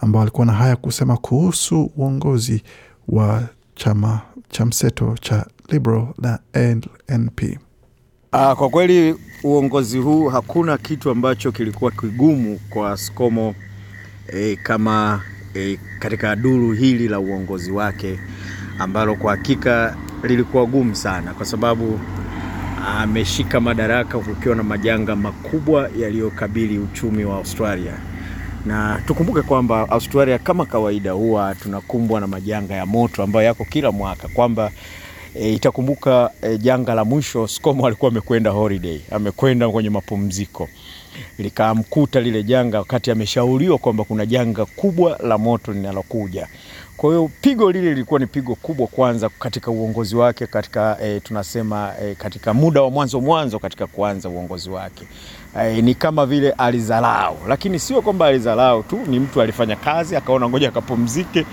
ambao 0.00 0.18
walikuwa 0.20 0.46
na 0.46 0.52
haya 0.52 0.76
kusema 0.76 1.16
kuhusu 1.16 1.90
uongozi 1.96 2.62
wa 3.08 3.42
chama 3.76 4.20
cha 4.48 4.66
mseto 4.66 5.14
cha 5.20 5.46
Liberal 5.68 6.06
na 6.18 6.38
LNP. 6.54 7.58
Aa, 8.32 8.54
kwa 8.54 8.68
kweli 8.70 9.14
uongozi 9.44 9.98
huu 9.98 10.28
hakuna 10.28 10.78
kitu 10.78 11.10
ambacho 11.10 11.52
kilikuwa 11.52 11.90
kigumu 11.90 12.60
kwa 12.70 12.96
Skomo 12.96 13.54
e, 14.32 14.56
kama 14.62 15.22
e, 15.54 15.78
katika 15.98 16.36
duru 16.36 16.72
hili 16.72 17.08
la 17.08 17.20
uongozi 17.20 17.70
wake 17.72 18.18
ambalo 18.78 19.14
kwa 19.14 19.30
hakika 19.36 19.96
lilikuwa 20.22 20.66
gumu 20.66 20.94
sana, 20.96 21.34
kwa 21.34 21.46
sababu 21.46 22.00
ameshika 22.86 23.60
madaraka 23.60 24.18
kukiwa 24.18 24.56
na 24.56 24.62
majanga 24.62 25.16
makubwa 25.16 25.90
yaliyokabili 25.98 26.78
uchumi 26.78 27.24
wa 27.24 27.36
Australia 27.36 27.94
na 28.66 29.02
tukumbuke 29.06 29.42
kwamba 29.42 29.88
Australia 29.90 30.38
kama 30.38 30.66
kawaida 30.66 31.12
huwa 31.12 31.54
tunakumbwa 31.54 32.20
na 32.20 32.26
majanga 32.26 32.74
ya 32.74 32.86
moto 32.86 33.22
ambayo 33.22 33.46
yako 33.46 33.64
kila 33.64 33.92
mwaka, 33.92 34.28
kwamba 34.28 34.70
e, 35.34 35.52
itakumbuka 35.52 36.30
e, 36.42 36.58
janga 36.58 36.94
la 36.94 37.04
mwisho 37.04 37.46
ScoMo 37.48 37.86
alikuwa 37.86 38.10
amekwenda 38.10 38.50
holiday, 38.50 39.00
amekwenda 39.10 39.68
kwenye 39.68 39.90
mapumziko, 39.90 40.68
likamkuta 41.38 42.20
lile 42.20 42.42
janga 42.42 42.78
wakati 42.78 43.10
ameshauriwa 43.10 43.78
kwamba 43.78 44.04
kuna 44.04 44.26
janga 44.26 44.64
kubwa 44.64 45.18
la 45.22 45.38
moto 45.38 45.72
linalokuja. 45.72 46.48
Kwa 46.96 47.10
hiyo 47.10 47.30
pigo 47.40 47.72
lile 47.72 47.88
lilikuwa 47.88 48.20
ni 48.20 48.26
pigo 48.26 48.54
kubwa 48.54 48.86
kwanza 48.86 49.28
katika 49.28 49.70
uongozi 49.70 50.16
wake 50.16 50.46
katika 50.46 50.98
e, 51.02 51.20
tunasema 51.20 51.92
e, 52.02 52.14
katika 52.14 52.54
muda 52.54 52.82
wa 52.82 52.90
mwanzo 52.90 53.20
mwanzo 53.20 53.58
katika 53.58 53.86
kuanza 53.86 54.28
uongozi 54.28 54.70
wake 54.70 55.04
e, 55.64 55.82
ni 55.82 55.94
kama 55.94 56.26
vile 56.26 56.50
alizalau, 56.50 57.36
lakini 57.48 57.78
sio 57.78 58.02
kwamba 58.02 58.26
alizalau 58.26 58.82
tu, 58.82 58.98
ni 59.06 59.18
mtu 59.20 59.42
alifanya 59.42 59.76
kazi 59.76 60.16
akaona 60.16 60.48
ngoja 60.48 60.68
akapumzike. 60.68 61.46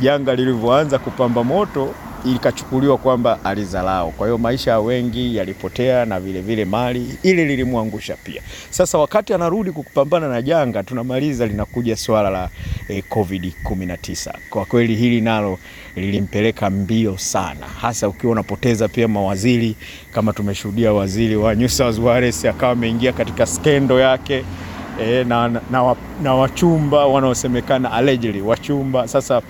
Janga 0.00 0.34
lilivyoanza 0.34 0.98
kupamba 0.98 1.44
moto 1.44 1.94
ikachukuliwa 2.34 2.98
kwamba 2.98 3.38
alizalao. 3.44 4.10
Kwa 4.10 4.26
hiyo 4.26 4.38
maisha 4.38 4.70
ya 4.70 4.80
wengi 4.80 5.36
yalipotea 5.36 6.04
na 6.04 6.20
vile 6.20 6.40
vile 6.40 6.64
mali 6.64 7.18
ile 7.22 7.44
lilimwangusha 7.44 8.16
pia. 8.24 8.42
Sasa 8.70 8.98
wakati 8.98 9.34
anarudi 9.34 9.70
kupambana 9.72 10.28
na 10.28 10.42
janga, 10.42 10.82
tunamaliza 10.82 11.46
linakuja 11.46 11.96
swala 11.96 12.30
la 12.30 12.48
eh, 12.88 13.04
COVID 13.08 13.52
19. 13.64 14.32
Kwa 14.50 14.64
kweli 14.64 14.94
hili 14.96 15.20
nalo 15.20 15.58
lilimpeleka 15.96 16.70
mbio 16.70 17.18
sana, 17.18 17.66
hasa 17.80 18.08
ukiwa 18.08 18.32
unapoteza 18.32 18.88
pia 18.88 19.08
mawaziri 19.08 19.76
kama 20.12 20.32
tumeshuhudia 20.32 20.92
waziri 20.92 21.36
wa 21.36 21.54
New 21.54 21.68
South 21.68 21.98
Wales 21.98 22.44
akawa 22.44 22.72
ameingia 22.72 23.12
katika 23.12 23.46
skendo 23.46 24.00
yake 24.00 24.44
eh, 25.00 25.26
na, 25.26 25.48
na, 25.48 25.60
na, 25.70 25.96
na 26.22 26.34
wachumba 26.34 27.06
wanaosemekana 27.06 27.92
allegedly 27.92 28.40
wachumba. 28.40 29.08
Sasa 29.08 29.42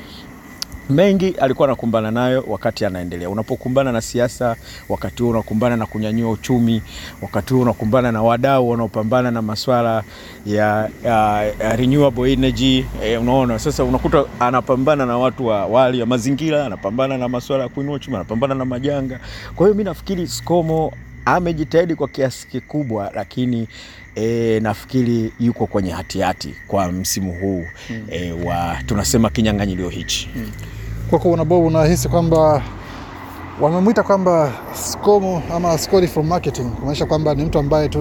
mengi 0.90 1.28
alikuwa 1.40 1.68
anakumbana 1.68 2.10
nayo 2.10 2.44
wakati 2.48 2.84
anaendelea. 2.84 3.30
Unapokumbana 3.30 3.92
na 3.92 4.00
siasa, 4.00 4.56
wakati 4.88 5.22
huo 5.22 5.30
unakumbana 5.32 5.76
na 5.76 5.86
kunyanyua 5.86 6.30
uchumi, 6.30 6.82
wakati 7.22 7.54
huo 7.54 7.62
unakumbana 7.62 8.12
na 8.12 8.22
wadau 8.22 8.70
wanaopambana 8.70 9.30
na 9.30 9.42
maswala 9.42 10.02
ya, 10.46 10.90
ya, 11.04 11.44
ya 11.60 11.76
renewable 11.76 12.32
energy 12.32 12.84
e, 13.04 13.16
unaona 13.16 13.58
sasa, 13.58 13.84
unakuta 13.84 14.24
anapambana 14.40 15.06
na 15.06 15.18
watu 15.18 15.46
wa 15.46 15.66
wali 15.66 16.00
ya 16.00 16.06
mazingira, 16.06 16.66
anapambana 16.66 17.18
na 17.18 17.28
maswala 17.28 17.62
ya 17.62 17.68
kuinua 17.68 17.94
uchumi, 17.94 18.16
anapambana 18.16 18.54
na 18.54 18.64
majanga. 18.64 19.20
Kwa 19.56 19.66
hiyo 19.66 19.74
mi 19.74 19.84
nafikiri 19.84 20.26
Skomo 20.26 20.92
amejitahidi 21.24 21.94
kwa 21.94 22.08
kiasi 22.08 22.46
kikubwa, 22.48 23.10
lakini 23.14 23.68
e, 24.14 24.60
nafikiri 24.62 25.32
yuko 25.40 25.66
kwenye 25.66 25.90
hatihati 25.90 26.54
kwa 26.66 26.92
msimu 26.92 27.32
huu 27.32 27.64
Mm. 27.90 28.06
e, 28.10 28.32
wa 28.32 28.76
tunasema 28.86 29.30
kinyang'anyilio 29.30 29.88
hichi 29.88 30.30
Kwako 31.10 31.28
bwana 31.28 31.44
Bob, 31.44 31.64
unahisi 31.64 32.08
kwamba 32.08 32.62
wamemwita 33.60 34.02
kwamba 34.02 34.52
Skomo 34.74 35.42
ama 35.54 35.78
Scori 35.78 36.06
from 36.08 36.26
marketing, 36.26 36.70
kumaanisha 36.70 37.06
kwamba 37.06 37.34
ni 37.34 37.44
mtu 37.44 37.58
ambaye 37.58 37.88
tu 37.88 37.98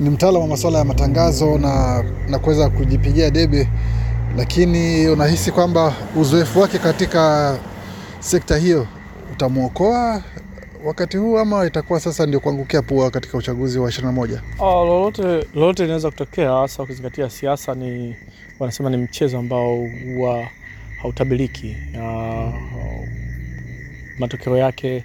ni- 0.00 0.10
mtaalamu 0.10 0.42
wa 0.44 0.48
masuala 0.48 0.78
ya 0.78 0.84
matangazo 0.84 1.58
na, 1.58 2.04
na 2.28 2.38
kuweza 2.38 2.70
kujipigia 2.70 3.30
debe, 3.30 3.68
lakini 4.36 5.08
unahisi 5.08 5.52
kwamba 5.52 5.92
uzoefu 6.16 6.60
wake 6.60 6.78
katika 6.78 7.56
sekta 8.20 8.56
hiyo 8.56 8.86
utamwokoa 9.32 10.22
wakati 10.84 11.16
huu 11.16 11.38
ama 11.38 11.66
itakuwa 11.66 12.00
sasa 12.00 12.26
ndio 12.26 12.40
kuangukia 12.40 12.82
pua 12.82 13.10
katika 13.10 13.38
uchaguzi 13.38 13.78
wa 13.78 13.88
21? 13.90 14.38
Oh, 14.58 14.84
lolote 14.84 15.22
lolote 15.54 15.82
linaweza 15.82 16.10
kutokea, 16.10 16.52
hasa 16.52 16.82
ukizingatia 16.82 17.30
siasa 17.30 17.74
ni 17.74 18.16
wanasema 18.58 18.90
ni 18.90 18.96
mchezo 18.96 19.38
ambao 19.38 19.76
huwa 20.16 20.44
hautabiriki. 21.06 21.76
Uh, 21.94 22.54
matokeo 24.18 24.56
yake 24.58 25.04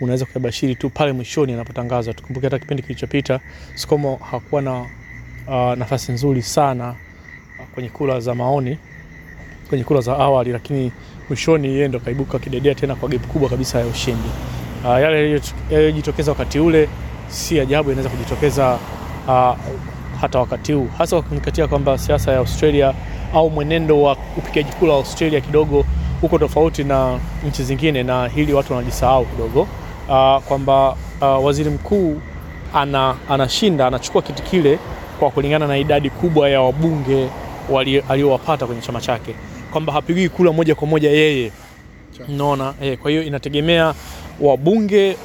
unaweza 0.00 0.24
kuyabashiri 0.24 0.74
tu 0.74 0.90
pale 0.90 1.12
mwishoni 1.12 1.52
anapotangaza 1.52 2.14
Tukumbuke 2.14 2.46
hata 2.46 2.58
kipindi 2.58 2.82
kilichopita 2.82 3.40
Skomo 3.74 4.16
hakuwa 4.30 4.62
na 4.62 4.80
uh, 4.80 5.78
nafasi 5.78 6.12
nzuri 6.12 6.42
sana 6.42 6.94
kwenye 7.74 7.88
kura 7.88 8.20
za 8.20 8.34
maoni, 8.34 8.78
kwenye 9.68 9.84
kura 9.84 10.00
za 10.00 10.16
awali, 10.18 10.52
lakini 10.52 10.92
mwishoni 11.28 11.68
yeye 11.68 11.88
ndo 11.88 12.00
kaibuka 12.00 12.38
kidedea 12.38 12.74
tena 12.74 12.94
kwa 12.94 13.08
gap 13.08 13.26
kubwa 13.26 13.48
kabisa 13.50 13.78
ya 13.80 13.86
ushindi. 13.86 14.28
Uh, 14.84 14.90
yale 14.90 15.16
yaliyo- 15.16 15.54
yaliyojitokeza 15.70 16.30
wakati 16.32 16.58
ule 16.58 16.88
si 17.28 17.60
ajabu 17.60 17.90
yanaweza 17.90 18.10
kujitokeza 18.16 18.78
uh, 19.28 19.56
hata 20.20 20.38
wakati 20.38 20.72
huu, 20.72 20.88
hasa 20.98 21.16
ukizingatia 21.16 21.66
kwamba 21.66 21.98
siasa 21.98 22.32
ya 22.32 22.38
Australia 22.38 22.94
au 23.34 23.50
mwenendo 23.50 24.02
wa 24.02 24.16
upigaji 24.38 24.72
kura 24.72 24.92
wa 24.92 24.98
Australia 24.98 25.40
kidogo 25.40 25.84
uko 26.22 26.38
tofauti 26.38 26.84
na 26.84 27.18
nchi 27.48 27.62
zingine, 27.62 28.02
na 28.02 28.28
hili 28.28 28.52
watu 28.52 28.72
wanajisahau 28.72 29.24
kidogo. 29.26 29.60
Uh, 30.08 30.42
kwamba 30.42 30.96
uh, 31.20 31.44
waziri 31.44 31.70
mkuu 31.70 32.20
ana, 32.74 33.16
anashinda 33.30 33.86
anachukua 33.86 34.22
kiti 34.22 34.42
kile 34.42 34.78
kwa 35.18 35.30
kulingana 35.30 35.66
na 35.66 35.78
idadi 35.78 36.10
kubwa 36.10 36.48
ya 36.50 36.60
wabunge 36.60 37.28
aliowapata 38.08 38.66
kwenye 38.66 38.80
chama 38.80 39.00
chake, 39.00 39.34
kwamba 39.72 39.92
hapigii 39.92 40.28
kura 40.28 40.52
moja 40.52 40.74
kwa 40.74 40.88
moja 40.88 41.10
yeye. 41.10 41.52
Unaona? 42.28 42.74
Eh, 42.82 42.98
kwa 42.98 43.10
hiyo 43.10 43.22
inategemea 43.22 43.94
wabunge 44.40 45.16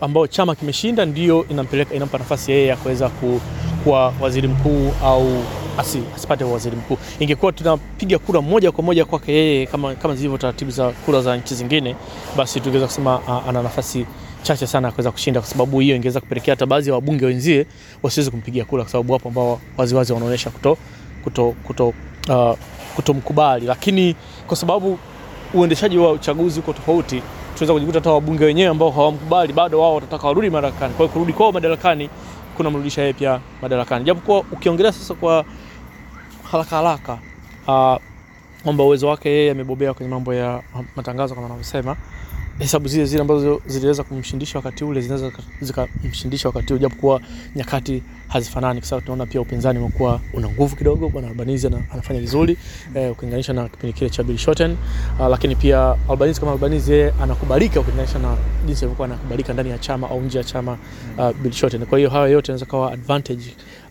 ambao 0.00 0.26
chama 0.26 0.54
kimeshinda 0.54 1.04
ndio 1.06 1.46
inampeleka 1.48 1.94
inampa 1.94 2.18
nafasi 2.18 2.52
yeye 2.52 2.66
ya 2.66 2.76
kuweza 2.76 3.08
ku, 3.08 3.40
kuwa 3.84 4.12
waziri 4.20 4.48
mkuu 4.48 4.92
au 5.04 5.28
asi, 5.78 5.98
asipate 6.16 6.44
waziri 6.44 6.76
mkuu. 6.76 6.98
Ingekuwa 7.20 7.52
tunapiga 7.52 8.18
kura 8.18 8.40
moja 8.40 8.72
kwa 8.72 8.84
moja 8.84 9.04
kwake 9.04 9.32
yeye 9.32 9.66
kama, 9.66 9.94
kama 9.94 10.14
zilivyo 10.14 10.38
taratibu 10.38 10.70
za 10.70 10.90
kura 10.90 11.20
za 11.22 11.36
nchi 11.36 11.54
zingine, 11.54 11.96
basi 12.36 12.60
tungeweza 12.60 12.86
kusema 12.86 13.20
ana 13.48 13.62
nafasi 13.62 14.06
chache 14.42 14.66
sana 14.66 14.90
kuweza 14.92 15.10
kushinda, 15.10 15.40
kwa 15.40 15.48
sababu 15.48 15.80
hiyo 15.80 15.96
ingeweza 15.96 16.20
kupelekea 16.20 16.52
hata 16.54 16.66
baadhi 16.66 16.88
ya 16.88 16.94
wabunge 16.94 17.26
wenzie 17.26 17.66
wasiweze 18.02 18.30
kumpigia 18.30 18.64
kura, 18.64 18.82
kwa 18.82 18.92
sababu 18.92 19.12
wapo 19.12 19.28
ambao 19.28 19.60
waziwazi 19.76 20.12
wanaonyesha 20.12 20.50
kuto, 20.50 20.76
kuto, 21.24 21.54
kuto, 21.66 21.88
uh, 22.28 22.56
kutomkubali, 22.96 23.66
lakini 23.66 24.16
kwa 24.46 24.56
sababu 24.56 24.98
uendeshaji 25.54 25.98
wa 25.98 26.12
uchaguzi 26.12 26.60
uko 26.60 26.72
tofauti, 26.72 27.22
tunaweza 27.54 27.72
kujikuta 27.72 27.98
hata 27.98 28.10
wabunge 28.10 28.44
wenyewe 28.44 28.68
ambao 28.70 28.90
hawamkubali 28.90 29.52
bado 29.52 29.80
wao 29.80 29.94
watataka 29.94 30.26
warudi 30.26 30.50
madarakani. 30.50 30.94
Kwa 30.94 31.06
hiyo 31.06 31.08
kurudi 31.12 31.32
kwao 31.32 31.52
madarakani 31.52 32.08
kunamrudisha 32.56 33.00
yeye 33.02 33.12
pia 33.12 33.40
madarakani, 33.62 34.04
japokuwa 34.04 34.40
ukiongelea 34.40 34.92
sasa 34.92 35.14
kwa 35.14 35.44
haraka 36.50 36.76
haraka 36.76 37.18
kwamba 37.66 38.00
kwamba 38.62 38.84
uwezo 38.84 39.08
wake 39.08 39.30
yeye 39.30 39.50
amebobea 39.50 39.94
kwenye 39.94 40.10
mambo 40.10 40.34
ya 40.34 40.62
matangazo 40.96 41.34
kama 41.34 41.46
anavyosema, 41.46 41.96
hesabu 42.58 42.88
zile 42.88 43.04
zile 43.06 43.20
ambazo 43.22 43.62
ziliweza 43.66 44.02
kumshindisha 44.02 44.58
wakati 44.58 44.84
ule 44.84 45.00
zinaweza 45.00 45.32
zikamshindisha 45.60 46.48
wakati 46.48 46.72
huu, 46.72 46.78
japokuwa 46.78 47.20
nyakati 47.56 48.02
hazifanani, 48.28 48.80
kwa 48.80 48.88
sababu 48.88 49.06
tunaona 49.06 49.26
pia 49.26 49.40
upinzani 49.40 49.78
umekuwa 49.78 50.20
una 50.32 50.48
nguvu 50.48 50.76
kidogo. 50.76 51.08
Bwana 51.08 51.28
Albanese 51.28 51.66
anafanya 51.92 52.20
vizuri 52.20 52.56
eh, 52.94 53.12
ukilinganisha 53.12 53.52
na 53.52 53.68
kipindi 53.68 53.92
kile 53.92 54.10
cha 54.10 54.22
Bill 54.22 54.36
Shorten 54.38 54.76
uh, 55.20 55.26
lakini 55.28 55.56
pia 55.56 55.96
Albanese 56.08 56.40
kama 56.40 56.52
Albanese 56.52 56.92
yeye 56.92 57.12
anakubalika 57.22 57.80
ukilinganisha 57.80 58.18
na 58.18 58.36
jinsi 58.66 58.84
alivyokuwa 58.84 59.08
anakubalika 59.08 59.52
ndani 59.52 59.70
ya 59.70 59.78
chama 59.78 60.10
au 60.10 60.20
nje 60.20 60.38
ya 60.38 60.44
chama 60.44 60.78
uh, 61.18 61.30
Bill 61.42 61.52
Shorten. 61.52 61.86
Kwa 61.86 61.98
hiyo 61.98 62.10
haya 62.10 62.26
yote 62.28 62.52
yanaweza 62.52 62.66
kuwa 62.70 62.92
advantage 62.92 63.44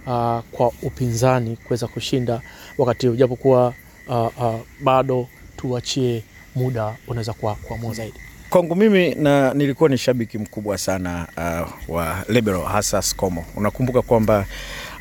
uh, 0.08 0.40
kwa 0.52 0.72
upinzani 0.82 1.56
kuweza 1.56 1.88
kushinda 1.88 2.42
wakati 2.78 3.08
huu, 3.08 3.16
japokuwa 3.16 3.74
uh, 4.08 4.16
uh, 4.44 4.56
bado 4.84 5.28
tuachie 5.58 6.24
muda 6.56 6.96
unaweza 7.08 7.34
kuamua 7.34 7.94
zaidi. 7.94 8.18
Kwangu 8.52 8.76
mimi 8.76 9.16
na 9.16 9.54
nilikuwa 9.54 9.90
ni 9.90 9.98
shabiki 9.98 10.38
mkubwa 10.38 10.78
sana 10.78 11.28
uh, 11.38 11.96
wa 11.96 12.24
Liberal 12.30 12.64
hasa 12.64 13.02
Skomo. 13.02 13.46
Unakumbuka 13.56 14.02
kwamba 14.02 14.46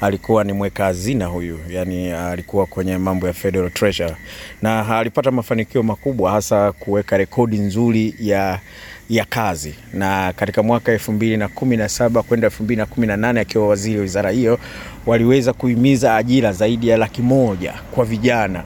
alikuwa 0.01 0.45
ni 0.45 0.53
mweka 0.53 0.85
hazina 0.85 1.27
huyu, 1.27 1.59
yani 1.71 2.11
alikuwa 2.11 2.67
kwenye 2.67 2.99
mambo 2.99 3.27
ya 3.27 3.33
Federal 3.33 3.71
Treasury 3.71 4.15
na 4.63 4.99
alipata 4.99 5.31
mafanikio 5.31 5.83
makubwa 5.83 6.31
hasa 6.31 6.73
kuweka 6.73 7.17
rekodi 7.17 7.59
nzuri 7.59 8.15
ya 8.21 8.61
ya 9.09 9.25
kazi 9.25 9.75
na 9.93 10.33
katika 10.37 10.63
mwaka 10.63 10.93
elfu 10.93 11.13
mbili 11.13 11.37
na 11.37 11.49
kumi 11.49 11.77
na 11.77 11.89
saba 11.89 12.23
kwenda 12.23 12.47
elfu 12.47 12.63
mbili 12.63 12.79
na 12.79 12.87
kumi 12.87 13.07
na 13.07 13.17
nane 13.17 13.41
akiwa 13.41 13.69
waziri 13.69 13.97
wa 13.97 14.03
wizara 14.03 14.31
hiyo 14.31 14.59
waliweza 15.07 15.53
kuhimiza 15.53 16.17
ajira 16.17 16.53
zaidi 16.53 16.89
ya 16.89 16.97
laki 16.97 17.23
moja 17.23 17.75
kwa 17.91 18.05
vijana. 18.05 18.65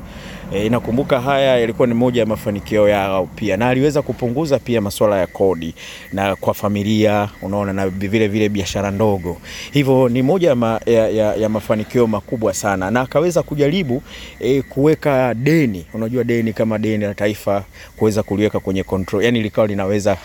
E, 0.55 0.69
nakumbuka 0.69 1.21
haya 1.21 1.59
yalikuwa 1.59 1.89
ni 1.89 1.95
moja 1.95 2.21
ya 2.21 2.27
mafanikio 2.27 2.89
yao 2.89 3.27
pia, 3.37 3.57
na 3.57 3.69
aliweza 3.69 4.03
kupunguza 4.03 4.59
pia 4.59 4.81
masuala 4.81 5.19
ya 5.19 5.27
kodi 5.27 5.75
na 6.13 6.37
kwa 6.37 6.55
familia, 6.55 7.29
unaona, 7.43 7.73
na 7.73 7.89
vile 7.89 8.29
vile 8.29 8.49
biashara 8.49 8.91
ndogo. 8.91 9.37
Hivyo 9.73 10.09
ni 10.09 10.23
moja 10.23 10.49
ya, 10.49 10.55
ma, 10.55 10.81
ya, 10.87 11.09
ya, 11.09 11.35
ya 11.35 11.49
mafanikio 11.49 12.07
makubwa 12.07 12.55
sana, 12.55 12.91
na 12.91 13.01
akaweza 13.01 13.43
kujaribu 13.43 14.03
e, 14.41 14.63
kuweka 14.63 15.35
deni, 15.35 15.87
unajua 15.95 16.25
deni 16.25 16.53
kama 16.53 16.79
deni 16.79 17.05
la 17.05 17.15
taifa, 17.15 17.65
kuweza 17.97 18.23
kuliweka 18.23 18.61
kwenye 18.61 18.83
control, 18.83 19.25
yani 19.25 19.43
likawa 19.43 19.67
linaweza 19.67 20.17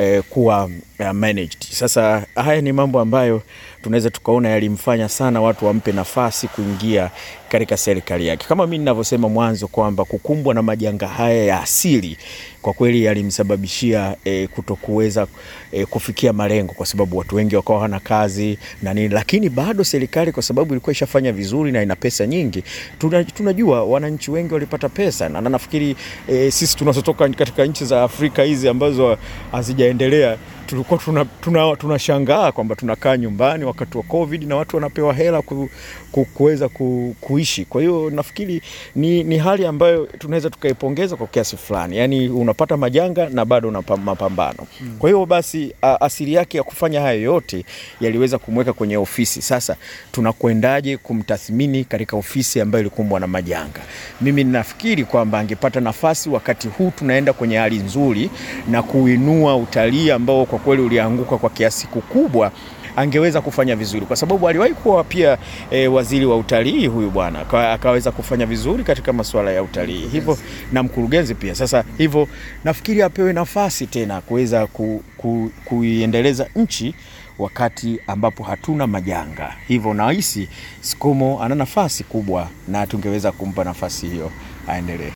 e, 0.00 0.22
kuwa 0.22 0.64
uh, 1.00 1.10
managed. 1.10 1.56
Sasa 1.70 2.26
haya 2.34 2.60
ni 2.60 2.72
mambo 2.72 3.00
ambayo 3.00 3.42
tunaweza 3.86 4.10
tukaona 4.10 4.48
yalimfanya 4.48 5.08
sana 5.08 5.40
watu 5.40 5.66
wampe 5.66 5.92
nafasi 5.92 6.48
kuingia 6.48 7.10
katika 7.48 7.76
serikali 7.76 8.26
yake, 8.26 8.46
kama 8.48 8.66
mimi 8.66 8.78
ninavyosema 8.78 9.28
mwanzo 9.28 9.68
kwamba 9.68 10.04
kukumbwa 10.04 10.54
na 10.54 10.62
majanga 10.62 11.08
haya 11.08 11.44
ya 11.44 11.62
asili 11.62 12.16
kwa 12.62 12.72
kweli 12.72 13.04
yalimsababishia 13.04 14.16
e, 14.24 14.46
kutokuweza 14.46 15.26
e, 15.72 15.84
kufikia 15.86 16.32
malengo, 16.32 16.72
kwa 16.72 16.86
sababu 16.86 17.16
watu 17.18 17.36
wengi 17.36 17.56
wakawa 17.56 17.80
hana 17.80 18.00
kazi 18.00 18.58
na 18.82 18.94
nini, 18.94 19.08
lakini 19.08 19.48
bado 19.48 19.84
serikali 19.84 20.32
kwa 20.32 20.42
sababu 20.42 20.74
ilikuwa 20.74 20.92
ishafanya 20.92 21.32
vizuri 21.32 21.72
na 21.72 21.82
ina 21.82 21.96
pesa 21.96 22.26
nyingi, 22.26 22.62
tuna, 22.98 23.24
tunajua 23.24 23.84
wananchi 23.84 24.30
wengi 24.30 24.54
walipata 24.54 24.88
pesa. 24.88 25.28
Na 25.28 25.40
nafikiri 25.40 25.96
e, 26.28 26.50
sisi 26.50 26.76
tunazotoka 26.76 27.28
katika 27.28 27.64
nchi 27.66 27.84
za 27.84 28.02
Afrika 28.02 28.42
hizi 28.42 28.68
ambazo 28.68 29.18
hazijaendelea 29.52 30.36
tulikuwa 30.66 31.00
tunashangaa 31.40 31.74
tuna, 31.80 32.18
tuna, 32.18 32.52
kwamba 32.52 32.74
tunakaa 32.74 33.16
nyumbani 33.16 33.64
wakati 33.64 33.96
wa 33.98 34.02
covid 34.02 34.42
na 34.48 34.56
watu 34.56 34.76
wanapewa 34.76 35.14
hela 35.14 35.42
ku, 35.42 35.68
ku, 36.12 36.24
kuweza 36.24 36.68
ku, 36.68 37.16
kuishi. 37.20 37.64
Kwa 37.64 37.80
hiyo 37.80 38.10
nafikiri 38.10 38.62
ni, 38.94 39.24
ni 39.24 39.38
hali 39.38 39.66
ambayo 39.66 40.06
tunaweza 40.06 40.50
tukaipongeza 40.50 41.16
kwa 41.16 41.26
kiasi 41.26 41.56
fulani. 41.56 41.96
Yaani 41.96 42.28
unapata 42.28 42.76
majanga 42.76 43.28
na 43.28 43.44
bado 43.44 43.68
una 43.68 43.82
mapambano. 44.04 44.66
Hmm. 44.78 44.96
kwa 44.98 45.10
hiyo 45.10 45.26
basi 45.26 45.72
a, 45.82 46.00
asili 46.00 46.32
yake 46.34 46.56
ya 46.56 46.62
kufanya 46.62 47.00
hayo 47.00 47.22
yote 47.22 47.64
yaliweza 48.00 48.38
kumweka 48.38 48.72
kwenye 48.72 48.96
ofisi. 48.96 49.42
Sasa 49.42 49.76
tunakwendaje 50.12 50.96
kumtathmini 50.96 51.84
katika 51.84 52.16
ofisi 52.16 52.60
ambayo 52.60 52.80
ilikumbwa 52.80 53.20
na 53.20 53.26
majanga? 53.26 53.80
Mimi 54.20 54.44
nafikiri 54.44 55.04
kwamba 55.04 55.38
angepata 55.38 55.80
nafasi 55.80 56.28
wakati 56.30 56.68
huu 56.68 56.92
tunaenda 56.98 57.32
kwenye 57.32 57.56
hali 57.56 57.78
nzuri 57.78 58.30
na 58.70 58.82
kuinua 58.82 59.56
utalii 59.56 60.10
ambao 60.10 60.46
kwa 60.56 60.64
kweli 60.64 60.82
ulianguka 60.82 61.36
kwa 61.38 61.50
kiasi 61.50 61.86
kikubwa 61.86 62.52
angeweza 62.96 63.40
kufanya 63.40 63.76
vizuri 63.76 64.06
kwa 64.06 64.16
sababu 64.16 64.48
aliwahi 64.48 64.74
kuwa 64.74 65.04
pia 65.04 65.38
e, 65.70 65.86
waziri 65.86 66.26
wa 66.26 66.36
utalii 66.36 66.86
huyu 66.86 67.10
bwana 67.10 67.40
akaweza 67.72 68.12
kufanya 68.12 68.46
vizuri 68.46 68.84
katika 68.84 69.12
masuala 69.12 69.50
ya 69.52 69.62
utalii. 69.62 70.08
Hivyo 70.08 70.38
na 70.72 70.82
mkurugenzi 70.82 71.34
pia. 71.34 71.54
Sasa 71.54 71.84
hivyo 71.98 72.28
nafikiri 72.64 73.02
apewe 73.02 73.32
nafasi 73.32 73.86
tena 73.86 74.20
kuweza 74.20 74.66
ku, 74.66 75.02
ku, 75.16 75.50
kuiendeleza 75.64 76.46
nchi 76.56 76.94
wakati 77.38 77.98
ambapo 78.06 78.42
hatuna 78.44 78.86
majanga. 78.86 79.54
Hivyo 79.68 79.94
nahisi 79.94 80.48
Skomo 80.80 81.42
ana 81.42 81.54
nafasi 81.54 82.04
kubwa 82.04 82.48
na 82.68 82.86
tungeweza 82.86 83.32
kumpa 83.32 83.64
nafasi 83.64 84.06
hiyo 84.06 84.30
aendelee. 84.68 85.12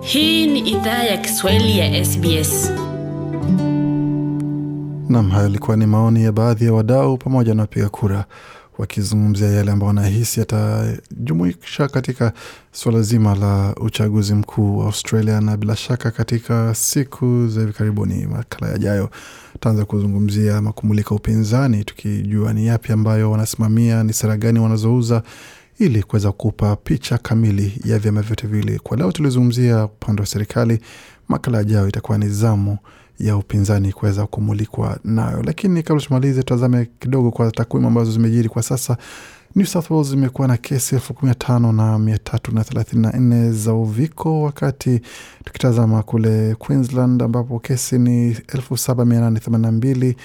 Hii 0.00 0.46
ni 0.46 0.58
idhaa 0.60 1.02
ya 1.02 1.16
Kiswahili 1.16 1.78
ya 1.78 2.04
SBS. 2.04 2.85
Nam, 5.08 5.30
hayo 5.30 5.46
ilikuwa 5.48 5.76
ni 5.76 5.86
maoni 5.86 6.24
ya 6.24 6.32
baadhi 6.32 6.64
ya 6.64 6.72
wadau 6.72 7.18
pamoja 7.18 7.54
na 7.54 7.62
wapiga 7.62 7.88
kura 7.88 8.24
wakizungumzia 8.78 9.48
yale 9.48 9.70
ambayo 9.72 9.88
wanahisi 9.88 10.40
yatajumuisha 10.40 11.88
katika 11.88 12.32
suala 12.72 13.02
zima 13.02 13.34
la 13.34 13.74
uchaguzi 13.80 14.34
mkuu 14.34 14.78
wa 14.78 14.86
Australia, 14.86 15.40
na 15.40 15.56
bila 15.56 15.76
shaka 15.76 16.10
katika 16.10 16.74
siku 16.74 17.46
za 17.48 17.60
hivi 17.60 17.72
karibuni, 17.72 18.26
makala 18.26 18.72
yajayo, 18.72 19.10
taanza 19.60 19.84
kuzungumzia 19.84 20.56
ama 20.56 20.72
kumulika 20.72 21.14
upinzani, 21.14 21.84
tukijua 21.84 22.52
ni 22.52 22.66
yapi 22.66 22.92
ambayo 22.92 23.30
wanasimamia, 23.30 24.02
ni 24.04 24.12
sera 24.12 24.36
gani 24.36 24.58
wanazouza 24.58 25.22
ili 25.78 26.02
kuweza 26.02 26.32
kupa 26.32 26.76
picha 26.76 27.18
kamili 27.18 27.80
ya 27.84 27.98
vyama 27.98 28.22
vyote 28.22 28.46
viwili. 28.46 28.78
Kwa 28.78 28.96
leo 28.96 29.12
tulizungumzia 29.12 29.84
upande 29.84 30.20
wa 30.22 30.26
serikali, 30.26 30.80
makala 31.28 31.58
yajayo 31.58 31.88
itakuwa 31.88 32.18
ni 32.18 32.28
zamu 32.28 32.78
ya 33.18 33.36
upinzani 33.36 33.92
kuweza 33.92 34.26
kumulikwa 34.26 34.98
nayo. 35.04 35.42
Lakini 35.42 35.82
kabla 35.82 36.02
tumalize, 36.02 36.42
tazame 36.42 36.88
kidogo 37.00 37.30
kwa 37.30 37.50
takwimu 37.50 37.86
ambazo 37.88 38.12
zimejiri 38.12 38.48
kwa 38.48 38.62
sasa. 38.62 38.96
New 39.56 39.66
South 39.66 39.90
Wales 39.90 40.12
imekuwa 40.12 40.48
na 40.48 40.56
kesi 40.56 40.94
elfu 40.94 41.14
kumi 41.14 41.28
na 41.28 41.34
tano 41.34 41.72
na 41.72 41.98
mia 41.98 42.18
tatu 42.18 42.54
na 42.54 42.64
thelathini 42.64 43.02
na 43.02 43.12
nne 43.12 43.52
za 43.52 43.74
uviko, 43.74 44.42
wakati 44.42 45.00
tukitazama 45.44 46.02
kule 46.02 46.54
Queensland 46.54 47.22
ambapo 47.22 47.58
kesi 47.58 47.98
ni 47.98 48.36
elfu 48.48 48.76
saba 48.76 49.04
mia 49.04 49.20
nane 49.20 49.40
themanini 49.40 49.66
na 49.66 49.72
mbili 49.72 50.16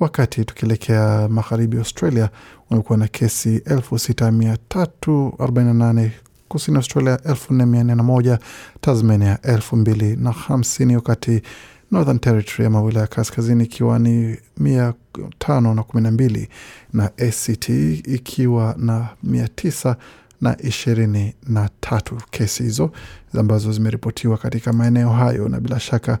wakati 0.00 0.44
tukielekea 0.44 1.28
magharibi 1.28 1.78
Australia 1.78 2.28
wamekuwa 2.70 2.98
na 2.98 3.08
kesi 3.08 3.62
elfu 3.64 3.98
sita 3.98 4.32
mia 4.32 4.56
tatu 4.68 5.34
arobaini 5.38 5.72
na 5.72 5.86
nane 5.86 6.12
kusini 6.48 6.76
Australia 6.76 7.18
elfu 7.24 7.54
nne 7.54 7.66
mia 7.66 7.84
nne 7.84 7.94
na 7.94 8.02
moja 8.02 8.38
Tasmania 8.80 9.38
elfu 9.42 9.76
mbili 9.76 10.16
na 10.16 10.32
hamsini 10.32 10.96
wakati 10.96 11.42
Northern 11.90 12.18
Territory 12.18 12.66
ama 12.66 12.82
wilaya 12.82 13.06
kaskazini 13.06 13.64
ikiwa 13.64 13.98
ni 13.98 14.38
mia 14.58 14.94
tano 15.38 15.74
na 15.74 15.82
kumi 15.82 16.02
na 16.02 16.10
mbili 16.10 16.48
na 16.92 17.04
ACT 17.04 17.68
ikiwa 18.08 18.74
na 18.78 19.08
mia 19.22 19.48
tisa 19.48 19.96
na 20.40 20.56
ishirini 20.62 21.34
na 21.48 21.70
tatu 21.80 22.16
kesi 22.30 22.62
hizo 22.62 22.90
ambazo 23.38 23.72
zimeripotiwa 23.72 24.38
katika 24.38 24.72
maeneo 24.72 25.10
hayo, 25.10 25.48
na 25.48 25.60
bila 25.60 25.80
shaka 25.80 26.18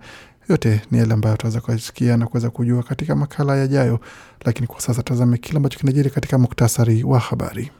yote 0.48 0.80
ni 0.90 0.98
yale 0.98 1.14
ambayo 1.14 1.36
tutaweza 1.36 1.60
kusikia 1.60 2.16
na 2.16 2.26
kuweza 2.26 2.50
kujua 2.50 2.82
katika 2.82 3.14
makala 3.14 3.56
yajayo, 3.56 4.00
lakini 4.44 4.66
kwa 4.66 4.80
sasa 4.80 5.02
tazame 5.02 5.38
kile 5.38 5.56
ambacho 5.56 5.78
kinajiri 5.78 6.10
katika 6.10 6.38
muktasari 6.38 7.04
wa 7.04 7.18
habari. 7.18 7.70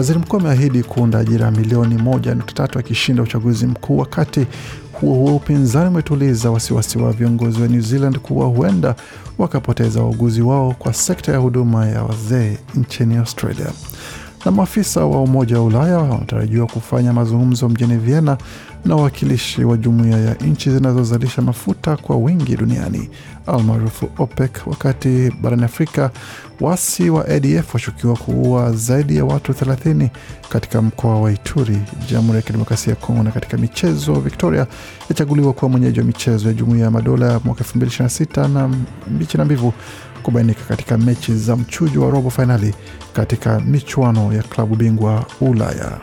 Waziri 0.00 0.18
mkuu 0.18 0.36
ameahidi 0.36 0.82
kuunda 0.82 1.18
ajira 1.18 1.50
milioni 1.50 1.94
moja 1.98 2.34
nukta 2.34 2.52
tatu 2.54 2.78
akishinda 2.78 3.22
uchaguzi 3.22 3.66
mkuu. 3.66 3.98
Wakati 3.98 4.46
huo 4.92 5.14
huo, 5.14 5.36
upinzani 5.36 5.88
umetuliza 5.88 6.50
wasiwasi 6.50 6.98
wa 6.98 7.12
viongozi 7.12 7.62
wa 7.62 7.68
New 7.68 7.80
Zealand 7.80 8.18
kuwa 8.18 8.46
huenda 8.46 8.94
wakapoteza 9.38 10.00
wauguzi 10.02 10.42
wao 10.42 10.74
kwa 10.78 10.92
sekta 10.94 11.32
ya 11.32 11.38
huduma 11.38 11.86
ya 11.86 12.02
wazee 12.02 12.58
nchini 12.74 13.16
Australia. 13.16 13.66
Na 14.44 14.50
maafisa 14.50 15.04
wa 15.06 15.22
Umoja 15.22 15.56
wa 15.58 15.64
Ulaya 15.64 15.98
wanatarajiwa 15.98 16.66
kufanya 16.66 17.12
mazungumzo 17.12 17.68
mjini 17.68 17.96
Vienna 17.96 18.38
na 18.84 18.96
wawakilishi 18.96 19.64
wa 19.64 19.76
jumuiya 19.76 20.18
ya 20.18 20.34
nchi 20.34 20.70
zinazozalisha 20.70 21.42
mafuta 21.42 21.96
kwa 21.96 22.16
wingi 22.16 22.56
duniani 22.56 23.10
almaarufu 23.46 24.08
OPEC, 24.18 24.50
wakati 24.66 25.32
barani 25.40 25.64
Afrika 25.64 26.10
wasi 26.60 27.10
wa 27.10 27.28
ADF 27.28 27.74
washukiwa 27.74 28.16
kuua 28.16 28.72
zaidi 28.72 29.16
ya 29.16 29.24
watu 29.24 29.52
30 29.52 30.08
katika 30.48 30.82
mkoa 30.82 31.20
wa 31.20 31.32
Ituri, 31.32 31.78
Jamhuri 32.10 32.36
ya 32.36 32.42
Kidemokrasia 32.42 32.90
ya 32.90 32.96
Kongo. 32.96 33.22
Na 33.22 33.30
katika 33.30 33.56
michezo, 33.56 34.12
Victoria 34.14 34.66
yachaguliwa 35.08 35.52
kuwa 35.52 35.70
mwenyeji 35.70 35.98
wa 36.00 36.06
michezo 36.06 36.48
ya 36.48 36.54
Jumuiya 36.54 36.84
ya 36.84 36.90
Madola 36.90 37.40
mwaka 37.44 37.64
2026 37.64 38.48
na 38.48 38.68
mbichi 39.10 39.38
na 39.38 39.44
mbivu 39.44 39.72
kubainika 40.22 40.60
katika 40.64 40.98
mechi 40.98 41.34
za 41.34 41.56
mchujo 41.56 42.02
wa 42.02 42.10
robo 42.10 42.30
fainali 42.30 42.74
katika 43.12 43.60
michuano 43.60 44.32
ya 44.32 44.42
klabu 44.42 44.76
bingwa 44.76 45.24
Ulaya. 45.40 45.98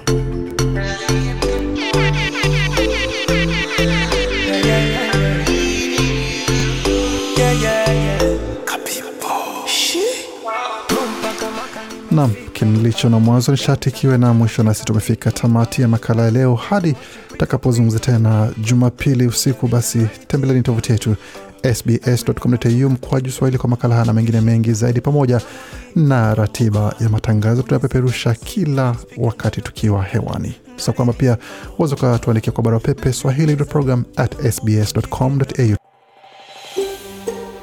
Nam 12.18 12.32
kilicho 12.53 13.09
na 13.09 13.20
mwanzo 13.20 13.51
nishati 13.51 13.89
ikiwe 13.89 14.18
na 14.18 14.34
mwisho, 14.34 14.63
nasi 14.63 14.86
tumefika 14.86 15.32
tamati 15.32 15.82
ya 15.82 15.88
makala 15.88 16.24
ya 16.24 16.32
leo. 16.32 16.55
Hadi 16.55 16.95
tutakapozungumza 17.30 17.99
tena 17.99 18.51
Jumapili 18.57 19.28
usiku, 19.28 19.68
basi 19.68 20.07
tembeleni 20.28 20.61
tovuti 20.61 20.91
yetu 20.91 21.15
sbs.com.au 21.74 22.89
mkwaju 22.89 23.32
Swahili 23.32 23.57
kwa 23.57 23.70
makala 23.70 23.93
haya 23.95 24.05
na 24.07 24.13
mengine 24.13 24.41
mengi 24.41 24.74
zaidi, 24.74 25.01
pamoja 25.01 25.41
na 25.95 26.36
ratiba 26.36 26.95
ya 26.99 27.09
matangazo 27.09 27.61
tunayopeperusha 27.61 28.34
kila 28.34 28.95
wakati 29.18 29.61
tukiwa 29.61 30.03
hewani. 30.03 30.53
Sa 30.76 30.91
kwamba 30.91 31.13
pia 31.13 31.38
waweza 31.78 31.95
ukatuandikia 31.95 32.53
kwa 32.53 32.63
barua 32.63 32.80
pepe 32.80 33.13
swahili.program 33.13 34.03
at 34.15 34.51
sbs.com.au. 34.51 35.76